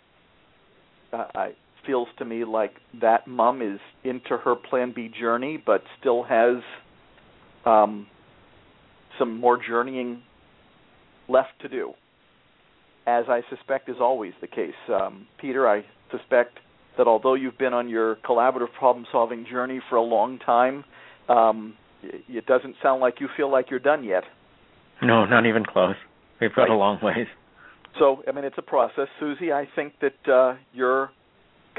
uh, 1.12 1.26
I 1.34 1.50
feels 1.86 2.08
to 2.16 2.24
me 2.24 2.44
like 2.44 2.74
that 3.00 3.26
mom 3.26 3.60
is 3.60 3.80
into 4.04 4.36
her 4.38 4.54
Plan 4.54 4.92
B 4.94 5.10
journey, 5.20 5.62
but 5.64 5.82
still 5.98 6.22
has 6.22 6.56
um, 7.66 8.06
some 9.18 9.38
more 9.38 9.58
journeying 9.60 10.22
left 11.28 11.50
to 11.60 11.68
do 11.68 11.94
as 13.07 13.24
I 13.28 13.42
suspect 13.50 13.88
is 13.88 13.96
always 14.00 14.32
the 14.40 14.46
case. 14.46 14.74
Um, 14.88 15.26
Peter, 15.40 15.68
I 15.68 15.84
suspect 16.11 16.59
that 16.98 17.07
although 17.07 17.34
you've 17.34 17.59
been 17.59 17.72
on 17.72 17.88
your 17.88 18.16
collaborative 18.16 18.72
problem 18.78 19.07
solving 19.11 19.46
journey 19.50 19.80
for 19.88 19.96
a 19.96 20.03
long 20.03 20.38
time, 20.38 20.84
um, 21.28 21.74
it 22.03 22.46
doesn't 22.46 22.76
sound 22.82 23.00
like 23.00 23.20
you 23.20 23.28
feel 23.36 23.50
like 23.50 23.70
you're 23.70 23.80
done 23.80 24.05
yet. 24.05 24.24
No, 25.00 25.24
not 25.24 25.46
even 25.46 25.64
close. 25.64 25.94
We've 26.40 26.55
got 26.55 26.62
right. 26.62 26.70
a 26.70 26.74
long 26.74 26.98
ways. 27.03 27.26
So, 27.98 28.22
I 28.26 28.32
mean, 28.32 28.44
it's 28.44 28.59
a 28.59 28.62
process. 28.62 29.09
Susie, 29.20 29.53
I 29.53 29.68
think 29.74 29.94
that 30.00 30.32
uh, 30.32 30.57
your 30.72 31.11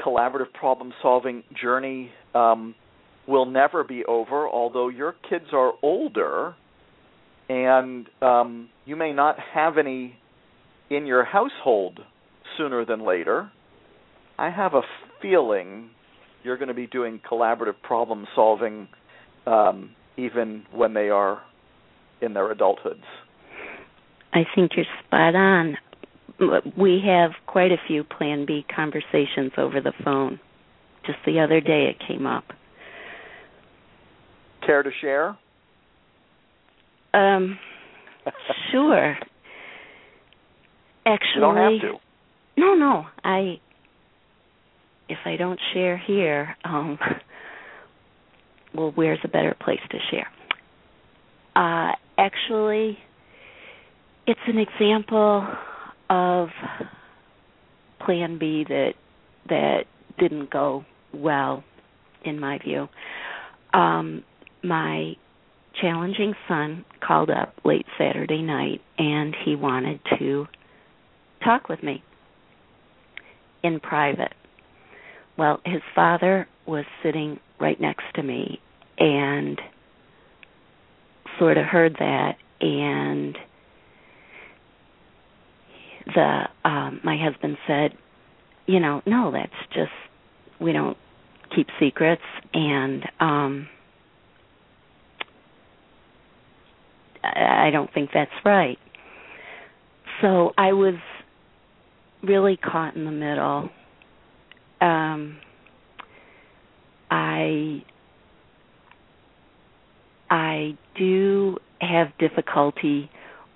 collaborative 0.04 0.52
problem 0.52 0.92
solving 1.02 1.42
journey 1.60 2.10
um, 2.34 2.74
will 3.26 3.46
never 3.46 3.84
be 3.84 4.04
over, 4.04 4.48
although 4.48 4.88
your 4.88 5.14
kids 5.28 5.46
are 5.52 5.72
older 5.82 6.54
and 7.48 8.08
um, 8.22 8.68
you 8.84 8.96
may 8.96 9.12
not 9.12 9.36
have 9.52 9.78
any 9.78 10.16
in 10.90 11.06
your 11.06 11.24
household 11.24 12.00
sooner 12.56 12.84
than 12.84 13.04
later, 13.04 13.50
I 14.38 14.50
have 14.50 14.74
a 14.74 14.82
feeling 15.22 15.90
you're 16.42 16.56
going 16.56 16.68
to 16.68 16.74
be 16.74 16.86
doing 16.86 17.20
collaborative 17.30 17.80
problem 17.82 18.26
solving 18.34 18.88
um, 19.46 19.90
even 20.16 20.64
when 20.72 20.94
they 20.94 21.08
are 21.08 21.42
in 22.20 22.34
their 22.34 22.54
adulthoods. 22.54 23.02
I 24.32 24.44
think 24.54 24.72
you're 24.76 24.86
spot 25.06 25.34
on. 25.34 25.76
We 26.76 27.00
have 27.06 27.30
quite 27.46 27.70
a 27.70 27.76
few 27.86 28.02
Plan 28.02 28.44
B 28.44 28.64
conversations 28.74 29.52
over 29.56 29.80
the 29.80 29.92
phone. 30.04 30.40
Just 31.06 31.18
the 31.24 31.40
other 31.40 31.60
day 31.60 31.94
it 31.94 31.96
came 32.06 32.26
up. 32.26 32.44
Care 34.66 34.82
to 34.82 34.90
share? 35.00 35.36
Um, 37.12 37.58
sure. 38.72 39.16
Actually, 41.06 41.34
you 41.34 41.40
don't 41.40 41.56
have 41.56 41.80
to. 41.80 41.98
No, 42.56 42.74
no. 42.74 43.06
I 43.22 43.60
if 45.08 45.18
I 45.24 45.36
don't 45.36 45.60
share 45.72 45.98
here, 45.98 46.56
um 46.64 46.98
well, 48.74 48.92
where's 48.94 49.18
a 49.24 49.28
better 49.28 49.54
place 49.60 49.80
to 49.90 49.98
share? 50.10 50.28
Uh 51.56 51.92
actually 52.18 52.98
it's 54.26 54.40
an 54.46 54.58
example 54.58 55.46
of 56.08 56.48
plan 58.04 58.38
B 58.38 58.64
that 58.68 58.94
that 59.48 59.84
didn't 60.18 60.50
go 60.50 60.84
well 61.12 61.64
in 62.24 62.40
my 62.40 62.58
view. 62.58 62.88
Um 63.72 64.24
my 64.62 65.14
challenging 65.80 66.34
son 66.48 66.84
called 67.06 67.30
up 67.30 67.54
late 67.64 67.86
Saturday 67.98 68.40
night 68.40 68.80
and 68.96 69.34
he 69.44 69.56
wanted 69.56 70.00
to 70.18 70.46
talk 71.44 71.68
with 71.68 71.82
me 71.82 72.02
in 73.62 73.80
private. 73.80 74.32
Well, 75.36 75.60
his 75.64 75.82
father 75.94 76.46
was 76.66 76.84
sitting 77.02 77.40
right 77.60 77.80
next 77.80 78.04
to 78.14 78.22
me 78.22 78.60
and 78.98 79.60
sort 81.38 81.56
of 81.58 81.64
heard 81.64 81.96
that 81.98 82.36
and 82.60 83.36
the 86.14 86.42
um 86.64 87.00
my 87.02 87.16
husband 87.18 87.56
said, 87.66 87.92
you 88.66 88.78
know, 88.80 89.02
no, 89.06 89.32
that's 89.32 89.52
just 89.74 89.90
we 90.60 90.72
don't 90.72 90.96
keep 91.54 91.66
secrets 91.80 92.22
and 92.52 93.02
um 93.20 93.68
I 97.22 97.70
don't 97.72 97.92
think 97.92 98.10
that's 98.12 98.30
right. 98.44 98.78
So 100.20 100.52
I 100.58 100.72
was 100.74 100.94
really 102.26 102.56
caught 102.56 102.96
in 102.96 103.04
the 103.04 103.10
middle. 103.10 103.70
Um, 104.80 105.38
I 107.10 107.84
I 110.30 110.76
do 110.96 111.58
have 111.80 112.08
difficulty 112.18 113.10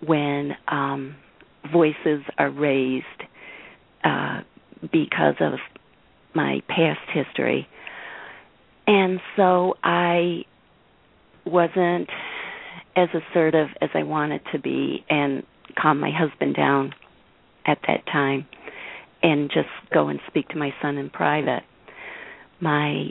when 0.04 0.52
um, 0.68 1.16
voices 1.72 2.22
are 2.38 2.50
raised 2.50 3.04
uh, 4.04 4.42
because 4.92 5.34
of 5.40 5.54
my 6.34 6.62
past 6.68 7.00
history. 7.12 7.66
And 8.86 9.20
so 9.36 9.74
I 9.82 10.44
wasn't 11.44 12.08
as 12.96 13.08
assertive 13.12 13.68
as 13.80 13.90
I 13.94 14.02
wanted 14.02 14.40
to 14.52 14.58
be 14.58 15.04
and 15.10 15.42
calm 15.80 16.00
my 16.00 16.10
husband 16.10 16.54
down 16.54 16.94
at 17.66 17.78
that 17.86 18.06
time 18.06 18.46
and 19.22 19.50
just 19.50 19.68
go 19.92 20.08
and 20.08 20.20
speak 20.26 20.48
to 20.48 20.56
my 20.56 20.72
son 20.80 20.96
in 20.96 21.10
private. 21.10 21.62
My 22.60 23.10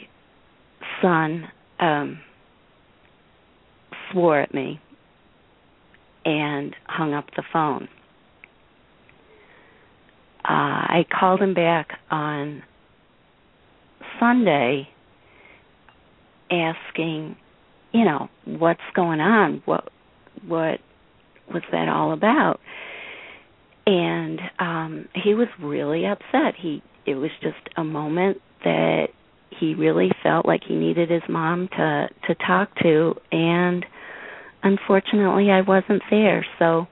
son 1.01 1.47
um 1.79 2.19
swore 4.11 4.39
at 4.39 4.53
me 4.53 4.79
and 6.25 6.75
hung 6.85 7.13
up 7.13 7.25
the 7.35 7.43
phone. 7.53 7.87
Uh, 10.43 10.49
I 10.49 11.05
called 11.09 11.41
him 11.41 11.53
back 11.53 11.99
on 12.09 12.63
Sunday 14.19 14.87
asking, 16.49 17.35
you 17.91 18.05
know, 18.05 18.29
what's 18.45 18.79
going 18.93 19.19
on? 19.19 19.61
What 19.65 19.89
what 20.45 20.79
was 21.53 21.63
that 21.71 21.89
all 21.89 22.13
about? 22.13 22.59
And 23.87 24.39
um 24.59 25.07
he 25.15 25.33
was 25.33 25.47
really 25.61 26.05
upset. 26.05 26.55
He 26.61 26.83
it 27.05 27.15
was 27.15 27.31
just 27.41 27.69
a 27.77 27.83
moment 27.83 28.41
that 28.65 29.07
he 29.49 29.73
really 29.73 30.11
felt 30.21 30.45
like 30.45 30.61
he 30.67 30.75
needed 30.75 31.09
his 31.09 31.23
mom 31.29 31.69
to 31.69 32.09
to 32.27 32.35
talk 32.35 32.69
to 32.83 33.15
and 33.31 33.85
unfortunately 34.61 35.49
I 35.49 35.61
wasn't 35.61 36.03
there. 36.09 36.45
So 36.59 36.87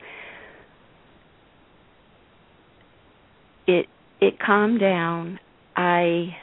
it 3.67 3.87
it 4.21 4.39
calmed 4.39 4.79
down. 4.79 5.39
I 5.75 6.35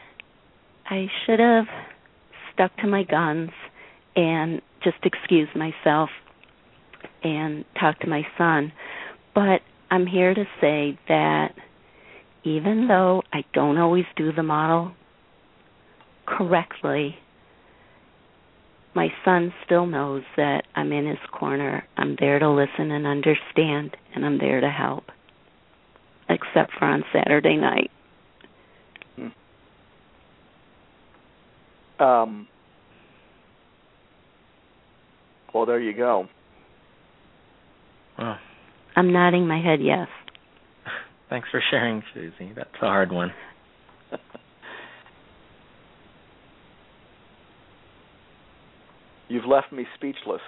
I 0.84 1.06
should 1.24 1.40
have 1.40 1.64
stuck 2.52 2.76
to 2.78 2.86
my 2.86 3.04
guns 3.04 3.50
and 4.14 4.60
just 4.84 4.98
excused 5.04 5.56
myself 5.56 6.10
and 7.24 7.64
talked 7.80 8.02
to 8.02 8.08
my 8.08 8.26
son. 8.36 8.72
But 9.34 9.62
I'm 9.92 10.06
here 10.06 10.32
to 10.32 10.44
say 10.58 10.98
that 11.08 11.48
even 12.44 12.88
though 12.88 13.22
I 13.30 13.44
don't 13.52 13.76
always 13.76 14.06
do 14.16 14.32
the 14.32 14.42
model 14.42 14.92
correctly, 16.24 17.14
my 18.94 19.08
son 19.22 19.52
still 19.66 19.84
knows 19.84 20.22
that 20.38 20.64
I'm 20.74 20.92
in 20.92 21.06
his 21.06 21.18
corner. 21.30 21.84
I'm 21.98 22.16
there 22.18 22.38
to 22.38 22.50
listen 22.50 22.90
and 22.90 23.06
understand, 23.06 23.94
and 24.14 24.24
I'm 24.24 24.38
there 24.38 24.62
to 24.62 24.70
help, 24.70 25.04
except 26.30 26.72
for 26.78 26.86
on 26.86 27.04
Saturday 27.12 27.58
night. 27.58 27.90
Um, 32.00 32.48
well, 35.52 35.66
there 35.66 35.80
you 35.80 35.92
go. 35.92 36.28
Well, 38.18 38.38
I'm 38.96 39.12
nodding 39.12 39.46
my 39.46 39.60
head 39.60 39.80
yes. 39.82 40.08
thanks 41.30 41.48
for 41.50 41.62
sharing, 41.70 42.02
Susie. 42.14 42.52
That's 42.54 42.70
a 42.80 42.86
hard 42.86 43.12
one. 43.12 43.32
You've 49.28 49.46
left 49.46 49.72
me 49.72 49.86
speechless. 49.94 50.42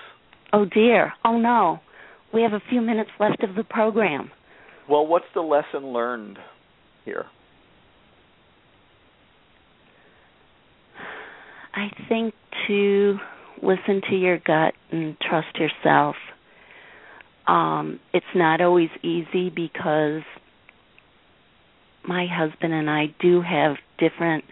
Oh 0.52 0.66
dear. 0.66 1.14
Oh 1.24 1.38
no. 1.38 1.80
We 2.34 2.42
have 2.42 2.52
a 2.52 2.60
few 2.68 2.82
minutes 2.82 3.10
left 3.18 3.42
of 3.42 3.54
the 3.54 3.64
program. 3.64 4.30
Well, 4.90 5.06
what's 5.06 5.24
the 5.34 5.40
lesson 5.40 5.92
learned 5.92 6.38
here? 7.06 7.24
I 11.74 11.88
think 12.08 12.34
to 12.68 13.16
listen 13.62 14.02
to 14.10 14.16
your 14.16 14.38
gut 14.38 14.74
and 14.92 15.16
trust 15.18 15.56
yourself. 15.56 16.16
Um, 17.46 18.00
it's 18.12 18.24
not 18.34 18.60
always 18.60 18.90
easy 19.02 19.50
because 19.50 20.22
my 22.06 22.26
husband 22.30 22.72
and 22.72 22.88
I 22.88 23.06
do 23.20 23.42
have 23.42 23.76
different 23.98 24.44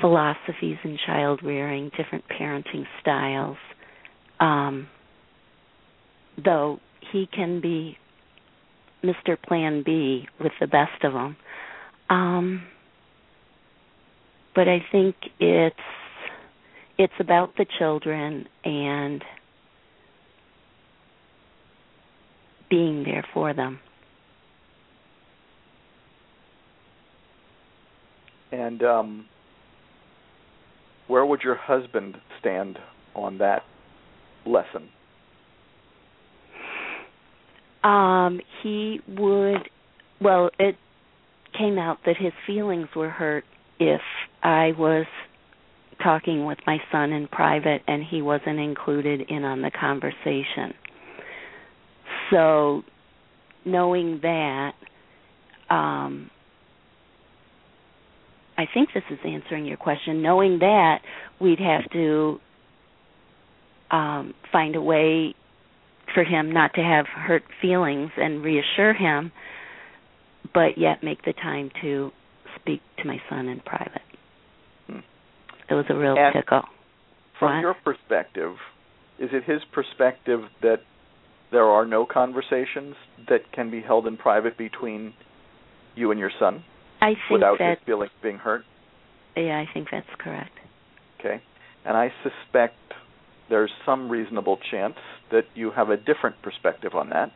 philosophies 0.00 0.78
in 0.84 0.98
child 1.06 1.40
rearing, 1.42 1.90
different 1.96 2.24
parenting 2.28 2.84
styles. 3.00 3.56
Um, 4.40 4.88
though 6.42 6.80
he 7.12 7.28
can 7.32 7.60
be 7.60 7.98
Mr. 9.04 9.40
Plan 9.40 9.82
B 9.84 10.26
with 10.40 10.52
the 10.60 10.66
best 10.66 11.04
of 11.04 11.12
them. 11.12 11.36
Um, 12.08 12.62
but 14.54 14.68
I 14.68 14.84
think 14.90 15.16
it's 15.40 15.76
it's 16.98 17.12
about 17.18 17.56
the 17.56 17.66
children 17.78 18.46
and 18.64 19.24
being 22.72 23.04
there 23.04 23.24
for 23.34 23.52
them. 23.52 23.78
And 28.50 28.82
um, 28.82 29.26
where 31.06 31.26
would 31.26 31.42
your 31.42 31.54
husband 31.54 32.16
stand 32.40 32.78
on 33.14 33.36
that 33.38 33.62
lesson? 34.46 34.88
Um, 37.84 38.40
he 38.62 39.00
would. 39.06 39.68
Well, 40.18 40.48
it 40.58 40.76
came 41.58 41.76
out 41.76 41.98
that 42.06 42.16
his 42.18 42.32
feelings 42.46 42.88
were 42.96 43.10
hurt 43.10 43.44
if 43.80 44.00
I 44.42 44.72
was 44.78 45.04
talking 46.02 46.46
with 46.46 46.58
my 46.66 46.78
son 46.90 47.12
in 47.12 47.28
private 47.28 47.82
and 47.86 48.02
he 48.02 48.22
wasn't 48.22 48.58
included 48.58 49.20
in 49.28 49.44
on 49.44 49.60
the 49.60 49.70
conversation. 49.70 50.72
So, 52.32 52.82
knowing 53.64 54.20
that, 54.22 54.72
um, 55.70 56.30
I 58.56 58.64
think 58.72 58.90
this 58.94 59.04
is 59.10 59.18
answering 59.24 59.66
your 59.66 59.76
question. 59.76 60.22
Knowing 60.22 60.58
that, 60.60 61.00
we'd 61.40 61.60
have 61.60 61.90
to 61.92 62.40
um, 63.90 64.34
find 64.50 64.74
a 64.76 64.80
way 64.80 65.34
for 66.14 66.24
him 66.24 66.52
not 66.52 66.74
to 66.74 66.80
have 66.80 67.06
hurt 67.06 67.44
feelings 67.60 68.10
and 68.16 68.42
reassure 68.42 68.94
him, 68.94 69.30
but 70.54 70.78
yet 70.78 71.02
make 71.02 71.22
the 71.24 71.32
time 71.32 71.70
to 71.82 72.10
speak 72.60 72.80
to 72.98 73.06
my 73.06 73.20
son 73.28 73.48
in 73.48 73.60
private. 73.60 74.02
Hmm. 74.86 74.98
It 75.70 75.74
was 75.74 75.84
a 75.88 75.94
real 75.94 76.16
and 76.16 76.34
tickle. 76.34 76.62
From 77.38 77.56
What? 77.56 77.60
your 77.60 77.74
perspective, 77.74 78.54
is 79.18 79.30
it 79.32 79.44
his 79.44 79.62
perspective 79.72 80.40
that 80.62 80.80
there 81.52 81.66
are 81.66 81.86
no 81.86 82.06
conversations 82.06 82.94
that 83.28 83.52
can 83.52 83.70
be 83.70 83.80
held 83.80 84.06
in 84.06 84.16
private 84.16 84.56
between 84.58 85.12
you 85.94 86.10
and 86.10 86.18
your 86.18 86.30
son 86.40 86.64
I 87.00 87.08
think 87.08 87.30
without 87.30 87.58
that 87.58 87.78
his 87.78 87.86
feelings 87.86 88.10
being 88.22 88.38
hurt? 88.38 88.64
yeah, 89.36 89.58
I 89.58 89.72
think 89.72 89.88
that's 89.90 90.06
correct. 90.18 90.52
Okay. 91.20 91.40
And 91.84 91.96
I 91.96 92.10
suspect 92.22 92.74
there's 93.48 93.70
some 93.86 94.08
reasonable 94.08 94.58
chance 94.70 94.96
that 95.30 95.44
you 95.54 95.70
have 95.70 95.90
a 95.90 95.96
different 95.96 96.40
perspective 96.42 96.94
on 96.94 97.10
that. 97.10 97.30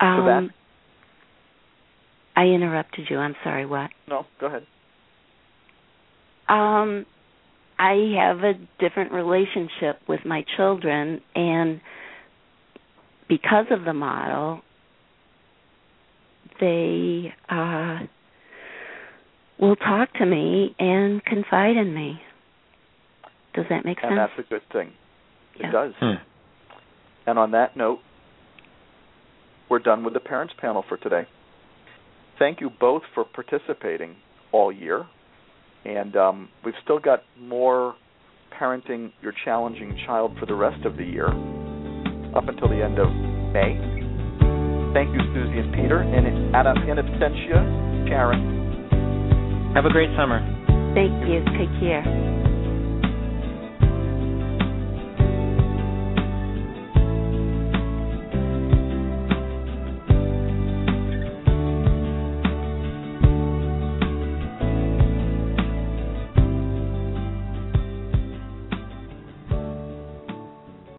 So 0.00 0.06
Um 0.06 0.26
that- 0.26 0.50
I 2.36 2.46
interrupted 2.46 3.08
you. 3.10 3.18
I'm 3.18 3.36
sorry, 3.44 3.64
what? 3.64 3.90
No, 4.08 4.26
go 4.40 4.46
ahead. 4.46 4.66
Um, 6.48 7.06
I 7.78 8.12
have 8.18 8.38
a 8.42 8.54
different 8.78 9.12
relationship 9.12 10.00
with 10.08 10.20
my 10.24 10.44
children, 10.56 11.20
and 11.34 11.80
because 13.28 13.66
of 13.70 13.84
the 13.84 13.92
model, 13.92 14.60
they 16.60 17.32
uh, 17.48 18.00
will 19.58 19.76
talk 19.76 20.12
to 20.14 20.26
me 20.26 20.74
and 20.78 21.24
confide 21.24 21.76
in 21.76 21.94
me. 21.94 22.20
Does 23.54 23.66
that 23.70 23.84
make 23.84 23.98
And 24.02 24.10
sense? 24.10 24.10
And 24.10 24.18
that's 24.18 24.32
a 24.38 24.50
good 24.50 24.62
thing. 24.72 24.92
Yeah. 25.58 25.68
It 25.68 25.72
does. 25.72 25.92
Hmm. 26.00 26.14
And 27.26 27.38
on 27.38 27.52
that 27.52 27.76
note, 27.76 28.00
we're 29.70 29.78
done 29.78 30.04
with 30.04 30.14
the 30.14 30.20
parents 30.20 30.54
panel 30.60 30.84
for 30.88 30.96
today. 30.96 31.26
Thank 32.38 32.60
you 32.60 32.70
both 32.80 33.02
for 33.14 33.24
participating 33.24 34.16
all 34.52 34.72
year. 34.72 35.06
And 35.84 36.16
um, 36.16 36.48
we've 36.64 36.74
still 36.82 36.98
got 36.98 37.22
more 37.38 37.94
parenting 38.60 39.12
your 39.22 39.32
challenging 39.44 39.98
child 40.06 40.36
for 40.38 40.46
the 40.46 40.54
rest 40.54 40.84
of 40.84 40.96
the 40.96 41.04
year, 41.04 41.28
up 42.34 42.48
until 42.48 42.68
the 42.68 42.82
end 42.82 42.98
of 42.98 43.08
May. 43.54 43.78
Thank 44.94 45.10
you, 45.14 45.22
Susie 45.34 45.58
and 45.58 45.72
Peter. 45.74 46.02
And 46.02 46.26
in, 46.26 46.54
in 46.54 46.96
absentia, 46.98 48.08
Karen. 48.08 49.72
Have 49.74 49.86
a 49.86 49.90
great 49.90 50.10
summer. 50.16 50.38
Thank 50.94 51.26
you. 51.26 51.42
Take 51.58 51.72
care. 51.80 52.02